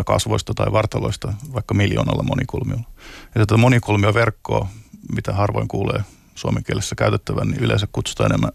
kasvoista 0.04 0.54
tai 0.54 0.72
vartaloista 0.72 1.34
vaikka 1.54 1.74
miljoonalla 1.74 2.24
monikulmiolla. 2.24 2.90
Ja 3.36 3.42
tätä 3.42 3.58
monikulmioverkkoa, 3.58 4.68
mitä 5.16 5.34
harvoin 5.34 5.68
kuulee 5.68 6.04
suomen 6.36 6.64
kielessä 6.64 6.96
käytettävän, 6.96 7.48
niin 7.48 7.64
yleensä 7.64 7.88
kutsutaan 7.92 8.32
enemmän 8.32 8.52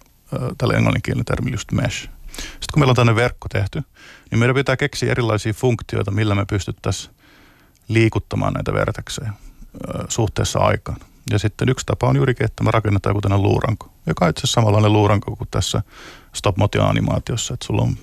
tällä 0.58 0.74
englanninkielinen 0.74 1.24
termi 1.24 1.52
just 1.52 1.72
mesh. 1.72 2.08
Sitten 2.32 2.72
kun 2.72 2.80
meillä 2.80 2.90
on 2.90 2.96
tämmöinen 2.96 3.22
verkko 3.22 3.48
tehty, 3.48 3.82
niin 4.30 4.38
meidän 4.38 4.56
pitää 4.56 4.76
keksiä 4.76 5.10
erilaisia 5.10 5.52
funktioita, 5.52 6.10
millä 6.10 6.34
me 6.34 6.44
pystyttäisiin 6.44 7.14
liikuttamaan 7.88 8.52
näitä 8.52 8.72
verteksejä 8.72 9.32
suhteessa 10.08 10.58
aikaan. 10.58 11.00
Ja 11.30 11.38
sitten 11.38 11.68
yksi 11.68 11.86
tapa 11.86 12.08
on 12.08 12.16
juurikin, 12.16 12.44
että 12.44 12.64
me 12.64 12.70
rakennetaan 12.70 13.14
kuten 13.14 13.42
luuranko, 13.42 13.92
joka 14.06 14.24
on 14.24 14.30
itse 14.30 14.40
asiassa 14.40 14.60
samanlainen 14.60 14.92
luuranko 14.92 15.36
kuin 15.36 15.48
tässä 15.50 15.82
stop 16.32 16.56
motion 16.56 16.88
animaatiossa, 16.88 17.54
että 17.54 17.66
sulla 17.66 17.82
on 17.82 17.96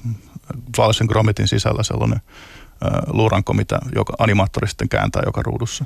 Walsin 0.77 1.07
Gromitin 1.07 1.47
sisällä 1.47 1.83
sellainen 1.83 2.21
luuranko, 3.07 3.53
mitä 3.53 3.80
joka 3.95 4.13
animaattori 4.19 4.67
sitten 4.67 4.89
kääntää 4.89 5.21
joka 5.25 5.41
ruudussa. 5.41 5.86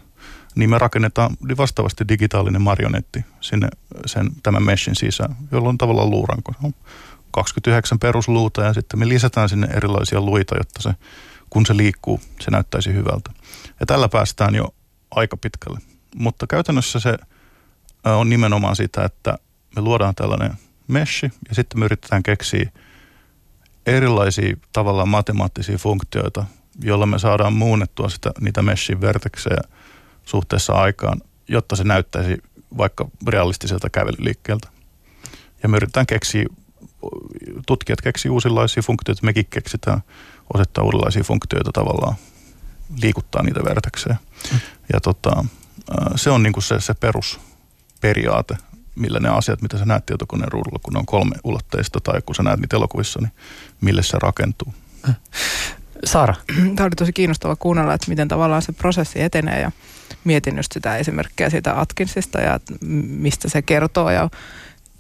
Niin 0.56 0.70
me 0.70 0.78
rakennetaan 0.78 1.38
vastaavasti 1.58 2.08
digitaalinen 2.08 2.62
marionetti 2.62 3.26
sinne 3.42 3.68
sen, 4.06 4.32
tämän 4.44 4.64
meshin 4.64 4.96
sisään, 4.96 5.36
jolla 5.52 5.70
on 5.70 5.78
tavallaan 5.78 6.10
luuranko. 6.10 6.54
On 6.64 6.74
29 7.32 8.00
perusluuta 8.00 8.62
ja 8.62 8.74
sitten 8.74 9.00
me 9.00 9.10
lisätään 9.10 9.50
sinne 9.50 9.68
erilaisia 9.68 10.22
luita, 10.22 10.58
jotta 10.58 10.82
se, 10.82 10.94
kun 11.50 11.66
se 11.66 11.78
liikkuu, 11.78 12.22
se 12.40 12.52
näyttäisi 12.52 12.94
hyvältä. 12.94 13.32
Ja 13.80 13.86
tällä 13.86 14.10
päästään 14.10 14.56
jo 14.56 14.74
aika 15.12 15.38
pitkälle. 15.38 15.80
Mutta 16.16 16.48
käytännössä 16.48 17.00
se 17.00 17.18
on 18.04 18.30
nimenomaan 18.30 18.76
sitä, 18.76 19.06
että 19.06 19.38
me 19.76 19.82
luodaan 19.82 20.16
tällainen 20.16 20.54
meshi 20.88 21.32
ja 21.50 21.56
sitten 21.56 21.80
me 21.80 21.86
yritetään 21.86 22.24
keksiä 22.24 22.72
erilaisia 23.86 24.56
tavallaan 24.74 25.10
matemaattisia 25.10 25.78
funktioita, 25.78 26.46
jolla 26.82 27.06
me 27.06 27.20
saadaan 27.20 27.54
muunnettua 27.54 28.10
sitä, 28.10 28.32
niitä 28.40 28.62
meshin 28.62 29.02
verteksejä 29.02 29.62
suhteessa 30.26 30.74
aikaan, 30.74 31.22
jotta 31.48 31.76
se 31.76 31.84
näyttäisi 31.84 32.38
vaikka 32.78 33.08
realistiselta 33.28 33.90
kävelyliikkeeltä. 33.90 34.68
Ja 35.64 35.70
me 35.70 35.78
yritetään 35.78 36.06
keksiä, 36.06 36.46
tutkijat 37.66 38.02
keksii 38.02 38.32
uusilaisia 38.32 38.84
funktioita, 38.84 39.26
mekin 39.26 39.46
keksitään 39.50 40.02
osettaa 40.54 40.84
uudenlaisia 40.84 41.24
funktioita 41.24 41.72
tavallaan 41.72 42.16
liikuttaa 43.02 43.44
niitä 43.44 43.64
verteksejä. 43.64 44.18
Mm. 44.52 44.60
Ja 44.94 45.00
tota, 45.00 45.46
se 46.16 46.30
on 46.30 46.44
niin 46.44 46.54
kuin 46.54 46.64
se, 46.64 46.80
se 46.80 46.94
perusperiaate, 46.94 48.58
millä 48.96 49.20
ne 49.20 49.30
asiat, 49.30 49.62
mitä 49.62 49.78
sä 49.78 49.86
näet 49.86 50.06
tietokoneen 50.06 50.52
ruudulla, 50.52 50.80
kun 50.84 50.94
ne 50.94 51.00
on 51.00 51.06
kolme 51.06 51.36
ulotteista 51.44 52.00
tai 52.00 52.22
kun 52.26 52.36
sä 52.36 52.44
näet 52.44 52.60
niitä 52.60 52.76
elokuvissa, 52.76 53.20
niin 53.22 53.32
mille 53.82 54.04
se 54.04 54.18
rakentuu. 54.22 54.74
Saara. 56.06 56.36
Tämä 56.76 56.86
oli 56.86 56.96
tosi 56.98 57.14
kiinnostava 57.14 57.56
kuunnella, 57.56 57.94
että 57.94 58.10
miten 58.10 58.28
tavallaan 58.28 58.62
se 58.62 58.72
prosessi 58.72 59.22
etenee 59.22 59.62
ja 59.62 59.72
mietin 60.24 60.58
just 60.58 60.72
sitä 60.72 60.98
esimerkkiä 60.98 61.50
siitä 61.50 61.80
Atkinsista 61.80 62.42
ja 62.42 62.60
mistä 63.08 63.50
se 63.50 63.62
kertoo 63.62 64.10
ja, 64.10 64.30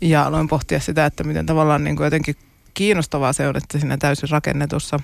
ja 0.01 0.23
aloin 0.23 0.47
pohtia 0.47 0.79
sitä, 0.79 1.05
että 1.05 1.23
miten 1.23 1.45
tavallaan 1.45 1.83
niin 1.83 1.95
kuin 1.95 2.05
jotenkin 2.05 2.35
kiinnostavaa 2.73 3.33
se 3.33 3.47
on, 3.47 3.57
että 3.57 3.79
siinä 3.79 3.97
täysin 3.97 4.29
rakennetussa 4.29 4.99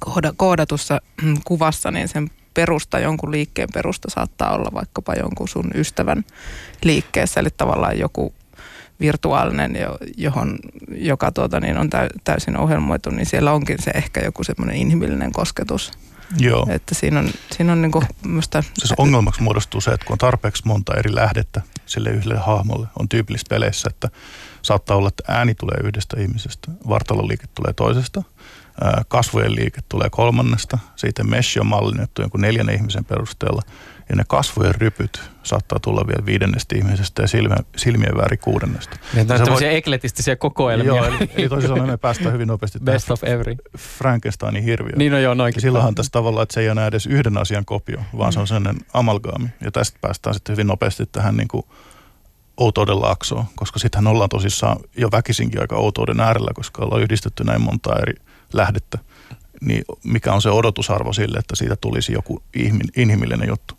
kooda, 0.00 0.32
koodatussa 0.36 1.00
kuvassa, 1.44 1.90
niin 1.90 2.08
sen 2.08 2.30
perusta, 2.54 2.98
jonkun 2.98 3.30
liikkeen 3.30 3.68
perusta 3.74 4.10
saattaa 4.10 4.54
olla 4.54 4.70
vaikkapa 4.74 5.14
jonkun 5.14 5.48
sun 5.48 5.70
ystävän 5.74 6.24
liikkeessä, 6.84 7.40
eli 7.40 7.48
tavallaan 7.56 7.98
joku 7.98 8.34
virtuaalinen, 9.00 9.76
johon, 10.16 10.58
joka 10.88 11.32
tuota, 11.32 11.60
niin 11.60 11.78
on 11.78 11.90
täysin 12.24 12.56
ohjelmoitu, 12.56 13.10
niin 13.10 13.26
siellä 13.26 13.52
onkin 13.52 13.82
se 13.82 13.90
ehkä 13.90 14.20
joku 14.20 14.44
semmoinen 14.44 14.76
inhimillinen 14.76 15.32
kosketus. 15.32 15.92
Joo. 16.38 16.66
Että 16.70 16.94
siinä 16.94 17.18
on, 17.18 17.28
siinä 17.52 17.72
on 17.72 17.82
niinku 17.82 18.04
musta... 18.26 18.62
Siis 18.78 18.94
ongelmaksi 18.98 19.42
muodostuu 19.42 19.80
se, 19.80 19.90
että 19.90 20.06
kun 20.06 20.14
on 20.14 20.18
tarpeeksi 20.18 20.62
monta 20.66 20.94
eri 20.94 21.14
lähdettä 21.14 21.62
sille 21.86 22.10
yhdelle 22.10 22.38
hahmolle, 22.38 22.86
on 22.98 23.08
tyypillistä 23.08 23.48
peleissä, 23.48 23.88
että 23.90 24.08
saattaa 24.62 24.96
olla, 24.96 25.08
että 25.08 25.24
ääni 25.28 25.54
tulee 25.54 25.78
yhdestä 25.84 26.20
ihmisestä, 26.20 26.70
vartaloliike 26.88 27.44
tulee 27.54 27.72
toisesta, 27.72 28.22
kasvojen 29.08 29.54
liike 29.54 29.80
tulee 29.88 30.10
kolmannesta, 30.10 30.78
siitä 30.96 31.24
mesh 31.24 31.58
on 31.60 31.66
mallinnettu 31.66 32.22
jonkun 32.22 32.40
neljän 32.40 32.70
ihmisen 32.70 33.04
perusteella– 33.04 33.62
ja 34.08 34.16
ne 34.16 34.22
kasvojen 34.28 34.74
rypyt 34.74 35.22
saattaa 35.42 35.78
tulla 35.78 36.06
vielä 36.06 36.26
viidennestä 36.26 36.76
ihmisestä 36.76 37.22
ja 37.22 37.28
silmä, 37.28 37.56
silmien 37.76 38.16
väri 38.16 38.36
kuudennesta. 38.36 38.96
Niin, 39.14 39.20
on 39.20 39.26
tämmöisiä 39.26 39.68
voi... 39.68 39.76
ekletistisiä 39.76 40.36
kokoelmia. 40.36 40.86
Joo, 40.86 41.04
eli, 41.04 41.30
eli 41.36 41.48
toisin 41.48 41.68
sanoen 41.68 41.90
me 41.90 41.96
päästään 41.96 42.32
hyvin 42.32 42.48
nopeasti 42.48 42.78
Best 42.80 43.10
of 43.10 43.24
every. 43.24 43.56
Frankensteinin 43.78 44.62
hirviöön. 44.62 44.98
Niin 44.98 45.12
no 45.12 45.18
joo, 45.18 45.34
noinkin. 45.34 45.62
Silloinhan 45.62 45.94
tässä 45.94 46.12
tavallaan, 46.12 46.42
että 46.42 46.54
se 46.54 46.60
ei 46.60 46.66
ole 46.66 46.72
enää 46.72 46.86
edes 46.86 47.06
yhden 47.06 47.38
asian 47.38 47.64
kopio, 47.64 48.00
vaan 48.18 48.30
mm. 48.30 48.32
se 48.32 48.40
on 48.40 48.46
sellainen 48.46 48.82
amalgaami. 48.94 49.48
Ja 49.60 49.70
tästä 49.70 49.98
päästään 50.00 50.34
sitten 50.34 50.52
hyvin 50.52 50.66
nopeasti 50.66 51.06
tähän 51.06 51.36
niin 51.36 51.48
kuin 51.48 51.66
outouden 52.56 53.00
laaksoon, 53.00 53.44
koska 53.56 53.78
sittenhän 53.78 54.12
ollaan 54.12 54.28
tosissaan 54.28 54.76
jo 54.96 55.08
väkisinkin 55.12 55.60
aika 55.60 55.76
outouden 55.76 56.20
äärellä, 56.20 56.50
koska 56.54 56.84
ollaan 56.84 57.02
yhdistetty 57.02 57.44
näin 57.44 57.60
monta 57.60 57.96
eri 58.02 58.14
lähdettä 58.52 58.98
niin 59.64 59.84
mikä 60.04 60.32
on 60.32 60.42
se 60.42 60.50
odotusarvo 60.50 61.12
sille, 61.12 61.38
että 61.38 61.56
siitä 61.56 61.76
tulisi 61.76 62.12
joku 62.12 62.42
inhimillinen 62.96 63.48
juttu. 63.48 63.74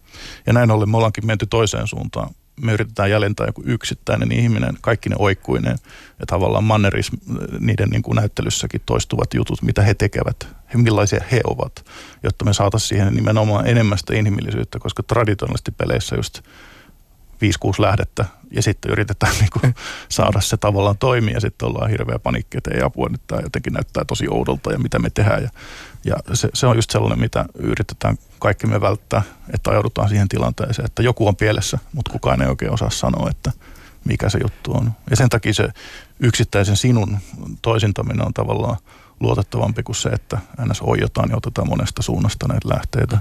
Ja 0.47 0.53
näin 0.53 0.71
ollen 0.71 0.89
me 0.89 0.97
ollaankin 0.97 1.25
menty 1.25 1.45
toiseen 1.45 1.87
suuntaan. 1.87 2.29
Me 2.61 2.73
yritetään 2.73 3.11
jäljentää 3.11 3.47
joku 3.47 3.63
yksittäinen 3.65 4.31
ihminen, 4.31 4.77
kaikki 4.81 5.09
ne 5.09 5.15
oikkuineen 5.19 5.77
ja 6.19 6.25
tavallaan 6.25 6.63
mannerism, 6.63 7.15
niiden 7.59 7.89
niin 7.89 8.01
kuin 8.01 8.15
näyttelyssäkin 8.15 8.81
toistuvat 8.85 9.33
jutut, 9.33 9.61
mitä 9.61 9.81
he 9.81 9.93
tekevät, 9.93 10.47
millaisia 10.73 11.23
he 11.31 11.41
ovat, 11.43 11.85
jotta 12.23 12.45
me 12.45 12.53
saataisiin 12.53 12.89
siihen 12.89 13.13
nimenomaan 13.13 13.67
enemmän 13.67 13.97
sitä 13.97 14.15
inhimillisyyttä, 14.15 14.79
koska 14.79 15.03
traditionaalisesti 15.03 15.71
peleissä 15.71 16.15
just 16.15 16.41
5-6 17.35 17.37
lähdettä 17.77 18.25
ja 18.51 18.61
sitten 18.61 18.91
yritetään 18.91 19.33
niin 19.39 19.49
kuin 19.61 19.75
saada 20.09 20.41
se 20.41 20.57
tavallaan 20.57 20.97
toimia 20.97 21.33
ja 21.33 21.41
sitten 21.41 21.67
ollaan 21.67 21.89
hirveä 21.89 22.19
panikki, 22.19 22.57
että 22.57 22.71
ei 22.73 22.81
apua, 22.81 23.09
nyt 23.09 23.21
tämä 23.27 23.41
jotenkin 23.41 23.73
näyttää 23.73 24.05
tosi 24.05 24.27
oudolta 24.29 24.71
ja 24.71 24.79
mitä 24.79 24.99
me 24.99 25.09
tehdään. 25.09 25.43
Ja, 25.43 25.49
ja 26.05 26.15
se, 26.35 26.49
se, 26.53 26.67
on 26.67 26.75
just 26.75 26.91
sellainen, 26.91 27.19
mitä 27.19 27.45
yritetään 27.53 28.17
kaikki 28.39 28.67
me 28.67 28.81
välttää, 28.81 29.21
että 29.53 29.69
ajaudutaan 29.69 30.09
siihen 30.09 30.29
tilanteeseen, 30.29 30.85
että 30.85 31.03
joku 31.03 31.27
on 31.27 31.35
pielessä, 31.35 31.79
mutta 31.93 32.11
kukaan 32.11 32.41
ei 32.41 32.47
oikein 32.47 32.73
osaa 32.73 32.89
sanoa, 32.89 33.29
että 33.29 33.51
mikä 34.05 34.29
se 34.29 34.39
juttu 34.43 34.73
on. 34.73 34.91
Ja 35.09 35.15
sen 35.15 35.29
takia 35.29 35.53
se 35.53 35.69
yksittäisen 36.19 36.77
sinun 36.77 37.17
toisintaminen 37.61 38.25
on 38.25 38.33
tavallaan 38.33 38.77
luotettavampi 39.19 39.83
kuin 39.83 39.95
se, 39.95 40.09
että 40.09 40.37
ns. 40.65 40.81
oijotaan 40.81 41.29
ja 41.29 41.37
otetaan 41.37 41.69
monesta 41.69 42.01
suunnasta 42.01 42.47
näitä 42.47 42.69
lähteitä. 42.69 43.17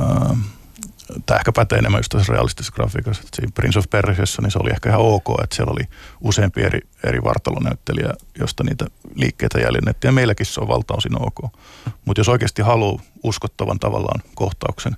Ähm, 0.00 0.40
tämä 1.26 1.38
ehkä 1.38 1.52
pätee 1.52 1.78
enemmän 1.78 1.98
just 1.98 2.12
tässä 2.12 2.32
realistisessa 2.32 2.72
grafiikassa. 2.72 3.22
Että 3.24 3.36
siinä 3.36 3.52
Prince 3.54 3.78
of 3.78 3.90
Persiassa 3.90 4.42
niin 4.42 4.50
se 4.50 4.58
oli 4.58 4.70
ehkä 4.70 4.88
ihan 4.88 5.00
ok, 5.00 5.24
että 5.42 5.56
siellä 5.56 5.72
oli 5.72 5.84
useampi 6.20 6.62
eri, 6.62 6.80
eri 7.04 7.22
vartalonäyttelijä, 7.22 8.10
josta 8.38 8.64
niitä 8.64 8.86
liikkeitä 9.14 9.58
jäljennettiin. 9.58 10.08
Ja 10.08 10.12
meilläkin 10.12 10.46
se 10.46 10.60
on 10.60 10.68
valtaosin 10.68 11.22
ok. 11.22 11.52
Mutta 12.04 12.20
jos 12.20 12.28
oikeasti 12.28 12.62
haluaa 12.62 13.02
uskottavan 13.22 13.78
tavallaan 13.78 14.20
kohtauksen, 14.34 14.96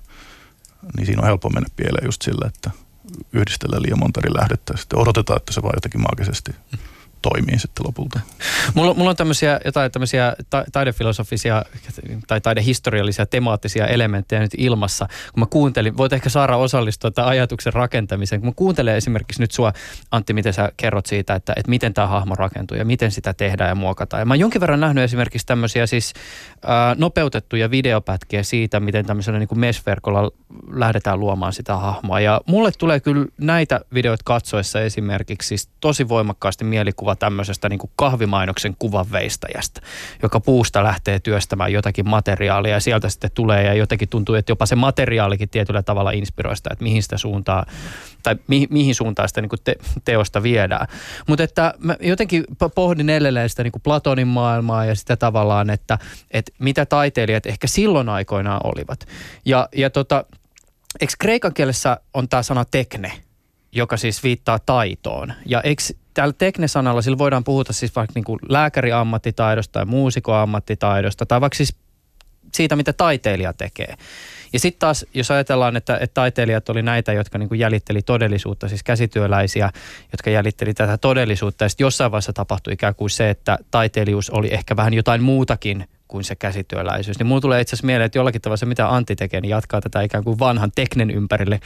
niin 0.97 1.05
siinä 1.05 1.21
on 1.21 1.27
helppo 1.27 1.49
mennä 1.49 1.69
pieleen 1.75 2.05
just 2.05 2.21
sillä, 2.21 2.47
että 2.47 2.71
yhdistellään 3.33 3.81
liian 3.81 3.99
monta 3.99 4.19
eri 4.23 4.33
lähdettä 4.33 4.77
sitten 4.77 4.99
odotetaan, 4.99 5.37
että 5.37 5.53
se 5.53 5.61
vaan 5.61 5.73
jotenkin 5.75 6.01
maagisesti 6.01 6.51
toimii 7.21 7.59
sitten 7.59 7.85
lopulta. 7.85 8.19
Mulla, 8.73 8.93
mulla 8.93 9.09
on 9.09 9.15
tämmöisiä 9.15 9.59
jotain 9.65 9.91
tämmöisiä 9.91 10.35
ta- 10.49 10.65
taidefilosofisia 10.71 11.65
tai 12.27 12.41
taidehistoriallisia 12.41 13.25
temaattisia 13.25 13.87
elementtejä 13.87 14.41
nyt 14.41 14.51
ilmassa. 14.57 15.07
Kun 15.33 15.39
mä 15.39 15.45
kuuntelin, 15.45 15.97
voit 15.97 16.13
ehkä 16.13 16.29
saada 16.29 16.55
osallistua 16.55 17.11
tämän 17.11 17.29
ajatuksen 17.29 17.73
rakentamiseen. 17.73 18.41
Kun 18.41 18.49
mä 18.49 18.53
kuuntelen 18.55 18.95
esimerkiksi 18.95 19.41
nyt 19.41 19.51
sua, 19.51 19.73
Antti, 20.11 20.33
miten 20.33 20.53
sä 20.53 20.71
kerrot 20.77 21.05
siitä, 21.05 21.35
että, 21.35 21.53
että 21.55 21.69
miten 21.69 21.93
tämä 21.93 22.07
hahmo 22.07 22.35
rakentuu 22.35 22.77
ja 22.77 22.85
miten 22.85 23.11
sitä 23.11 23.33
tehdään 23.33 23.69
ja 23.69 23.75
muokataan. 23.75 24.21
Ja 24.21 24.25
mä 24.25 24.33
oon 24.33 24.39
jonkin 24.39 24.61
verran 24.61 24.79
nähnyt 24.79 25.03
esimerkiksi 25.03 25.47
tämmöisiä 25.47 25.87
siis 25.87 26.13
ää, 26.65 26.95
nopeutettuja 26.97 27.71
videopätkiä 27.71 28.43
siitä, 28.43 28.79
miten 28.79 29.05
tämmöisellä 29.05 29.39
niin 29.39 29.47
kuin 29.47 29.59
MES-verkolla 29.59 30.31
lähdetään 30.73 31.19
luomaan 31.19 31.53
sitä 31.53 31.75
hahmoa. 31.75 32.19
Ja 32.19 32.41
mulle 32.45 32.71
tulee 32.77 32.99
kyllä 32.99 33.25
näitä 33.37 33.81
videoita 33.93 34.23
katsoessa 34.25 34.81
esimerkiksi 34.81 35.47
siis 35.47 35.69
tosi 35.79 36.09
voimakkaasti 36.09 36.63
mielikuva 36.63 37.08
tämmöisestä 37.15 37.69
niin 37.69 37.79
kuin 37.79 37.91
kahvimainoksen 37.95 38.75
kuvanveistäjästä, 38.79 39.81
joka 40.23 40.39
puusta 40.39 40.83
lähtee 40.83 41.19
työstämään 41.19 41.73
jotakin 41.73 42.09
materiaalia 42.09 42.73
ja 42.73 42.79
sieltä 42.79 43.09
sitten 43.09 43.31
tulee 43.33 43.63
ja 43.63 43.73
jotenkin 43.73 44.09
tuntuu, 44.09 44.35
että 44.35 44.51
jopa 44.51 44.65
se 44.65 44.75
materiaalikin 44.75 45.49
tietyllä 45.49 45.83
tavalla 45.83 46.11
inspiroi 46.11 46.57
sitä, 46.57 46.69
että 46.73 46.83
mihin 46.83 47.03
sitä 47.03 47.17
suuntaa 47.17 47.65
tai 48.23 48.35
mi, 48.47 48.67
mihin 48.69 48.95
suuntaan 48.95 49.29
sitä 49.29 49.41
niin 49.41 49.49
kuin 49.49 49.59
te, 49.63 49.75
teosta 50.05 50.43
viedään. 50.43 50.87
Mutta 51.27 51.43
että 51.43 51.73
mä 51.77 51.97
jotenkin 52.01 52.43
pohdin 52.75 53.09
edelleen 53.09 53.49
sitä 53.49 53.63
niin 53.63 53.71
kuin 53.71 53.81
Platonin 53.81 54.27
maailmaa 54.27 54.85
ja 54.85 54.95
sitä 54.95 55.17
tavallaan, 55.17 55.69
että, 55.69 55.99
että 56.31 56.51
mitä 56.59 56.85
taiteilijat 56.85 57.45
ehkä 57.45 57.67
silloin 57.67 58.09
aikoinaan 58.09 58.61
olivat. 58.63 59.07
Ja, 59.45 59.69
ja 59.75 59.89
tota, 59.89 60.25
eikö 61.01 61.13
kreikan 61.19 61.53
kielessä 61.53 61.99
on 62.13 62.29
tämä 62.29 62.43
sana 62.43 62.65
tekne, 62.65 63.11
joka 63.71 63.97
siis 63.97 64.23
viittaa 64.23 64.59
taitoon. 64.59 65.33
Ja 65.45 65.61
eikö 65.61 65.83
tällä 66.13 66.33
teknesanalla 66.37 67.01
sillä 67.01 67.17
voidaan 67.17 67.43
puhuta 67.43 67.73
siis 67.73 67.95
vaikka 67.95 68.11
niin 68.15 68.23
kuin 68.23 68.39
lääkäriammattitaidosta 68.49 69.73
tai 69.73 69.85
muusikoammattitaidosta 69.85 71.25
tai 71.25 71.41
vaikka 71.41 71.57
siis 71.57 71.75
siitä, 72.53 72.75
mitä 72.75 72.93
taiteilija 72.93 73.53
tekee. 73.53 73.95
Ja 74.53 74.59
sitten 74.59 74.79
taas, 74.79 75.05
jos 75.13 75.31
ajatellaan, 75.31 75.77
että, 75.77 75.97
että 75.97 76.13
taiteilijat 76.13 76.69
oli 76.69 76.81
näitä, 76.81 77.13
jotka 77.13 77.37
niin 77.37 77.49
kuin 77.49 77.59
jäljitteli 77.59 78.01
todellisuutta, 78.01 78.67
siis 78.67 78.83
käsityöläisiä, 78.83 79.69
jotka 80.11 80.29
jäljitteli 80.29 80.73
tätä 80.73 80.97
todellisuutta, 80.97 81.65
ja 81.65 81.69
sitten 81.69 81.85
jossain 81.85 82.11
vaiheessa 82.11 82.33
tapahtui 82.33 82.73
ikään 82.73 82.95
kuin 82.95 83.09
se, 83.09 83.29
että 83.29 83.57
taiteilijuus 83.71 84.29
oli 84.29 84.53
ehkä 84.53 84.75
vähän 84.75 84.93
jotain 84.93 85.23
muutakin 85.23 85.87
kuin 86.09 86.23
se 86.23 86.35
käsityöläisyys. 86.35 87.19
Niin 87.19 87.27
mulla 87.27 87.41
tulee 87.41 87.61
itse 87.61 87.75
asiassa 87.75 87.85
mieleen, 87.85 88.05
että 88.05 88.17
jollakin 88.17 88.41
tavalla 88.41 88.57
se, 88.57 88.65
mitä 88.65 88.95
Antti 88.95 89.15
tekee, 89.15 89.41
niin 89.41 89.49
jatkaa 89.49 89.81
tätä 89.81 90.01
ikään 90.01 90.23
kuin 90.23 90.39
vanhan 90.39 90.71
teknen 90.75 91.11
ympärille 91.11 91.59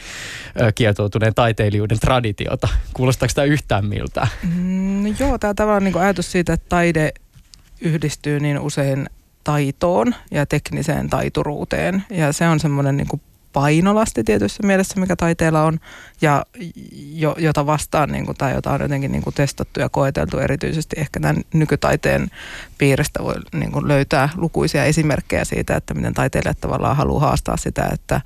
kietoutuneen 0.74 1.34
taiteilijuuden 1.34 2.00
traditiota. 2.00 2.68
Kuulostaako 2.92 3.32
tämä 3.34 3.44
yhtään 3.44 3.86
miltä? 3.86 4.28
Mm, 4.56 5.06
joo, 5.06 5.38
tämä 5.38 5.54
tavallaan 5.54 5.84
niin 5.84 5.98
ajatus 5.98 6.32
siitä, 6.32 6.52
että 6.52 6.66
taide 6.68 7.12
yhdistyy 7.80 8.40
niin 8.40 8.58
usein 8.58 9.06
taitoon 9.44 10.14
ja 10.30 10.46
tekniseen 10.46 11.10
taituruuteen. 11.10 12.04
Ja 12.10 12.32
se 12.32 12.48
on 12.48 12.60
semmoinen 12.60 12.96
niin 12.96 13.20
painolasti 13.54 14.24
tietyssä 14.24 14.66
mielessä, 14.66 15.00
mikä 15.00 15.16
taiteella 15.16 15.62
on, 15.62 15.80
ja 16.20 16.44
jo, 16.92 17.36
jota 17.38 17.66
vastaan, 17.66 18.12
niin 18.12 18.26
kuin, 18.26 18.36
tai 18.36 18.54
jota 18.54 18.70
on 18.70 18.80
jotenkin 18.80 19.12
niin 19.12 19.22
kuin 19.22 19.34
testattu 19.34 19.80
ja 19.80 19.88
koeteltu 19.88 20.38
erityisesti 20.38 20.96
ehkä 20.98 21.20
tämän 21.20 21.36
nykytaiteen 21.54 22.30
piiristä 22.78 23.22
voi 23.22 23.34
niin 23.54 23.72
kuin 23.72 23.88
löytää 23.88 24.28
lukuisia 24.36 24.84
esimerkkejä 24.84 25.44
siitä, 25.44 25.76
että 25.76 25.94
miten 25.94 26.14
taiteilijat 26.14 26.60
tavallaan 26.60 26.96
haluaa 26.96 27.20
haastaa 27.20 27.56
sitä, 27.56 27.88
että, 27.92 28.20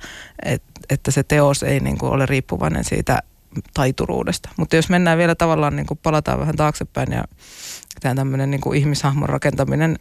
et, 0.45 0.63
että 0.89 1.11
se 1.11 1.23
teos 1.23 1.63
ei 1.63 1.79
niin 1.79 1.97
kuin 1.97 2.11
ole 2.11 2.25
riippuvainen 2.25 2.83
siitä 2.83 3.19
taituruudesta. 3.73 4.49
Mutta 4.57 4.75
jos 4.75 4.89
mennään 4.89 5.17
vielä 5.17 5.35
tavallaan, 5.35 5.75
niin 5.75 5.85
kuin 5.85 5.99
palataan 6.03 6.39
vähän 6.39 6.55
taaksepäin 6.55 7.11
ja 7.11 7.23
tämä 7.99 8.15
tämmöinen 8.15 8.51
niin 8.51 8.61
kuin 8.61 8.79
ihmishahmon 8.79 9.29
rakentaminen 9.29 9.99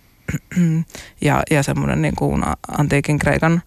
ja, 1.21 1.43
ja 1.51 1.63
semmoinen 1.63 2.03
niin 2.03 2.17
kuin 2.17 2.43
antiikin 2.79 3.19
Kreikan 3.19 3.63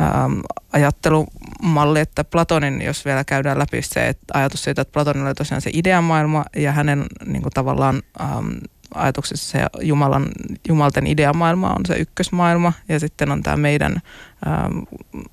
ähm, 0.00 0.40
ajattelumalli, 0.72 2.00
että 2.00 2.24
Platonin, 2.24 2.82
jos 2.82 3.04
vielä 3.04 3.24
käydään 3.24 3.58
läpi 3.58 3.82
se 3.82 4.08
että 4.08 4.38
ajatus 4.38 4.64
siitä, 4.64 4.82
että 4.82 4.92
Platonilla 4.92 5.28
oli 5.28 5.34
tosiaan 5.34 5.60
se 5.60 5.70
ideamaailma 5.72 6.44
ja 6.56 6.72
hänen 6.72 7.04
niin 7.26 7.42
kuin 7.42 7.52
tavallaan 7.52 8.02
ähm, 8.20 8.48
ajatuksessa 8.94 9.50
se 9.50 9.66
Jumalan, 9.82 10.26
Jumalten 10.68 11.06
ideamaailma 11.06 11.70
on 11.70 11.86
se 11.86 11.94
ykkösmaailma 11.94 12.72
ja 12.88 13.00
sitten 13.00 13.30
on 13.30 13.42
tämä 13.42 13.56
meidän 13.56 14.00
ähm, 14.46 14.78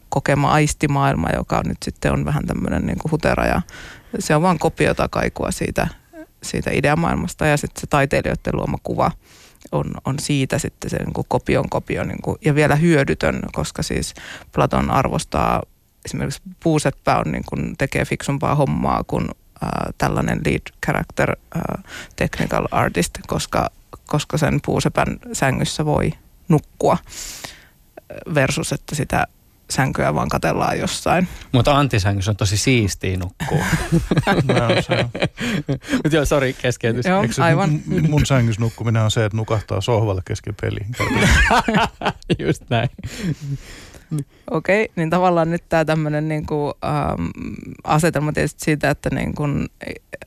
kokema 0.09 0.51
aistimaailma, 0.51 1.30
joka 1.36 1.61
nyt 1.66 1.78
sitten 1.86 2.14
on 2.14 2.26
vähän 2.26 2.45
tämmöinen 2.45 2.86
niin 2.86 2.99
kuin 2.99 3.11
hutera 3.11 3.45
ja 3.45 3.61
se 4.20 4.36
on 4.36 4.41
vaan 4.41 4.59
kopiota 4.59 5.07
kaikua 5.07 5.51
siitä, 5.51 5.88
siitä 6.43 6.72
ideamaailmasta 6.74 7.45
ja 7.45 7.57
sitten 7.57 7.82
se 7.82 7.88
taiteilijoiden 7.88 8.55
luoma 8.55 8.78
kuva 8.84 9.11
on, 9.72 9.86
on 10.05 10.20
siitä 10.20 10.59
sitten 10.59 10.89
se 10.89 10.97
niin 10.97 11.14
kuin 11.14 11.26
kopion 11.28 11.70
kopio 11.70 12.03
niin 12.03 12.22
kuin, 12.22 12.38
ja 12.45 12.55
vielä 12.55 12.76
hyödytön, 12.76 13.39
koska 13.51 13.84
siis 13.84 14.14
Platon 14.51 14.91
arvostaa 14.91 15.61
esimerkiksi 16.05 16.41
puuseppä 16.64 17.18
on 17.18 17.32
niin 17.32 17.43
kuin, 17.49 17.78
tekee 17.78 18.05
fiksumpaa 18.05 18.55
hommaa 18.55 19.03
kuin 19.07 19.26
äh, 19.64 19.70
tällainen 19.97 20.41
lead 20.45 20.61
character 20.86 21.32
äh, 21.32 21.84
technical 22.16 22.68
artist, 22.72 23.11
koska, 23.28 23.70
koska 24.07 24.38
sen 24.38 24.59
puusepän 24.66 25.20
sängyssä 25.34 25.86
voi 25.86 26.14
nukkua 26.47 26.97
versus, 28.36 28.72
että 28.72 28.95
sitä 28.95 29.28
sänkyä 29.74 30.15
vaan 30.15 30.30
katellaan 30.30 30.80
jossain. 30.80 31.28
Mutta 31.51 31.78
antisängyssä 31.78 32.32
on 32.32 32.38
tosi 32.38 32.57
siistiä 32.57 33.17
nukkuu. 33.17 33.63
Mutta 36.03 36.15
joo, 36.17 36.26
sori, 36.26 36.53
keskeytys. 36.53 37.05
Joo, 37.05 37.24
aivan. 37.39 37.69
M- 37.86 38.09
mun 38.09 38.26
sängyssä 38.26 38.61
nukkuminen 38.61 39.01
on 39.01 39.11
se, 39.11 39.26
että 39.26 39.38
nukahtaa 39.38 39.82
sohvalle 39.82 40.21
kesken 40.26 40.55
peliin. 40.61 40.88
Just 42.39 42.63
näin. 42.69 42.89
Okei, 44.51 44.84
okay, 44.84 44.93
niin 44.95 45.09
tavallaan 45.09 45.51
nyt 45.51 45.64
tämä 45.70 45.86
tämmöinen 45.86 46.28
niinku, 46.28 46.74
ähm, 46.86 47.28
asetelma 47.84 48.34
tietysti 48.34 48.66
siitä, 48.66 48.89
että 48.89 49.09
niin 49.09 49.36
kun, 49.36 49.70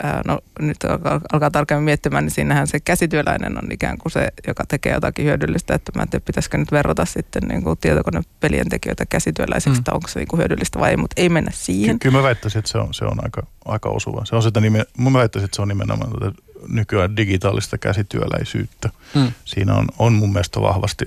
äh, 0.05 0.21
no, 0.27 0.39
nyt 0.61 0.77
alkaa, 0.85 1.21
alkaa 1.33 1.51
tarkemmin 1.51 1.85
miettimään, 1.85 2.25
niin 2.25 2.35
siinähän 2.35 2.67
se 2.67 2.81
käsityöläinen 2.81 3.59
on 3.59 3.73
ikään 3.73 3.99
kuin 3.99 4.13
se, 4.13 4.29
joka 4.47 4.65
tekee 4.69 4.93
jotakin 4.93 5.25
hyödyllistä, 5.25 5.75
että 5.75 5.93
mä 5.95 6.03
en 6.03 6.09
tiedä, 6.09 6.25
pitäisikö 6.25 6.59
nyt 6.59 6.73
verrata 6.73 7.05
sitten 7.05 7.43
niin 7.49 7.63
kuin 7.63 7.79
tietokonepelien 7.79 8.69
tekijöitä 8.69 9.07
käsityöläisiksi, 9.07 9.81
mm. 9.81 9.95
onko 9.95 10.09
se 10.09 10.19
niin 10.19 10.29
kuin 10.29 10.39
hyödyllistä 10.39 10.81
vai 10.81 10.91
ei, 10.91 10.97
mutta 10.97 11.21
ei 11.21 11.29
mennä 11.29 11.51
siihen. 11.55 11.99
Ky- 11.99 12.09
kyllä 12.09 12.19
mä 12.19 12.23
väittäisin, 12.23 12.59
että 12.59 12.71
se 12.71 12.79
on, 12.79 12.95
se 12.95 13.05
on 13.05 13.25
aika, 13.25 13.47
aika 13.65 13.89
osuva. 13.89 14.25
Se 14.25 14.37
on 14.37 14.43
sitä 14.43 14.61
nime, 14.61 14.85
mä 14.99 15.13
väittäisin, 15.13 15.45
että 15.45 15.57
se 15.57 15.63
on 15.63 15.69
nimenomaan 15.69 16.13
tätä 16.13 16.33
nykyään 16.69 17.17
digitaalista 17.17 17.79
käsityöläisyyttä. 17.79 18.91
Mm. 19.15 19.33
Siinä 19.45 19.75
on, 19.75 19.87
on 19.99 20.13
mun 20.13 20.33
mielestä 20.33 20.61
vahvasti 20.61 21.07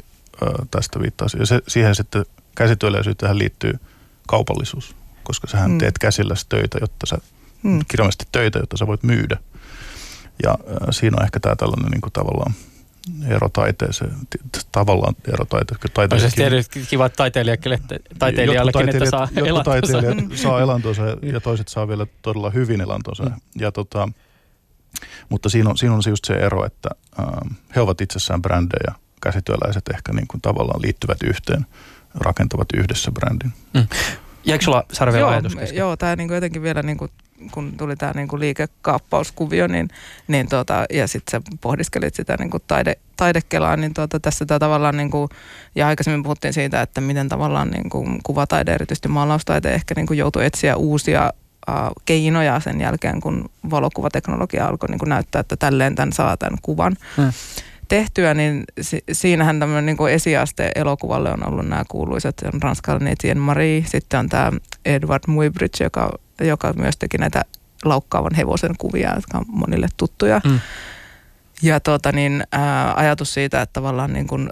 tästä 0.71 0.99
viittaus. 0.99 1.33
Ja 1.33 1.45
se, 1.45 1.61
siihen 1.67 1.95
sitten 1.95 2.25
käsityöläisyyteen 2.55 3.37
liittyy 3.37 3.79
kaupallisuus, 4.27 4.95
koska 5.23 5.47
sä 5.47 5.67
mm. 5.67 5.77
teet 5.77 5.97
käsilläsi 5.97 6.45
töitä, 6.49 6.77
jotta 6.81 7.05
sä, 7.05 7.17
mm. 7.63 7.79
kirjallisesti 7.87 8.25
töitä, 8.31 8.59
jotta 8.59 8.77
sä 8.77 8.87
voit 8.87 9.03
myydä. 9.03 9.37
Ja 10.43 10.51
äh, 10.51 10.77
siinä 10.91 11.17
on 11.19 11.23
ehkä 11.23 11.39
tämä 11.39 11.55
tällainen 11.55 11.91
niin 11.91 12.01
kuin 12.01 12.13
tavallaan 12.13 12.53
ero 13.27 13.49
taiteeseen, 13.49 14.11
tavallaan 14.71 15.15
ero 15.27 15.45
taiteeseen. 15.45 16.25
On 16.25 16.31
se 16.31 16.35
tietysti 16.35 16.85
kiva 16.89 17.09
taiteilijalle, 17.09 17.79
taiteilijallekin, 18.19 18.89
että 18.89 19.09
saa 19.09 19.27
Jotkut 19.35 19.63
taiteilijat 19.63 20.17
saa 20.35 20.61
elantonsa 20.61 21.03
ja 21.21 21.39
toiset 21.41 21.67
saa 21.67 21.87
vielä 21.87 22.07
todella 22.21 22.49
hyvin 22.49 22.81
elantonsa. 22.81 23.23
Mm. 23.23 23.35
Ja 23.59 23.71
tota, 23.71 24.09
mutta 25.29 25.49
siinä 25.49 25.69
on, 25.69 25.77
siinä 25.77 25.95
on 25.95 26.01
just 26.07 26.25
se 26.25 26.33
ero, 26.33 26.65
että 26.65 26.89
äh, 27.19 27.25
he 27.75 27.81
ovat 27.81 28.01
itsessään 28.01 28.41
brändejä, 28.41 28.93
käsityöläiset 29.21 29.87
ehkä 29.93 30.13
niin 30.13 30.27
kuin 30.27 30.41
tavallaan 30.41 30.81
liittyvät 30.81 31.23
yhteen 31.23 31.65
rakentavat 32.15 32.67
yhdessä 32.77 33.11
brändin. 33.11 33.53
Mm. 33.73 33.87
Jäikö 34.45 34.65
sulla 34.65 34.83
Sari 34.91 35.13
vielä 35.13 35.29
ajatus 35.29 35.55
kesken? 35.55 35.77
Joo, 35.77 35.97
tämä 35.97 36.15
niinku 36.15 36.33
jotenkin 36.33 36.63
vielä, 36.63 36.83
niinku, 36.83 37.07
kun 37.51 37.73
tuli 37.77 37.95
tämä 37.95 38.11
niinku 38.15 38.39
liikekaappauskuvio, 38.39 39.67
niin, 39.67 39.89
niin 40.27 40.49
tuota, 40.49 40.85
ja 40.93 41.07
sitten 41.07 41.31
sä 41.31 41.51
pohdiskelit 41.61 42.15
sitä 42.15 42.35
niinku 42.39 42.59
taide, 42.59 42.95
taidekelaa, 43.17 43.77
niin 43.77 43.93
tuota, 43.93 44.19
tässä 44.19 44.45
tämä 44.45 44.59
tavallaan, 44.59 44.97
niinku, 44.97 45.29
ja 45.75 45.87
aikaisemmin 45.87 46.23
puhuttiin 46.23 46.53
siitä, 46.53 46.81
että 46.81 47.01
miten 47.01 47.29
tavallaan 47.29 47.69
niinku, 47.69 48.05
kuvataide, 48.23 48.73
erityisesti 48.73 49.07
maalaustaide, 49.07 49.73
ehkä 49.73 49.93
niinku 49.97 50.13
joutui 50.13 50.45
etsiä 50.45 50.75
uusia 50.75 51.33
keinoja 52.05 52.59
sen 52.59 52.81
jälkeen, 52.81 53.21
kun 53.21 53.49
valokuvateknologia 53.69 54.67
alkoi 54.67 54.89
niin 54.89 54.99
kuin 54.99 55.09
näyttää, 55.09 55.39
että 55.39 55.57
tälleen 55.57 55.95
tämän 55.95 56.13
saa 56.13 56.37
tämän 56.37 56.57
kuvan. 56.61 56.95
Hmm 57.17 57.33
tehtyä, 57.89 58.33
niin 58.33 58.63
si- 58.81 59.03
siinähän 59.11 59.59
tämmöinen 59.59 59.85
niin 59.85 59.97
kuin 59.97 60.13
esiaste 60.13 60.71
elokuvalle 60.75 61.31
on 61.31 61.47
ollut 61.47 61.67
nämä 61.67 61.83
kuuluisat, 61.87 62.35
on 62.53 62.61
ranskalainen 62.61 63.13
Etienne 63.13 63.41
Marie, 63.41 63.83
sitten 63.87 64.19
on 64.19 64.29
tämä 64.29 64.51
Edward 64.85 65.23
Muybridge, 65.27 65.83
joka, 65.83 66.11
joka 66.41 66.73
myös 66.73 66.97
teki 66.97 67.17
näitä 67.17 67.41
laukkaavan 67.85 68.35
hevosen 68.35 68.75
kuvia, 68.77 69.15
jotka 69.15 69.37
on 69.37 69.45
monille 69.47 69.87
tuttuja. 69.97 70.41
Mm. 70.45 70.59
Ja 71.61 71.79
tuota, 71.79 72.11
niin, 72.11 72.43
ää, 72.51 72.93
ajatus 72.95 73.33
siitä, 73.33 73.61
että 73.61 73.73
tavallaan 73.73 74.13
niin 74.13 74.27
kuin 74.27 74.49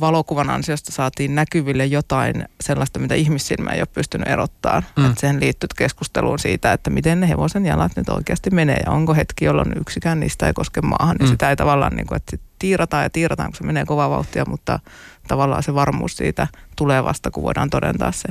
valokuvan 0.00 0.50
ansiosta 0.50 0.92
saatiin 0.92 1.34
näkyville 1.34 1.86
jotain 1.86 2.44
sellaista, 2.60 2.98
mitä 2.98 3.14
ihmissilmä 3.14 3.70
ei 3.70 3.80
ole 3.80 3.88
pystynyt 3.92 4.28
erottaa. 4.28 4.82
Mm. 4.96 5.02
Mm. 5.02 5.14
sen 5.18 5.40
liittyy 5.40 5.68
keskusteluun 5.78 6.38
siitä, 6.38 6.72
että 6.72 6.90
miten 6.90 7.20
ne 7.20 7.28
hevosen 7.28 7.66
jalat 7.66 7.92
nyt 7.96 8.08
oikeasti 8.08 8.50
menee 8.50 8.80
ja 8.86 8.92
onko 8.92 9.14
hetki, 9.14 9.44
jolloin 9.44 9.72
yksikään 9.80 10.20
niistä 10.20 10.46
ei 10.46 10.52
koske 10.52 10.80
maahan. 10.80 11.16
Niin 11.16 11.28
Mm. 11.28 11.32
sitä 11.32 11.50
ei 11.50 11.56
tavallaan, 11.56 11.96
niin 11.96 12.06
kuin, 12.06 12.16
että 12.16 12.30
sit 12.30 12.40
tiirataan 12.64 13.02
ja 13.02 13.10
tiirataan, 13.10 13.50
kun 13.50 13.56
se 13.56 13.64
menee 13.64 13.84
kovaa 13.84 14.10
vauhtia, 14.10 14.44
mutta 14.48 14.80
tavallaan 15.28 15.62
se 15.62 15.74
varmuus 15.74 16.16
siitä 16.16 16.46
tulee 16.76 17.04
vasta, 17.04 17.30
kun 17.30 17.42
voidaan 17.42 17.70
todentaa 17.70 18.12
se 18.12 18.28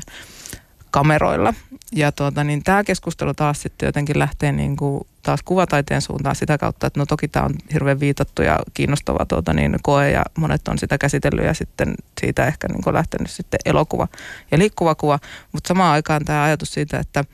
kameroilla. 0.91 1.53
Ja 1.91 2.11
tuota, 2.11 2.43
niin 2.43 2.63
tämä 2.63 2.83
keskustelu 2.83 3.33
taas 3.33 3.61
sitten 3.61 3.87
jotenkin 3.87 4.19
lähtee 4.19 4.51
niin 4.51 4.75
kuin 4.75 5.07
taas 5.23 5.43
kuvataiteen 5.43 6.01
suuntaan 6.01 6.35
sitä 6.35 6.57
kautta, 6.57 6.87
että 6.87 6.99
no 6.99 7.05
toki 7.05 7.27
tämä 7.27 7.45
on 7.45 7.55
hirveän 7.73 7.99
viitattu 7.99 8.41
ja 8.41 8.59
kiinnostava 8.73 9.25
tuota, 9.25 9.53
niin 9.53 9.77
koe 9.81 10.11
ja 10.11 10.23
monet 10.37 10.67
on 10.67 10.77
sitä 10.77 10.97
käsitellyt 10.97 11.45
ja 11.45 11.53
sitten 11.53 11.95
siitä 12.21 12.45
ehkä 12.45 12.67
niin 12.67 12.83
kuin 12.83 12.93
lähtenyt 12.93 13.31
sitten 13.31 13.59
elokuva 13.65 14.07
ja 14.51 14.57
liikkuva 14.57 14.95
kuva, 14.95 15.19
mutta 15.51 15.67
samaan 15.67 15.93
aikaan 15.93 16.25
tämä 16.25 16.43
ajatus 16.43 16.73
siitä, 16.73 16.99
että 16.99 17.25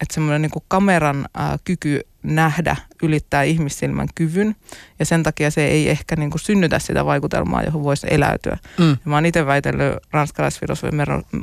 että 0.00 0.14
semmoinen 0.14 0.42
niin 0.42 0.62
kameran 0.68 1.26
ää, 1.34 1.58
kyky 1.64 2.00
nähdä 2.22 2.76
ylittää 3.02 3.42
ihmissilmän 3.42 4.08
kyvyn 4.14 4.56
ja 4.98 5.04
sen 5.04 5.22
takia 5.22 5.50
se 5.50 5.64
ei 5.64 5.88
ehkä 5.88 6.16
niin 6.16 6.30
kuin 6.30 6.40
synnytä 6.40 6.78
sitä 6.78 7.04
vaikutelmaa, 7.04 7.62
johon 7.62 7.82
voisi 7.82 8.06
eläytyä. 8.10 8.58
Mm. 8.78 8.90
Ja 8.90 8.96
mä 9.04 9.14
oon 9.14 9.26
itse 9.26 9.46
väitellyt 9.46 9.96
ranskalaisfilosofi 10.10 10.96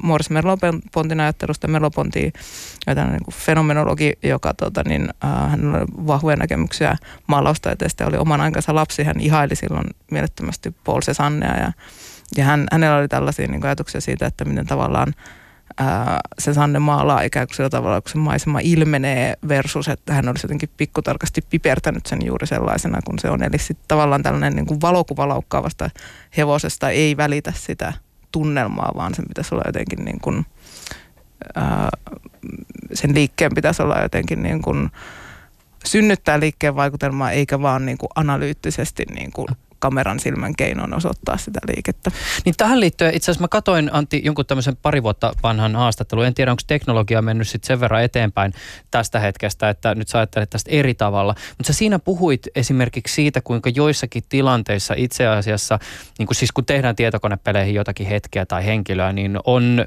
Maurice 0.03 0.33
Merleau-Pontin 0.33 1.19
ajattelusta. 1.19 1.67
Merleau-Ponti 1.67 2.33
on 2.87 3.11
niin 3.11 3.23
kuin 3.25 3.35
fenomenologi, 3.35 4.13
joka 4.23 4.53
tota, 4.53 4.83
niin, 4.85 5.09
äh, 5.23 5.51
hänellä 5.51 5.77
oli 5.77 6.07
vahvoja 6.07 6.35
näkemyksiä 6.35 6.97
maalaustaiteesta 7.27 8.03
ja 8.03 8.07
oli 8.07 8.17
oman 8.17 8.41
aikansa 8.41 8.75
lapsi. 8.75 9.03
Hän 9.03 9.19
ihaili 9.19 9.55
silloin 9.55 9.87
mielettömästi 10.11 10.75
Paul 10.83 11.01
Cézannea 11.01 11.59
ja, 11.59 11.71
ja 12.37 12.45
hän, 12.45 12.67
hänellä 12.71 12.97
oli 12.97 13.07
tällaisia 13.07 13.47
niin 13.47 13.61
kuin 13.61 13.67
ajatuksia 13.67 14.01
siitä, 14.01 14.25
että 14.25 14.45
miten 14.45 14.65
tavallaan 14.65 15.13
ää, 15.79 16.19
se 16.39 16.53
Sanne 16.53 16.79
maalaa 16.79 17.21
ikään 17.21 17.47
kuin 17.47 17.55
sillä 17.55 17.69
tavalla, 17.69 18.01
kun 18.01 18.11
se 18.11 18.17
maisema 18.17 18.59
ilmenee 18.59 19.33
versus, 19.47 19.87
että 19.87 20.13
hän 20.13 20.29
olisi 20.29 20.45
jotenkin 20.45 20.69
pikkutarkasti 20.77 21.41
pipertänyt 21.49 22.05
sen 22.05 22.19
juuri 22.25 22.47
sellaisena 22.47 22.99
kuin 23.05 23.19
se 23.19 23.29
on. 23.29 23.43
Eli 23.43 23.57
sitten 23.57 23.85
tavallaan 23.87 24.23
tällainen 24.23 24.55
niin 24.55 24.65
kuin 24.65 24.81
valokuva 24.81 25.27
laukkaavasta 25.27 25.89
hevosesta 26.37 26.89
ei 26.89 27.17
välitä 27.17 27.53
sitä 27.55 27.93
tunnelmaa, 28.31 28.91
vaan 28.95 29.15
sen 29.15 29.25
pitäisi 29.27 29.55
olla 29.55 29.63
jotenkin 29.67 30.05
niin 30.05 30.19
kuin, 30.19 30.45
ää, 31.55 31.89
sen 32.93 33.15
liikkeen 33.15 33.51
pitäisi 33.55 33.81
olla 33.81 34.01
jotenkin 34.01 34.43
niin 34.43 34.61
kuin 34.61 34.89
synnyttää 35.85 36.39
liikkeen 36.39 36.75
vaikutelmaa, 36.75 37.31
eikä 37.31 37.61
vaan 37.61 37.85
niin 37.85 37.97
kuin 37.97 38.09
analyyttisesti 38.15 39.05
niin 39.15 39.31
kuin 39.31 39.47
kameran 39.79 40.19
silmän 40.19 40.55
keinoin 40.55 40.93
osoittaa 40.93 41.37
sitä 41.37 41.59
liikettä. 41.75 42.11
Niin 42.45 42.55
tähän 42.57 42.79
liittyen 42.79 43.13
itse 43.13 43.31
asiassa 43.31 43.43
mä 43.43 43.47
katoin 43.47 43.89
Antti 43.93 44.21
jonkun 44.25 44.45
tämmöisen 44.45 44.75
pari 44.75 45.03
vuotta 45.03 45.33
vanhan 45.43 45.75
haastattelun. 45.75 46.25
En 46.25 46.33
tiedä, 46.33 46.51
onko 46.51 46.63
teknologia 46.67 47.21
mennyt 47.21 47.47
sitten 47.47 47.67
sen 47.67 47.79
verran 47.79 48.03
eteenpäin 48.03 48.53
tästä 48.91 49.19
hetkestä, 49.19 49.69
että 49.69 49.95
nyt 49.95 50.07
sä 50.07 50.17
ajattelet 50.17 50.49
tästä 50.49 50.71
eri 50.71 50.93
tavalla. 50.93 51.35
Mutta 51.57 51.73
sä 51.73 51.77
siinä 51.77 51.99
puhuit 51.99 52.47
esimerkiksi 52.55 53.15
siitä, 53.15 53.41
kuinka 53.41 53.69
joissakin 53.69 54.23
tilanteissa 54.29 54.93
itse 54.97 55.27
asiassa, 55.27 55.79
niin 56.19 56.27
kuin 56.27 56.35
siis 56.35 56.51
kun 56.51 56.65
tehdään 56.65 56.95
tietokonepeleihin 56.95 57.75
jotakin 57.75 58.07
hetkeä 58.07 58.45
tai 58.45 58.65
henkilöä, 58.65 59.13
niin 59.13 59.39
on 59.43 59.85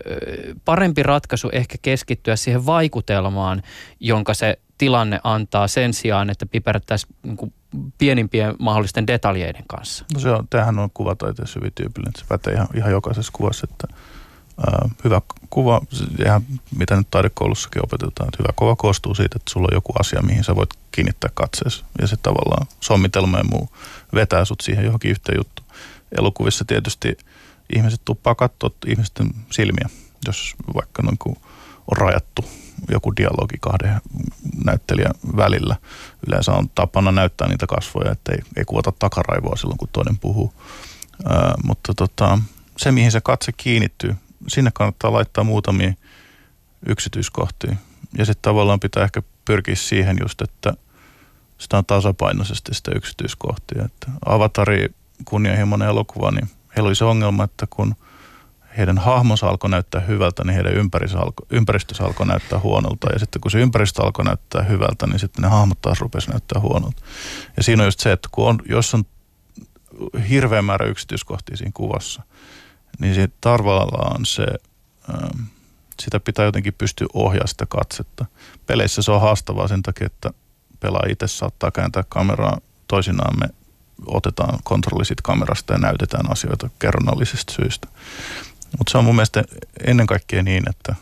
parempi 0.65 1.03
ratkaisu 1.03 1.49
ehkä 1.53 1.79
keskittyä 1.83 2.37
siihen 2.37 2.67
vaikutelmaan, 2.67 3.63
jonka 4.01 4.35
se 4.35 4.59
tilanne 4.79 5.21
antaa 5.25 5.69
sen 5.69 5.95
sijaan, 5.95 6.31
että 6.31 6.47
pipertäisiin 6.47 7.15
niin 7.23 7.53
pienimpien 7.99 8.55
mahdollisten 8.59 9.07
detaljeiden 9.07 9.65
kanssa. 9.67 10.05
No 10.15 10.21
se 10.21 10.31
on, 10.31 10.49
tämähän 10.51 10.79
on 10.79 10.91
kuvataiteessa 10.95 11.61
hyvin 11.61 11.73
tyypillinen, 11.75 12.13
se 12.19 12.25
pätee 12.29 12.55
ihan, 12.55 12.69
ihan 12.77 12.91
jokaisessa 12.91 13.33
kuvassa, 13.33 13.67
että 13.71 13.97
ää, 14.67 14.89
hyvä 15.05 15.21
kuva, 15.51 15.81
ihan 16.27 16.43
mitä 16.79 16.97
nyt 16.97 17.07
taidekoulussakin 17.11 17.85
opetetaan, 17.85 18.29
että 18.29 18.43
hyvä 18.43 18.53
kuva 18.57 18.77
koostuu 18.77 19.15
siitä, 19.15 19.37
että 19.37 19.53
sulla 19.53 19.69
on 19.71 19.77
joku 19.77 19.93
asia, 20.01 20.23
mihin 20.23 20.45
sä 20.45 20.57
voit 20.57 20.71
kiinnittää 20.93 21.31
katseesi 21.35 21.85
ja 22.01 22.07
se 22.07 22.17
tavallaan 22.17 22.67
sommitelma 22.81 23.39
ja 23.39 23.45
muu 23.45 23.69
vetää 24.15 24.45
sut 24.45 24.61
siihen 24.61 24.85
johonkin 24.85 25.11
yhteen 25.11 25.39
juttuun. 25.39 25.69
Elokuvissa 26.19 26.65
tietysti 26.65 27.17
ihmiset 27.77 28.01
tuppaa 28.05 28.35
katsoa 28.35 28.71
ihmisten 28.87 29.31
silmiä, 29.51 29.89
jos 30.27 30.55
vaikka 30.75 31.03
noin 31.03 31.19
kuin 31.19 31.37
on 31.91 31.97
rajattu 31.97 32.45
joku 32.91 33.17
dialogi 33.17 33.57
kahden 33.61 34.01
näyttelijän 34.65 35.15
välillä. 35.37 35.77
Yleensä 36.27 36.53
on 36.53 36.71
tapana 36.75 37.13
näyttää 37.13 37.49
niitä 37.49 37.67
kasvoja, 37.67 38.13
että 38.13 38.33
ei, 38.33 38.39
ei 38.57 38.65
kuvata 38.65 38.93
takaraivoa 38.99 39.57
silloin, 39.57 39.79
kun 39.79 39.89
toinen 39.93 40.19
puhuu. 40.19 40.55
Ää, 41.25 41.55
mutta 41.65 41.95
tota, 41.95 42.39
se, 42.77 42.93
mihin 42.93 43.13
se 43.13 43.21
katse 43.21 43.53
kiinnittyy, 43.53 44.17
sinne 44.49 44.71
kannattaa 44.75 45.13
laittaa 45.13 45.45
muutamia 45.45 45.93
yksityiskohtia. 46.87 47.77
Ja 48.19 48.25
sitten 48.25 48.43
tavallaan 48.43 48.81
pitää 48.81 49.05
ehkä 49.05 49.23
pyrkiä 49.45 49.75
siihen 49.75 50.17
just, 50.23 50.43
että 50.43 50.75
sitä 51.59 51.79
on 51.79 51.87
tasapainoisesti 51.87 52.75
sitä 52.75 52.91
yksityiskohtia. 52.95 53.85
Että 53.85 54.11
Avatari 54.27 54.89
kunnianhimoinen 55.25 55.89
elokuva, 55.89 56.31
niin 56.31 56.51
heillä 56.77 56.89
oli 56.89 56.95
se 56.95 57.05
ongelma, 57.05 57.45
että 57.45 57.67
kun 57.71 57.95
heidän 58.79 58.99
hahmonsa 58.99 59.49
alkoi 59.49 59.71
näyttää 59.71 60.01
hyvältä, 60.01 60.45
niin 60.45 60.55
heidän 60.55 60.73
ympäristössä 60.73 61.25
alkoi, 61.25 61.47
ympäristössä 61.51 62.05
alkoi 62.05 62.27
näyttää 62.27 62.59
huonolta. 62.59 63.13
Ja 63.13 63.19
sitten 63.19 63.41
kun 63.41 63.51
se 63.51 63.61
ympäristö 63.61 64.03
alkoi 64.03 64.25
näyttää 64.25 64.63
hyvältä, 64.63 65.07
niin 65.07 65.19
sitten 65.19 65.43
ne 65.43 65.49
hahmot 65.49 65.81
taas 65.83 66.01
rupesi 66.01 66.31
näyttää 66.31 66.61
huonolta. 66.61 67.03
Ja 67.57 67.63
siinä 67.63 67.83
on 67.83 67.87
just 67.87 68.01
se, 68.01 68.13
että 68.13 68.29
kun 68.33 68.49
on, 68.49 68.59
jos 68.69 68.95
on 68.95 69.05
hirveä 70.29 70.63
määrä 70.63 70.87
yksityiskohtia 70.87 71.57
siinä 71.57 71.71
kuvassa, 71.75 72.23
niin 72.99 73.15
siitä 73.15 73.35
tavallaan 73.41 74.27
se, 74.27 74.47
ähm, 75.11 75.41
sitä 76.01 76.21
pitää 76.21 76.45
jotenkin 76.45 76.75
pystyä 76.79 77.07
ohjaamaan 77.15 77.49
sitä 77.49 77.67
katsetta. 77.67 78.27
Peleissä 78.67 79.03
se 79.03 79.13
on 79.13 79.21
haastavaa 79.21 79.69
sen 79.69 79.83
takia, 79.83 80.07
että 80.07 80.31
pelaa 80.81 81.03
itse 81.09 81.29
saattaa 81.29 81.71
kääntää 81.71 82.05
kameraa 82.09 82.59
toisinaan 82.89 83.39
me 83.39 83.49
otetaan 84.07 84.59
kontrolli 84.65 85.05
siitä 85.05 85.23
kamerasta 85.25 85.73
ja 85.73 85.79
näytetään 85.79 86.31
asioita 86.33 86.71
kerronnallisista 86.79 87.53
syistä. 87.53 87.89
Mutta 88.79 88.91
se 88.91 88.99
on 88.99 89.05
mun 89.05 89.15
mielestä 89.15 89.45
ennen 89.87 90.07
kaikkea 90.07 90.43
niin, 90.43 90.63
että 90.71 90.95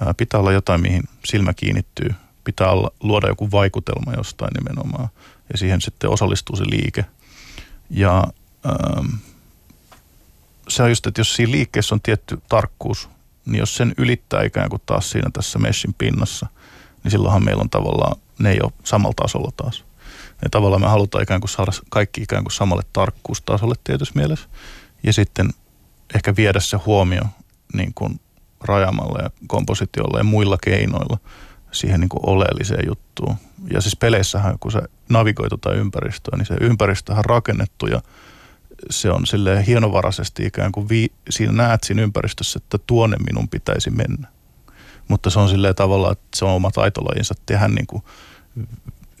ää, 0.00 0.14
pitää 0.14 0.40
olla 0.40 0.52
jotain, 0.52 0.80
mihin 0.80 1.02
silmä 1.24 1.54
kiinnittyy. 1.54 2.14
Pitää 2.44 2.70
olla, 2.70 2.90
luoda 3.00 3.28
joku 3.28 3.50
vaikutelma 3.50 4.12
jostain 4.12 4.50
nimenomaan 4.58 5.08
ja 5.52 5.58
siihen 5.58 5.80
sitten 5.80 6.10
osallistuu 6.10 6.56
se 6.56 6.64
liike. 6.70 7.04
Ja 7.90 8.24
ähm, 8.66 9.06
se 10.68 10.82
on 10.82 10.88
just, 10.88 11.06
että 11.06 11.20
jos 11.20 11.34
siinä 11.34 11.52
liikkeessä 11.52 11.94
on 11.94 12.00
tietty 12.00 12.42
tarkkuus, 12.48 13.08
niin 13.46 13.58
jos 13.58 13.76
sen 13.76 13.94
ylittää 13.98 14.42
ikään 14.42 14.70
kuin 14.70 14.82
taas 14.86 15.10
siinä 15.10 15.30
tässä 15.32 15.58
meshin 15.58 15.94
pinnassa, 15.94 16.46
niin 17.04 17.10
silloinhan 17.10 17.44
meillä 17.44 17.60
on 17.60 17.70
tavallaan, 17.70 18.16
ne 18.38 18.50
ei 18.50 18.58
ole 18.62 18.72
samalla 18.84 19.14
tasolla 19.22 19.52
taas. 19.56 19.84
Ja 20.42 20.48
tavallaan 20.50 20.82
me 20.82 20.88
halutaan 20.88 21.22
ikään 21.22 21.40
kuin 21.40 21.50
saada 21.50 21.72
kaikki 21.90 22.22
ikään 22.22 22.44
kuin 22.44 22.52
samalle 22.52 22.82
tarkkuustasolle 22.92 23.74
tietyssä 23.84 24.14
mielessä. 24.16 24.48
Ja 25.02 25.12
sitten 25.12 25.50
ehkä 26.14 26.36
viedä 26.36 26.60
se 26.60 26.76
huomio 26.76 27.22
niin 27.74 27.92
kuin 27.94 28.20
rajamalla 28.60 29.22
ja 29.22 29.30
kompositiolla 29.46 30.18
ja 30.18 30.24
muilla 30.24 30.58
keinoilla 30.64 31.18
siihen 31.72 32.00
niin 32.00 32.08
kuin 32.08 32.20
oleelliseen 32.26 32.86
juttuun. 32.86 33.36
Ja 33.72 33.80
siis 33.80 33.96
peleissähän, 33.96 34.58
kun 34.58 34.72
se 34.72 34.82
navigoi 35.08 35.48
tuota 35.48 35.72
ympäristöä, 35.72 36.36
niin 36.36 36.46
se 36.46 36.56
ympäristöhän 36.60 37.18
on 37.18 37.24
rakennettu 37.24 37.86
ja 37.86 38.00
se 38.90 39.10
on 39.10 39.26
sille 39.26 39.66
hienovaraisesti 39.66 40.46
ikään 40.46 40.72
kuin 40.72 40.88
vi, 40.88 41.06
siinä 41.30 41.52
näet 41.52 41.84
siinä 41.84 42.02
ympäristössä, 42.02 42.58
että 42.62 42.78
tuonne 42.86 43.16
minun 43.16 43.48
pitäisi 43.48 43.90
mennä. 43.90 44.28
Mutta 45.08 45.30
se 45.30 45.38
on 45.38 45.48
silleen 45.48 45.74
tavalla, 45.74 46.12
että 46.12 46.26
se 46.34 46.44
on 46.44 46.50
oma 46.50 46.70
taitolajinsa 46.70 47.34
tehdä 47.46 47.68
niin 47.68 47.86
kuin 47.86 48.02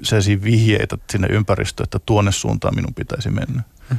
sellaisia 0.02 0.42
vihjeitä 0.42 0.98
sinne 1.10 1.28
ympäristöön, 1.30 1.84
että 1.84 1.98
tuonne 1.98 2.32
suuntaan 2.32 2.74
minun 2.74 2.94
pitäisi 2.94 3.30
mennä. 3.30 3.62
Hmm. 3.88 3.98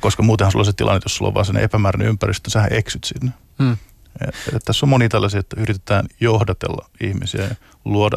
Koska 0.00 0.22
muutenhan 0.22 0.52
sulla 0.52 0.62
on 0.62 0.66
se 0.66 0.72
tilanne, 0.72 1.00
jos 1.04 1.16
sulla 1.16 1.28
on 1.28 1.34
vaan 1.34 1.46
sellainen 1.46 1.64
epämääräinen 1.64 2.08
ympäristö, 2.08 2.50
sähän 2.50 2.72
eksyt 2.72 3.04
sinne. 3.04 3.32
Hmm. 3.58 3.76
Ja, 4.20 4.26
ja 4.52 4.60
tässä 4.64 4.86
on 4.86 4.90
moni 4.90 5.08
tällaisia, 5.08 5.40
että 5.40 5.60
yritetään 5.60 6.06
johdatella 6.20 6.88
ihmisiä 7.00 7.42
ja 7.42 7.54
luoda 7.84 8.16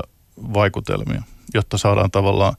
vaikutelmia, 0.53 1.24
jotta 1.53 1.78
saadaan 1.78 2.11
tavallaan 2.11 2.53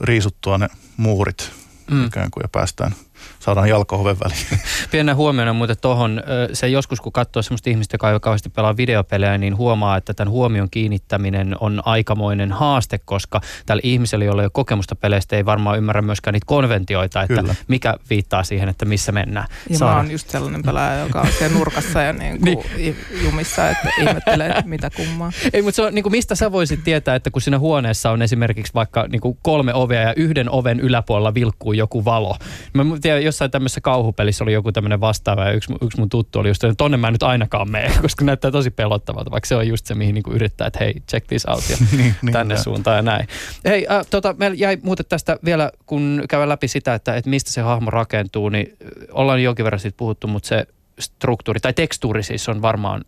riisuttua 0.00 0.58
ne 0.58 0.68
muurit 0.96 1.52
mm. 1.90 2.06
ikään 2.06 2.30
kuin 2.30 2.42
ja 2.44 2.48
päästään 2.48 2.94
saadaan 3.38 3.68
jalkahoven 3.68 4.16
väliin. 4.24 4.46
Pienä 4.90 5.14
huomiona 5.14 5.52
muuten 5.52 5.76
tuohon, 5.80 6.22
se 6.52 6.68
joskus 6.68 7.00
kun 7.00 7.12
katsoo 7.12 7.42
sellaista 7.42 7.70
ihmistä, 7.70 7.94
joka 7.94 8.10
ei 8.10 8.20
kauheasti 8.20 8.48
pelaa 8.48 8.76
videopelejä, 8.76 9.38
niin 9.38 9.56
huomaa, 9.56 9.96
että 9.96 10.14
tämän 10.14 10.30
huomion 10.30 10.70
kiinnittäminen 10.70 11.56
on 11.60 11.82
aikamoinen 11.84 12.52
haaste, 12.52 12.98
koska 13.04 13.40
tällä 13.66 13.80
ihmisellä, 13.84 14.24
jolla 14.24 14.42
ei 14.42 14.46
ole 14.46 14.50
kokemusta 14.52 14.96
peleistä, 14.96 15.36
ei 15.36 15.44
varmaan 15.44 15.78
ymmärrä 15.78 16.02
myöskään 16.02 16.32
niitä 16.32 16.46
konventioita, 16.46 17.22
että 17.22 17.34
Kyllä. 17.34 17.54
mikä 17.68 17.94
viittaa 18.10 18.44
siihen, 18.44 18.68
että 18.68 18.84
missä 18.84 19.12
mennään. 19.12 19.46
Ja 19.70 19.78
Saada. 19.78 19.92
mä 19.92 20.00
oon 20.00 20.10
just 20.10 20.30
sellainen 20.30 20.62
pelaaja, 20.62 21.04
joka 21.04 21.20
on 21.20 21.28
siellä 21.38 21.58
nurkassa 21.58 22.02
ja 22.02 22.12
niin 22.12 22.40
kuin 22.40 22.64
niin. 22.76 22.96
jumissa, 23.24 23.70
että 23.70 23.88
ihmettelee 24.00 24.62
mitä 24.64 24.90
kummaa. 24.90 25.32
Ei, 25.52 25.62
mutta 25.62 25.76
se 25.76 25.82
on, 25.82 25.94
niin 25.94 26.02
kuin 26.02 26.10
mistä 26.10 26.34
sä 26.34 26.52
voisit 26.52 26.84
tietää, 26.84 27.14
että 27.14 27.30
kun 27.30 27.42
siinä 27.42 27.58
huoneessa 27.58 28.10
on 28.10 28.22
esimerkiksi 28.22 28.74
vaikka 28.74 29.06
niin 29.08 29.20
kuin 29.20 29.38
kolme 29.42 29.74
ovea 29.74 30.00
ja 30.00 30.14
yhden 30.16 30.50
oven 30.50 30.80
yläpuolella 30.80 31.34
vilkkuu 31.34 31.72
joku 31.72 32.04
valo. 32.04 32.36
Mä 32.72 32.82
tiedän, 32.82 33.00
tiedä, 33.00 33.15
jossain 33.20 33.50
tämmöisessä 33.50 33.80
kauhupelissä 33.80 34.44
oli 34.44 34.52
joku 34.52 34.72
tämmöinen 34.72 35.00
vastaava 35.00 35.44
ja 35.44 35.52
yksi, 35.52 35.74
yksi 35.82 35.98
mun 35.98 36.08
tuttu 36.08 36.38
oli 36.38 36.48
just, 36.48 36.64
että 36.64 36.74
tonne 36.74 36.96
mä 36.96 37.10
nyt 37.10 37.22
ainakaan 37.22 37.70
mene, 37.70 37.92
koska 38.02 38.24
näyttää 38.24 38.50
tosi 38.50 38.70
pelottavalta, 38.70 39.30
vaikka 39.30 39.46
se 39.48 39.56
on 39.56 39.68
just 39.68 39.86
se, 39.86 39.94
mihin 39.94 40.14
niinku 40.14 40.32
yrittää, 40.32 40.66
että 40.66 40.78
hei, 40.84 40.94
check 41.10 41.26
this 41.26 41.46
out 41.48 41.64
ja 41.70 41.76
niin, 41.96 42.14
niin, 42.22 42.32
tänne 42.32 42.54
ja- 42.54 42.62
suuntaan 42.62 42.96
ja 42.96 43.02
näin. 43.02 43.28
Hei, 43.64 43.86
äh, 43.90 44.06
tota, 44.10 44.34
meillä 44.38 44.56
jäi 44.56 44.78
muuten 44.82 45.06
tästä 45.08 45.38
vielä, 45.44 45.70
kun 45.86 46.22
käydään 46.28 46.48
läpi 46.48 46.68
sitä, 46.68 46.94
että, 46.94 47.16
että 47.16 47.30
mistä 47.30 47.50
se 47.50 47.60
hahmo 47.60 47.90
rakentuu, 47.90 48.48
niin 48.48 48.76
ollaan 49.12 49.42
jonkin 49.42 49.64
verran 49.64 49.80
siitä 49.80 49.96
puhuttu, 49.96 50.26
mutta 50.26 50.48
se 50.48 50.66
struktuuri 50.98 51.60
tai 51.60 51.72
tekstuuri 51.72 52.22
siis 52.22 52.48
on 52.48 52.62
varmaan 52.62 53.04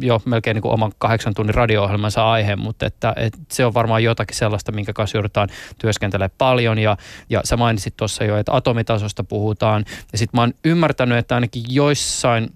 jo 0.00 0.22
melkein 0.24 0.54
niin 0.54 0.62
kuin 0.62 0.72
oman 0.72 0.92
kahdeksan 0.98 1.34
tunnin 1.34 1.54
radio-ohjelmansa 1.54 2.30
aihe, 2.30 2.56
mutta 2.56 2.86
että, 2.86 3.12
että 3.16 3.38
se 3.50 3.64
on 3.64 3.74
varmaan 3.74 4.04
jotakin 4.04 4.36
sellaista, 4.36 4.72
minkä 4.72 4.92
kanssa 4.92 5.18
joudutaan 5.18 5.48
työskentelemään 5.78 6.30
paljon 6.38 6.78
ja, 6.78 6.96
ja 7.30 7.40
sä 7.44 7.56
mainitsit 7.56 7.96
tuossa 7.96 8.24
jo, 8.24 8.36
että 8.36 8.52
atomitasosta 8.54 9.24
puhutaan 9.24 9.84
ja 10.12 10.18
sitten 10.18 10.38
mä 10.38 10.42
oon 10.42 10.54
ymmärtänyt, 10.64 11.18
että 11.18 11.34
ainakin 11.34 11.62
joissain 11.68 12.50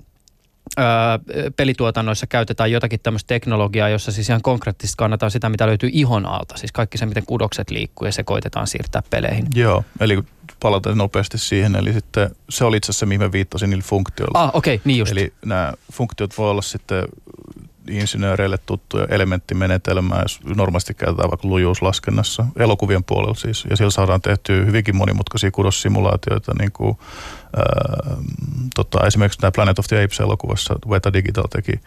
pelituotannoissa 1.57 2.27
käytetään 2.27 2.73
jotakin 2.73 3.01
tämmöistä 3.03 3.29
teknologiaa, 3.29 3.89
jossa 3.89 4.13
siis 4.13 4.29
ihan 4.29 4.43
konkreettisesti 4.43 4.97
kannataan 4.99 5.31
sitä, 5.31 5.49
mitä 5.49 5.67
löytyy 5.67 5.91
ihon 5.93 6.27
alta. 6.27 6.57
Siis 6.57 6.73
kaikki 6.73 6.99
se, 6.99 7.07
miten 7.07 7.27
kudokset 7.27 7.71
liikkuu 7.71 8.07
ja 8.07 8.13
se 8.13 8.25
koitetaan 8.25 8.67
siirtää 8.67 9.03
peleihin. 9.11 9.47
Joo, 9.55 9.85
eli 10.01 10.23
palataan 10.61 10.99
nopeasti 10.99 11.39
siihen. 11.39 11.77
Eli 11.77 11.93
sitten 11.93 12.31
se 12.49 12.65
oli 12.65 12.77
itse 12.77 12.91
asiassa, 12.91 13.07
mihin 13.07 13.21
mä 13.21 13.33
viittasin 13.33 13.71
niillä 13.71 13.85
funktioilla. 13.85 14.43
Ah, 14.43 14.51
okei, 14.55 14.75
okay, 14.75 14.83
niin 14.85 14.99
just. 14.99 15.13
Eli 15.13 15.33
nämä 15.45 15.73
funktiot 15.93 16.39
voi 16.39 16.51
olla 16.51 16.63
sitten 16.63 17.05
insinööreille 17.91 18.59
tuttuja 18.59 19.07
elementtimenetelmää, 19.11 20.23
jos 20.23 20.41
normaalisti 20.57 20.95
käytetään 20.95 21.31
vaikka 21.31 21.49
lujuuslaskennassa, 21.49 22.47
elokuvien 22.57 23.05
puolella 23.05 23.35
siis, 23.35 23.65
ja 23.71 23.77
siellä 23.77 23.91
saadaan 23.91 24.21
tehtyä 24.21 24.65
hyvinkin 24.65 24.97
monimutkaisia 24.97 25.51
kudossimulaatioita, 25.51 26.53
niin 26.59 26.73
kuin, 26.73 26.99
ää, 27.57 28.17
tota, 28.75 29.07
esimerkiksi 29.07 29.39
tämä 29.39 29.51
Planet 29.51 29.79
of 29.79 29.87
the 29.87 30.05
Apes-elokuvassa 30.05 30.75
Weta 30.87 31.13
Digital 31.13 31.45
teki 31.51 31.81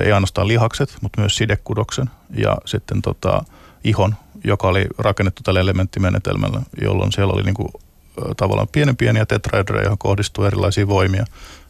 ei 0.00 0.12
ainoastaan 0.12 0.48
lihakset, 0.48 0.96
mutta 1.02 1.20
myös 1.20 1.36
sidekudoksen 1.36 2.10
ja 2.30 2.56
sitten 2.64 3.02
tota, 3.02 3.44
ihon, 3.84 4.14
joka 4.44 4.68
oli 4.68 4.86
rakennettu 4.98 5.42
tällä 5.42 5.60
elementtimenetelmällä, 5.60 6.60
jolloin 6.82 7.12
siellä 7.12 7.32
oli 7.32 7.42
niin 7.42 7.54
kuin, 7.54 7.68
tavallaan 8.36 8.68
pienen 8.72 8.96
pieniä 8.96 9.26
tetraedrejä, 9.26 9.84
johon 9.84 9.98
kohdistuu 9.98 10.44
erilaisia 10.44 10.88
voimia, 10.88 11.24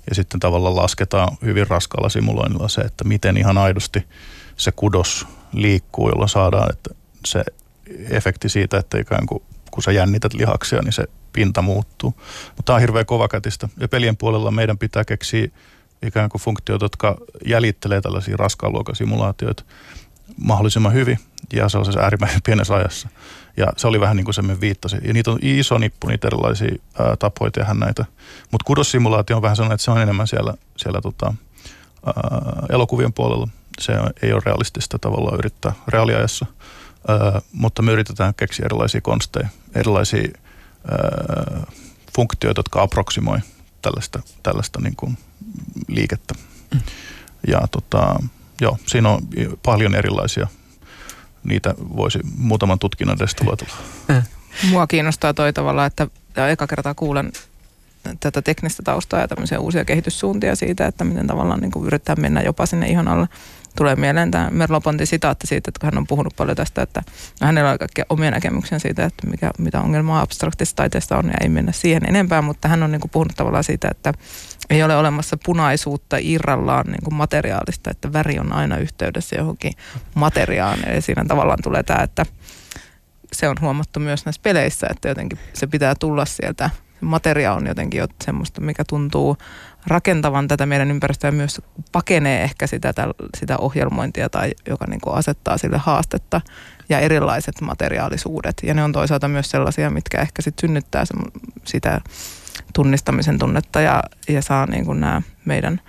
ja 0.09 0.15
sitten 0.15 0.41
tavallaan 0.41 0.77
lasketaan 0.77 1.37
hyvin 1.45 1.67
raskaalla 1.67 2.09
simuloinnilla 2.09 2.69
se, 2.69 2.81
että 2.81 3.05
miten 3.05 3.37
ihan 3.37 3.59
aidosti 3.59 4.05
se 4.57 4.73
kudos 4.73 5.27
liikkuu, 5.53 6.09
jolloin 6.09 6.29
saadaan 6.29 6.71
että 6.73 6.91
se 7.27 7.45
efekti 8.11 8.49
siitä, 8.49 8.79
että 8.79 8.99
ikään 8.99 9.27
kuin 9.27 9.43
kun 9.71 9.83
sä 9.83 9.93
jännität 9.93 10.35
lihaksia, 10.35 10.83
niin 10.83 10.93
se 10.93 11.05
pinta 11.33 11.63
muuttuu. 11.63 12.15
Mutta 12.47 12.63
tämä 12.65 12.75
on 12.75 12.81
hirveän 12.81 13.07
kovakätistä. 13.07 13.69
Ja 13.81 13.89
pelien 13.89 14.17
puolella 14.17 14.51
meidän 14.51 14.79
pitää 14.79 15.05
keksiä 15.05 15.49
ikään 16.03 16.29
kuin 16.29 16.43
funktioita, 16.43 16.85
jotka 16.85 17.17
jäljittelee 17.47 18.01
tällaisia 18.01 18.37
raskaan 18.37 18.73
luokan 18.73 18.97
simulaatioita 18.97 19.65
mahdollisimman 20.37 20.93
hyvin 20.93 21.19
ja 21.53 21.69
sellaisessa 21.69 22.01
äärimmäisen 22.01 22.43
pienessä 22.47 22.75
ajassa. 22.75 23.09
Ja 23.57 23.67
se 23.77 23.87
oli 23.87 24.01
vähän 24.01 24.17
niin 24.17 24.25
kuin 24.25 24.35
se 24.35 24.43
me 24.43 24.61
viittasi. 24.61 24.97
Ja 25.03 25.13
niitä 25.13 25.31
on 25.31 25.39
iso 25.43 25.79
nippu, 25.79 26.07
niitä 26.07 26.27
erilaisia 26.27 26.75
ää, 26.99 27.17
tapoja 27.17 27.51
tehdä 27.51 27.75
näitä. 27.75 28.05
Mutta 28.51 28.65
kudossimulaatio 28.65 29.37
on 29.37 29.43
vähän 29.43 29.57
sellainen, 29.57 29.75
että 29.75 29.85
se 29.85 29.91
on 29.91 30.01
enemmän 30.01 30.27
siellä, 30.27 30.55
siellä 30.77 31.01
tota, 31.01 31.35
ää, 32.07 32.15
elokuvien 32.71 33.13
puolella. 33.13 33.49
Se 33.81 33.93
ei 34.23 34.33
ole 34.33 34.43
realistista 34.47 34.99
tavallaan 34.99 35.39
yrittää 35.39 35.73
reaaliajassa. 35.89 36.47
Ää, 37.09 37.41
mutta 37.53 37.83
me 37.83 37.93
yritetään 37.93 38.35
keksiä 38.35 38.67
erilaisia 38.67 39.01
konsteja, 39.01 39.49
erilaisia 39.75 40.29
ää, 40.91 41.67
funktioita, 42.17 42.59
jotka 42.59 42.83
aproksimoi 42.83 43.39
tällaista, 43.83 44.23
tällaista 44.43 44.81
niin 44.81 44.97
kuin 44.97 45.19
liikettä. 45.89 46.35
Ja 47.49 47.61
tota, 47.71 48.17
joo, 48.61 48.79
siinä 48.87 49.09
on 49.09 49.23
paljon 49.63 49.95
erilaisia. 49.95 50.47
Niitä 51.49 51.75
voisi 51.97 52.19
muutaman 52.39 52.79
tutkinnon 52.79 53.17
edestä 53.21 53.45
luetella. 53.45 53.75
Mua 54.71 54.87
kiinnostaa 54.87 55.35
toi 55.35 55.53
tavalla, 55.53 55.87
että 55.87 56.07
eka 56.51 56.67
kertaa 56.67 56.95
kuulen 56.95 57.33
tätä 58.21 58.43
teknistä 58.43 58.83
taustaa 58.83 59.21
ja 59.21 59.29
tämmöisiä 59.29 59.61
uusia 59.61 59.85
kehityssuuntia 59.85 60.57
siitä, 60.57 60.87
että 60.87 61.05
miten 61.05 61.27
tavallaan 61.27 61.61
niin 61.61 61.71
kuin 61.71 61.87
yrittää 61.87 62.17
mennä 62.17 62.41
jopa 62.41 62.67
sinne 62.67 62.89
ihon 62.89 63.09
alle. 63.09 63.29
Tulee 63.77 63.97
mieleen 63.97 64.31
tämä 64.31 64.51
Merleau-Pontin 64.51 65.07
sitaatti 65.07 65.47
siitä, 65.47 65.69
että 65.69 65.81
kun 65.81 65.87
hän 65.87 65.99
on 65.99 66.07
puhunut 66.07 66.37
paljon 66.37 66.57
tästä, 66.57 66.83
että 66.83 67.03
hänellä 67.41 67.71
on 67.71 67.79
kaikkia 67.79 68.05
omia 68.09 68.31
näkemyksiä 68.31 68.79
siitä, 68.79 69.05
että 69.05 69.27
mikä, 69.27 69.51
mitä 69.59 69.81
ongelmaa 69.81 70.21
abstraktista 70.21 70.77
taiteesta 70.77 71.19
on 71.19 71.27
ja 71.27 71.35
ei 71.41 71.49
mennä 71.49 71.73
siihen 71.73 72.09
enempää, 72.09 72.43
mutta 72.43 72.69
hän 72.69 72.83
on 72.83 72.93
niin 72.93 73.01
kuin 73.01 73.11
puhunut 73.11 73.37
tavallaan 73.37 73.65
siitä, 73.65 73.89
että 73.91 74.13
ei 74.71 74.83
ole 74.83 74.97
olemassa 74.97 75.37
punaisuutta 75.45 76.17
irrallaan 76.21 76.87
niin 76.87 77.05
kuin 77.05 77.15
materiaalista, 77.15 77.91
että 77.91 78.13
väri 78.13 78.39
on 78.39 78.53
aina 78.53 78.79
yhteydessä 78.79 79.37
johonkin 79.37 79.73
materiaaliin. 80.15 80.89
Eli 80.89 81.01
siinä 81.01 81.25
tavallaan 81.25 81.59
tulee 81.63 81.83
tämä, 81.83 82.03
että 82.03 82.27
se 83.33 83.49
on 83.49 83.57
huomattu 83.61 84.01
myös 84.01 84.25
näissä 84.25 84.43
peleissä, 84.43 84.87
että 84.91 85.09
jotenkin 85.09 85.39
se 85.53 85.67
pitää 85.67 85.95
tulla 85.95 86.25
sieltä. 86.25 86.71
Materia 87.01 87.53
on 87.53 87.67
jotenkin 87.67 87.99
jo 87.99 88.07
semmoista, 88.25 88.61
mikä 88.61 88.85
tuntuu 88.85 89.37
rakentavan 89.87 90.49
tätä 90.49 90.67
meidän 90.67 90.91
ympäristöä 90.91 91.31
myös 91.31 91.61
pakenee 91.93 92.43
ehkä 92.43 92.67
sitä, 92.67 92.95
sitä 93.37 93.59
ohjelmointia 93.59 94.29
tai 94.29 94.53
joka 94.69 94.87
niin 94.89 95.01
kuin 95.01 95.17
asettaa 95.17 95.59
sille 95.59 95.79
haastetta 95.79 96.41
ja 96.89 96.99
erilaiset 96.99 97.61
materiaalisuudet. 97.61 98.57
Ja 98.63 98.75
ne 98.75 98.85
on 98.85 98.93
toisaalta 98.93 99.29
myös 99.29 99.51
sellaisia, 99.51 99.91
mitkä 99.91 100.21
ehkä 100.21 100.43
sit 100.43 100.55
synnyttää 100.61 101.05
sitä 101.65 102.01
tunnistamisen 102.77 103.39
tunnetta 103.39 103.81
ja, 103.81 104.03
ja 104.29 104.43
saa 104.43 104.67
niin 104.67 104.85
kuin 104.85 105.01
nämä 105.01 105.23
meidän 105.45 105.81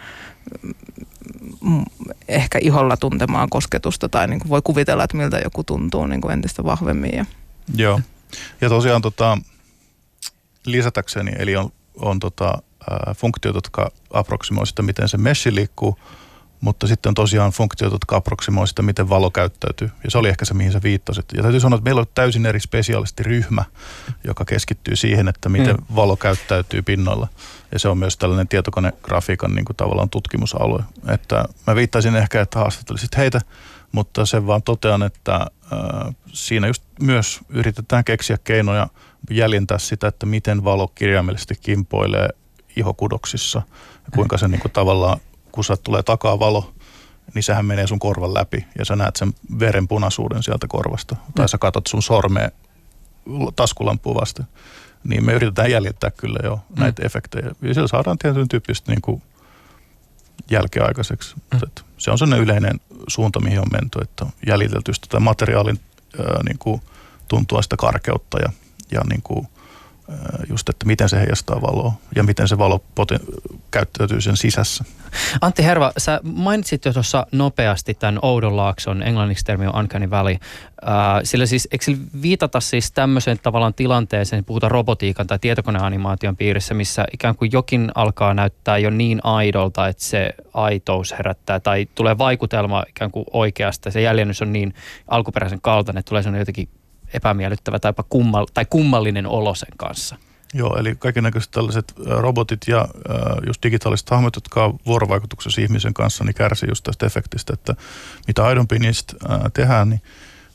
mm, 1.62 1.86
ehkä 2.28 2.60
iholla 2.62 2.98
tuntemaan 2.98 3.50
kosketusta 3.50 4.10
tai 4.10 4.28
niin 4.28 4.40
kuin 4.40 4.50
voi 4.50 4.62
kuvitella, 4.64 5.04
että 5.04 5.18
miltä 5.18 5.40
joku 5.40 5.64
tuntuu 5.64 6.08
niin 6.08 6.22
kuin 6.22 6.34
entistä 6.34 6.64
vahvemmin. 6.64 7.16
Ja 7.16 7.26
Joo. 7.76 8.00
Ja 8.62 8.70
tosiaan 8.70 9.02
tota, 9.02 9.38
lisätäkseni, 10.66 11.32
eli 11.40 11.56
on, 11.56 11.70
on 11.96 12.20
tota, 12.20 12.62
ää, 12.90 13.14
funktiot, 13.18 13.56
jotka 13.56 13.92
aproksimoi 14.14 14.68
sitä, 14.68 14.82
miten 14.82 15.10
se 15.10 15.18
meshi 15.18 15.56
liikkuu, 15.56 16.00
mutta 16.62 16.88
sitten 16.88 17.10
on 17.10 17.14
tosiaan 17.14 17.52
funktiot, 17.52 17.92
jotka 17.92 18.16
aproksimoi 18.16 18.68
sitä, 18.68 18.82
miten 18.82 19.10
valo 19.10 19.32
käyttäytyy. 19.32 19.92
Ja 20.04 20.12
se 20.12 20.18
oli 20.18 20.30
ehkä 20.30 20.46
se, 20.46 20.54
mihin 20.54 20.72
sä 20.72 20.80
viittasit. 20.84 21.26
Ja 21.34 21.42
täytyy 21.42 21.60
sanoa, 21.60 21.78
että 21.78 21.84
meillä 21.84 22.02
on 22.02 22.08
täysin 22.16 22.46
eri 22.46 22.60
spesialistiryhmä, 22.60 23.64
joka 24.24 24.46
keskittyy 24.46 24.96
siihen, 24.96 25.28
että 25.28 25.50
miten 25.50 25.76
Mm. 25.76 25.96
valo 25.96 26.16
käyttäytyy 26.16 26.82
pinnalla. 26.82 27.28
Ja 27.72 27.80
se 27.80 27.88
on 27.90 27.98
myös 27.98 28.18
tällainen 28.18 28.48
tietokonegrafiikan 28.48 29.56
niin 29.56 29.66
kuin 29.66 29.78
tavallaan 29.78 30.10
tutkimusalue. 30.10 30.84
Että 31.08 31.46
mä 31.68 31.76
viittaisin 31.76 32.16
ehkä, 32.16 32.42
että 32.42 32.60
haastattelisit 32.60 33.18
heitä, 33.18 33.42
mutta 33.92 34.26
sen 34.26 34.48
vaan 34.48 34.64
totean, 34.64 35.04
että 35.04 35.36
äh, 35.36 36.16
siinä 36.34 36.68
just 36.68 36.84
myös 37.02 37.40
yritetään 37.50 38.04
keksiä 38.04 38.38
keinoja 38.44 38.88
jäljentää 39.30 39.78
sitä, 39.78 40.08
että 40.08 40.26
miten 40.26 40.64
valo 40.64 40.88
kirjaimellisesti 40.88 41.56
kimpoilee 41.62 42.30
ihokudoksissa 42.76 43.62
ja 43.96 44.12
kuinka 44.16 44.38
se 44.38 44.48
niin 44.48 44.62
kuin 44.62 44.72
tavallaan, 44.72 45.20
kun 45.58 45.64
sä 45.64 45.78
tulee 45.78 46.04
takaa 46.04 46.40
valo, 46.40 46.74
niin 47.34 47.44
sehän 47.44 47.66
menee 47.66 47.88
sun 47.88 48.00
korvan 48.00 48.34
läpi 48.34 48.66
ja 48.80 48.86
sä 48.86 48.96
näet 48.96 49.16
sen 49.16 49.34
veren 49.60 49.88
punaisuuden 49.88 50.44
sieltä 50.44 50.68
korvasta. 50.68 51.16
Tai 51.36 51.50
sä 51.50 51.58
katot 51.58 51.88
sun 51.88 52.04
sormea 52.04 52.50
taskulampuun 53.56 54.16
vasten. 54.16 54.46
Niin 55.04 55.26
me 55.26 55.34
yritetään 55.34 55.72
jäljittää 55.72 56.12
kyllä 56.12 56.40
jo 56.44 56.60
näitä 56.80 57.06
efektejä. 57.06 57.52
Ja 57.62 57.74
sillä 57.74 57.88
saadaan 57.88 58.18
tietyn 58.18 58.48
tyyppistä 58.48 58.92
niin 58.92 59.02
kuin 59.02 59.22
jälkeaikaiseksi. 60.50 61.36
Mm. 61.54 61.60
Se 61.98 62.12
on 62.12 62.18
sellainen 62.18 62.44
yleinen 62.44 62.80
suunta, 63.08 63.40
mihin 63.40 63.60
on 63.60 63.68
menty, 63.72 64.00
että 64.02 64.26
on 64.26 64.32
jäljitelty 64.48 64.94
sitä 64.94 65.20
materiaalin 65.20 65.80
ää, 66.20 66.44
niin 66.44 66.58
kuin 66.60 66.82
tuntua 67.28 67.62
sitä 67.62 67.78
karkeutta 67.78 68.40
ja, 68.40 68.50
ja 68.92 69.02
niin 69.10 69.22
kuin, 69.22 69.48
just, 70.50 70.70
että 70.70 70.86
miten 70.86 71.10
se 71.10 71.20
heijastaa 71.20 71.62
valoa 71.62 71.94
ja 72.16 72.24
miten 72.24 72.48
se 72.48 72.58
valo 72.58 72.84
poten- 72.96 73.58
käyttäytyy 73.72 74.22
sen 74.22 74.38
sisässä. 74.38 74.84
Antti 75.42 75.64
Herva, 75.64 75.92
sä 75.98 76.20
mainitsit 76.24 76.86
jo 76.86 76.94
tuossa 76.94 77.28
nopeasti 77.32 77.94
tämän 77.94 78.20
oudon 78.22 78.58
laakson, 78.58 79.04
englanniksi 79.04 79.46
termi 79.46 79.68
on 79.68 79.76
Uncanny 79.76 80.10
Valley. 80.10 80.34
Äh, 80.34 81.22
sillä 81.24 81.46
siis, 81.46 81.68
eikö 81.72 81.86
sillä 81.86 82.04
viitata 82.22 82.60
siis 82.60 82.92
tämmöiseen 82.92 83.40
tavallaan 83.44 83.74
tilanteeseen, 83.74 84.46
puhutaan 84.46 84.72
robotiikan 84.72 85.28
tai 85.28 85.40
tietokoneanimaation 85.40 86.38
piirissä, 86.38 86.74
missä 86.74 87.06
ikään 87.14 87.36
kuin 87.36 87.52
jokin 87.52 87.92
alkaa 87.96 88.34
näyttää 88.34 88.78
jo 88.78 88.90
niin 88.90 89.20
aidolta, 89.24 89.88
että 89.88 90.04
se 90.04 90.30
aitous 90.54 91.12
herättää 91.12 91.60
tai 91.60 91.88
tulee 91.96 92.18
vaikutelma 92.18 92.84
ikään 92.90 93.12
kuin 93.12 93.26
oikeasta. 93.34 93.92
Se 93.92 94.02
jäljennys 94.02 94.42
on 94.42 94.54
niin 94.54 94.74
alkuperäisen 95.08 95.62
kaltainen, 95.62 96.00
että 96.00 96.10
tulee 96.10 96.24
sellainen 96.24 96.42
jotenkin 96.42 96.70
epämiellyttävä 97.14 97.80
tai, 97.80 97.94
kummal, 98.10 98.46
tai 98.54 98.66
kummallinen 98.66 99.28
olo 99.28 99.56
sen 99.56 99.78
kanssa. 99.78 100.16
Joo, 100.54 100.78
eli 100.78 100.96
kaikennäköiset 100.96 101.52
tällaiset 101.52 101.94
robotit 102.06 102.60
ja 102.68 102.82
ä, 102.82 102.88
just 103.48 103.64
digitaaliset 103.64 104.10
hahmot, 104.10 104.36
jotka 104.36 104.66
on 104.66 104.80
vuorovaikutuksessa 104.86 105.62
ihmisen 105.62 105.94
kanssa, 105.94 106.24
niin 106.24 106.36
kärsii 106.36 106.70
just 106.70 106.84
tästä 106.84 107.06
efektistä, 107.06 107.54
että 107.54 107.76
mitä 108.28 108.46
aidompi 108.46 108.80
niistä 108.80 109.14
ä, 109.30 109.50
tehdään, 109.54 109.90
niin 109.90 110.02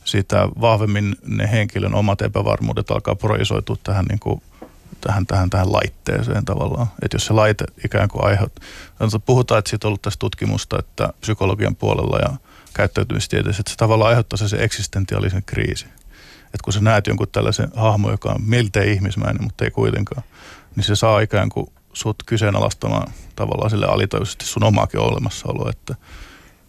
sitä 0.05 0.47
vahvemmin 0.61 1.15
ne 1.25 1.51
henkilön 1.51 1.95
omat 1.95 2.21
epävarmuudet 2.21 2.91
alkaa 2.91 3.15
projisoitua 3.15 3.75
tähän 3.83 4.05
niin 4.05 4.19
kuin 4.19 4.41
tähän, 5.01 5.27
tähän, 5.27 5.49
tähän 5.49 5.73
laitteeseen 5.73 6.45
tavallaan. 6.45 6.87
Että 7.01 7.15
jos 7.15 7.25
se 7.25 7.33
laite 7.33 7.65
ikään 7.85 8.09
kuin 8.09 8.25
aiheuttaa, 8.25 8.65
puhutaan, 9.25 9.59
että 9.59 9.69
siitä 9.69 9.87
on 9.87 9.89
ollut 9.89 10.01
tässä 10.01 10.19
tutkimusta, 10.19 10.79
että 10.79 11.13
psykologian 11.21 11.75
puolella 11.75 12.19
ja 12.19 12.33
käyttäytymistieteessä, 12.73 13.61
että 13.61 13.71
se 13.71 13.77
tavallaan 13.77 14.09
aiheuttaa 14.09 14.37
se, 14.37 14.47
se 14.47 14.63
eksistentiaalisen 14.63 15.43
kriisi. 15.45 15.85
Että 16.53 16.63
kun 16.63 16.73
sä 16.73 16.79
näet 16.79 17.07
jonkun 17.07 17.27
tällaisen 17.31 17.69
hahmon, 17.75 18.11
joka 18.11 18.29
on 18.29 18.41
miltei 18.41 18.91
ihmismäinen, 18.91 19.43
mutta 19.43 19.65
ei 19.65 19.71
kuitenkaan, 19.71 20.23
niin 20.75 20.83
se 20.83 20.95
saa 20.95 21.19
ikään 21.19 21.49
kuin 21.49 21.67
sut 21.93 22.23
kyseenalaistamaan 22.25 23.13
tavallaan 23.35 23.69
sille 23.69 23.85
alitajuisesti 23.85 24.45
sun 24.45 24.63
omaakin 24.63 24.99
olemassaoloa, 24.99 25.69
että 25.69 25.95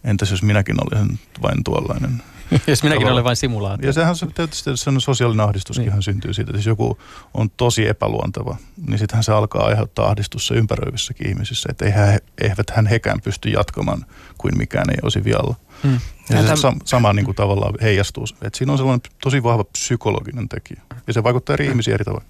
entäs 0.05 0.31
jos 0.31 0.43
minäkin 0.43 0.77
olisin 0.85 1.19
vain 1.43 1.65
tuollainen 1.65 2.23
Jos 2.67 2.83
minäkin 2.83 3.07
olen 3.07 3.25
vain 3.25 3.37
simulaatio. 3.37 3.89
Ja 3.89 3.93
sehän 3.93 4.17
se, 4.17 4.27
tietysti 4.27 4.77
sen 4.77 5.01
sosiaalinen 5.01 5.47
ahdistuskin 5.47 5.93
niin. 5.93 6.03
syntyy 6.03 6.35
siitä, 6.35 6.51
että 6.51 6.59
jos 6.59 6.67
joku 6.67 6.99
on 7.35 7.51
tosi 7.57 7.89
epäluonteva, 7.89 8.57
niin 8.87 8.99
sittenhän 8.99 9.25
se 9.25 9.33
alkaa 9.33 9.67
aiheuttaa 9.67 10.07
ahdistussa 10.07 10.55
ympäröivissäkin 10.55 11.29
ihmisissä, 11.29 11.69
että 11.71 11.85
eihän, 11.85 12.19
eivät 12.41 12.71
hän 12.71 12.87
hekään 12.87 13.21
pysty 13.21 13.49
jatkamaan 13.49 14.07
kuin 14.39 14.59
mikään 14.59 14.91
ei 14.91 14.97
olisi 15.03 15.25
vialla. 15.25 15.55
Hmm. 15.83 16.01
Ja, 16.31 16.41
ja 16.41 16.57
se 16.57 16.63
täm... 16.63 16.79
sama 16.85 17.13
niin 17.13 17.25
kuin 17.25 17.35
tavallaan 17.35 17.75
heijastuu. 17.83 18.25
Että 18.43 18.59
siinä 18.59 18.73
on 18.73 18.79
sellainen 18.79 19.13
tosi 19.23 19.43
vahva 19.43 19.65
psykologinen 19.65 20.49
tekijä. 20.49 20.83
Ja 21.07 21.13
se 21.13 21.23
vaikuttaa 21.23 21.55
eri 21.55 21.67
ihmisiin 21.67 21.95
eri 21.95 22.05
tavoin 22.05 22.25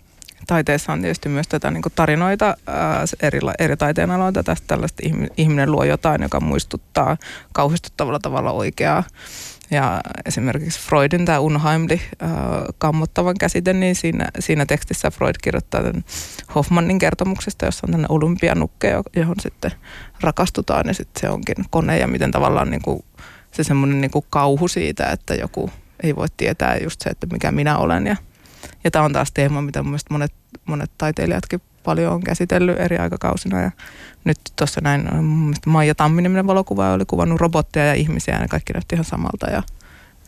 taiteessa 0.47 0.93
on 0.93 1.01
tietysti 1.01 1.29
myös 1.29 1.49
tätä 1.49 1.71
niin 1.71 1.83
tarinoita 1.95 2.57
ää, 2.67 3.05
eri, 3.23 3.39
eri 3.59 3.77
taiteenaloilta. 3.77 4.43
Tästä 4.43 4.67
tällaista 4.67 5.03
ihminen 5.37 5.73
luo 5.73 5.85
jotain, 5.85 6.23
joka 6.23 6.41
muistuttaa 6.41 7.17
kauhistuttavalla 7.53 8.19
tavalla 8.19 8.53
oikeaa 8.53 9.05
ja 9.71 10.01
esimerkiksi 10.27 10.81
Freudin 10.81 11.25
tämä 11.25 11.39
unheimli, 11.41 12.01
äh, 12.23 12.31
kammottavan 12.79 13.35
käsite, 13.41 13.73
niin 13.73 13.95
siinä, 13.95 14.29
siinä 14.39 14.67
tekstissä 14.67 15.11
Freud 15.11 15.35
kirjoittaa 15.43 15.83
tämän 15.83 16.05
Hoffmannin 16.55 16.99
kertomuksesta, 16.99 17.65
jossa 17.65 17.87
on 17.87 17.91
tämmöinen 17.91 18.11
olympianukke, 18.11 18.95
johon 19.17 19.37
sitten 19.41 19.71
rakastutaan. 20.21 20.85
Ja 20.87 20.95
sitten 20.95 21.21
se 21.21 21.29
onkin 21.29 21.65
kone 21.71 21.99
ja 21.99 22.07
miten 22.07 22.31
tavallaan 22.31 22.71
niin 22.71 22.83
kuin, 22.83 23.05
se 23.51 23.65
semmoinen 23.65 24.01
niin 24.01 24.11
kuin 24.11 24.25
kauhu 24.31 24.69
siitä, 24.69 25.07
että 25.07 25.35
joku 25.35 25.71
ei 26.03 26.17
voi 26.17 26.27
tietää 26.37 26.77
just 26.77 27.01
se, 27.01 27.11
että 27.11 27.27
mikä 27.33 27.53
minä 27.53 27.79
olen. 27.79 28.07
Ja, 28.07 28.17
ja 28.85 28.91
tämä 28.91 29.05
on 29.05 29.13
taas 29.13 29.33
teema, 29.33 29.63
mitä 29.63 29.83
mun 29.83 29.99
monet, 30.11 30.33
monet 30.65 30.91
taiteilijatkin 30.99 31.61
paljon 31.85 32.13
on 32.13 32.23
käsitellyt 32.23 32.81
eri 32.81 32.99
aikakausina 32.99 33.61
ja 33.61 33.71
nyt 34.25 34.39
tuossa 34.57 34.81
näin 34.81 35.09
Maija 35.67 35.95
Tamminen 35.95 36.47
valokuva 36.47 36.93
oli 36.93 37.05
kuvannut 37.05 37.41
robotteja 37.41 37.87
ja 37.87 37.95
ihmisiä 37.95 38.39
ja 38.41 38.49
kaikki 38.49 38.73
näytti 38.73 38.95
ihan 38.95 39.05
samalta 39.05 39.51
ja 39.51 39.63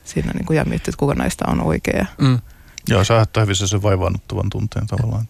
siinä 0.04 0.32
niin 0.34 0.46
kuin 0.46 0.54
jää 0.54 0.64
miettiä, 0.64 0.90
että 0.90 0.98
kuka 0.98 1.14
näistä 1.14 1.44
on 1.48 1.61
oikea. 1.61 2.07
Mm. 2.20 2.38
Joo, 2.88 3.04
se 3.04 3.12
aiheuttaa 3.12 3.42
hyvin 3.42 3.57
sen 3.57 3.82
vaivaannuttavan 3.82 4.50
tunteen 4.50 4.86
tavallaan. 4.86 5.26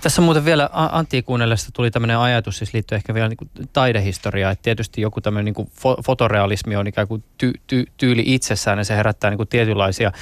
Tässä 0.00 0.22
muuten 0.22 0.44
vielä 0.44 0.70
Antti 0.72 1.22
kuunnellessa 1.22 1.70
tuli 1.72 1.90
tämmöinen 1.90 2.18
ajatus, 2.18 2.58
siis 2.58 2.74
liittyy 2.74 2.96
ehkä 2.96 3.14
vielä 3.14 3.28
niin 3.28 3.68
taidehistoriaan, 3.72 4.52
että 4.52 4.62
tietysti 4.62 5.00
joku 5.00 5.20
tämmöinen 5.20 5.44
niin 5.44 5.54
kuin 5.54 5.70
fotorealismi 6.04 6.76
on 6.76 6.86
ikään 6.86 7.08
kuin 7.08 7.24
ty, 7.38 7.52
ty, 7.66 7.84
tyyli 7.96 8.22
itsessään 8.26 8.78
ja 8.78 8.84
se 8.84 8.96
herättää 8.96 9.30
niin 9.30 9.36
kuin 9.36 9.48
tietynlaisia 9.48 10.12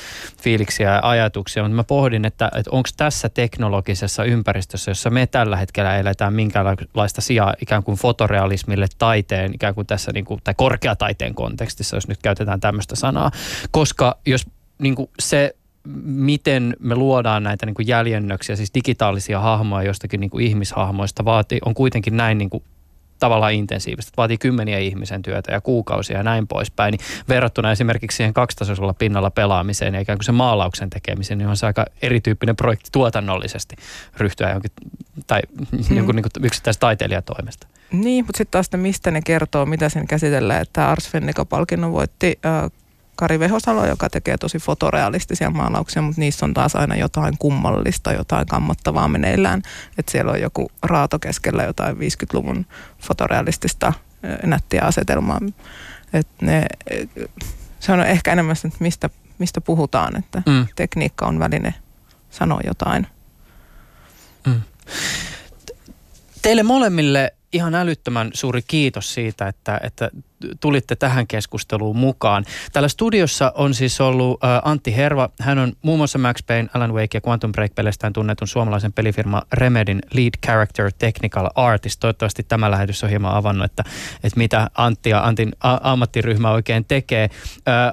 fiiliksiä 0.42 0.90
ja 0.92 1.01
ajatuksia, 1.03 1.62
mutta 1.62 1.76
mä 1.76 1.84
pohdin, 1.84 2.24
että, 2.24 2.51
että 2.55 2.70
onko 2.70 2.88
tässä 2.97 3.28
teknologisessa 3.28 4.24
ympäristössä, 4.24 4.90
jossa 4.90 5.11
me 5.11 5.26
tällä 5.26 5.57
hetkellä 5.57 5.97
eletään 5.97 6.32
minkäänlaista 6.32 7.20
sijaa 7.20 7.55
ikään 7.62 7.82
kuin 7.82 7.99
fotorealismille 7.99 8.86
taiteen, 8.99 9.55
ikään 9.55 9.74
kuin 9.74 9.86
tässä 9.86 10.12
niin 10.12 10.24
kuin, 10.24 10.40
tai 10.44 10.55
korkeataiteen 10.57 11.34
kontekstissa, 11.34 11.97
jos 11.97 12.09
nyt 12.09 12.22
käytetään 12.22 12.61
tämmöistä 12.61 12.97
sanaa, 12.97 13.30
koska 13.70 14.18
jos 14.26 14.47
niin 14.78 14.94
kuin 14.94 15.11
se 15.18 15.55
miten 16.05 16.76
me 16.78 16.95
luodaan 16.95 17.43
näitä 17.43 17.66
niin 17.66 17.74
kuin 17.74 17.89
jäljennöksiä, 17.89 18.57
siis 18.57 18.74
digitaalisia 18.74 19.41
hahmoja 19.41 19.87
jostakin 19.87 20.20
niin 20.20 20.30
kuin 20.30 20.47
ihmishahmoista, 20.47 21.24
vaatii, 21.24 21.59
on 21.64 21.74
kuitenkin 21.74 22.16
näin 22.16 22.39
niin 22.39 22.51
kuin 22.51 22.62
tavallaan 23.18 23.53
intensiivistä. 23.53 24.12
Vaatii 24.16 24.39
kymmeniä 24.39 24.78
ihmisen 24.78 25.22
työtä 25.22 25.53
ja 25.53 25.61
kuukausia 25.61 26.16
ja 26.16 26.22
näin 26.22 26.47
poispäin. 26.47 26.93
Niin 26.93 27.01
verrattuna 27.28 27.72
esimerkiksi 27.72 28.16
siihen 28.16 28.34
kaksitasoisella 28.34 28.95
pinnalla 28.95 29.30
pelaamiseen 29.30 29.95
ja 29.95 30.01
ikään 30.01 30.18
kuin 30.18 30.24
sen 30.24 30.34
maalauksen 30.34 30.91
tekemiseen, 30.91 31.39
niin 31.39 31.49
on 31.49 31.57
se 31.57 31.66
aika 31.66 31.87
erityyppinen 32.03 32.57
projekti 32.57 32.89
tuotannollisesti 32.93 33.76
ryhtyä 34.16 34.51
jonkin, 34.51 34.70
tai 35.26 35.41
hmm. 35.70 35.97
jonkun 35.97 36.16
niin 36.16 36.22
kuin 36.22 36.47
yksittäistä 36.47 36.80
taiteilijatoimesta. 36.80 37.66
Niin, 37.93 38.24
mutta 38.26 38.39
sitten 38.39 38.53
taas, 38.53 38.82
mistä 38.82 39.11
ne 39.11 39.20
kertoo, 39.20 39.66
mitä 39.66 39.89
sen 39.89 40.07
käsitellään, 40.07 40.62
että 40.62 40.91
Ars 40.91 41.09
Fennico-palkinnon 41.09 41.93
voitti 41.93 42.39
äh, 42.47 42.70
Kari 43.17 43.39
Vehosalo, 43.39 43.87
joka 43.87 44.11
tekee 44.11 44.39
tosi 44.39 44.59
fotorealistisia 44.59 45.51
maalauksia, 45.51 46.03
mutta 46.03 46.21
niissä 46.21 46.47
on 46.47 46.55
taas 46.55 46.77
aina 46.77 46.97
jotain 46.97 47.39
kummallista, 47.39 48.12
jotain 48.12 48.47
kammottavaa 48.47 49.09
meneillään. 49.09 49.62
Että 49.99 50.12
siellä 50.12 50.33
on 50.33 50.41
joku 50.41 50.71
raato 50.83 51.19
keskellä 51.19 51.62
jotain 51.62 51.97
50-luvun 51.97 52.67
fotorealistista 52.99 53.93
nättiä 54.43 54.83
asetelmaa. 54.83 55.41
Et 56.12 56.29
ne, 56.41 56.67
se 57.81 57.93
on 57.93 58.01
ehkä 58.01 58.33
enemmän 58.33 58.57
että 58.64 58.79
mistä, 58.81 59.11
mistä 59.39 59.61
puhutaan, 59.61 60.19
että 60.19 60.43
mm. 60.47 60.67
tekniikka 60.77 61.27
on 61.27 61.39
väline 61.39 61.75
sanoa 62.31 62.61
jotain. 62.67 63.07
Mm. 64.47 64.61
Teille 66.43 66.62
molemmille 66.62 67.35
ihan 67.53 67.75
älyttömän 67.75 68.31
suuri 68.35 68.62
kiitos 68.62 69.14
siitä, 69.14 69.49
että, 69.49 69.81
että 69.83 70.11
tulitte 70.61 70.97
tähän 70.97 71.26
keskusteluun 71.26 71.97
mukaan. 71.97 72.45
Täällä 72.72 72.89
studiossa 72.89 73.53
on 73.55 73.74
siis 73.74 74.01
ollut 74.01 74.41
Antti 74.64 74.97
Herva. 74.97 75.30
Hän 75.41 75.59
on 75.59 75.72
muun 75.82 75.99
muassa 75.99 76.18
Max 76.18 76.37
Payne, 76.47 76.68
Alan 76.74 76.95
Wake 76.95 77.09
ja 77.18 77.20
Quantum 77.28 77.53
Break-peleistään 77.53 78.12
tunnetun 78.12 78.49
suomalaisen 78.49 78.93
pelifirma 78.93 79.43
Remedin 79.53 80.03
lead 80.14 80.30
character 80.47 80.91
technical 80.99 81.51
artist. 81.55 82.01
Toivottavasti 82.01 82.43
tämä 82.43 82.70
lähetys 82.70 83.05
on 83.05 83.11
hieman 83.11 83.34
avannut, 83.34 83.64
että, 83.64 83.84
että 84.24 84.39
mitä 84.39 84.70
Antti 84.74 85.11
ja 85.11 85.26
Antin 85.26 85.53
a- 85.61 85.78
ammattiryhmä 85.82 86.51
oikein 86.51 86.84
tekee. 86.84 87.30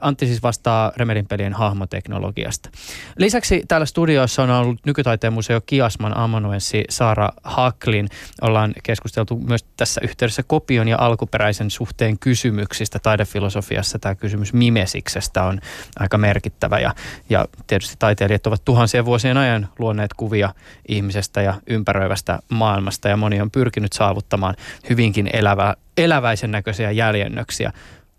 Antti 0.01 0.25
siis 0.25 0.43
vastaa 0.43 0.91
Remedin 0.95 1.27
pelien 1.27 1.53
hahmoteknologiasta. 1.53 2.69
Lisäksi 3.17 3.63
täällä 3.67 3.85
studiossa 3.85 4.43
on 4.43 4.49
ollut 4.49 4.79
nykytaiteen 4.85 5.33
museo 5.33 5.61
Kiasman 5.61 6.17
amanuenssi 6.17 6.83
Saara 6.89 7.29
Haklin. 7.43 8.09
Ollaan 8.41 8.73
keskusteltu 8.83 9.37
myös 9.37 9.65
tässä 9.77 10.01
yhteydessä 10.03 10.43
kopion 10.43 10.87
ja 10.87 10.97
alkuperäisen 10.99 11.71
suhteen 11.71 12.19
kysymyksestä 12.19 12.32
kysymyksistä 12.33 12.99
taidefilosofiassa 12.99 13.99
tämä 13.99 14.15
kysymys 14.15 14.53
mimesiksestä 14.53 15.43
on 15.43 15.59
aika 15.99 16.17
merkittävä 16.17 16.79
ja, 16.79 16.95
ja 17.29 17.45
tietysti 17.67 17.95
taiteilijat 17.99 18.47
ovat 18.47 18.65
tuhansien 18.65 19.05
vuosien 19.05 19.37
ajan 19.37 19.69
luoneet 19.79 20.13
kuvia 20.13 20.53
ihmisestä 20.87 21.41
ja 21.41 21.53
ympäröivästä 21.67 22.39
maailmasta 22.49 23.09
ja 23.09 23.17
moni 23.17 23.41
on 23.41 23.51
pyrkinyt 23.51 23.93
saavuttamaan 23.93 24.55
hyvinkin 24.89 25.29
elävä, 25.33 25.75
eläväisen 25.97 26.51
näköisiä 26.51 26.91
jäljennöksiä. 26.91 27.71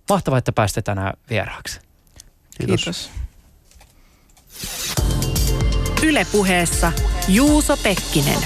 Mahtavaa, 0.09 0.39
että 0.39 0.53
pääsitte 0.53 0.83
tänään 0.83 1.13
vieraaksi. 1.31 1.81
Kiitos. 2.59 2.85
Kiitos. 2.85 3.11
Ylepuheessa 6.03 6.93
Juuso 7.29 7.77
Pekkinen. 7.77 8.39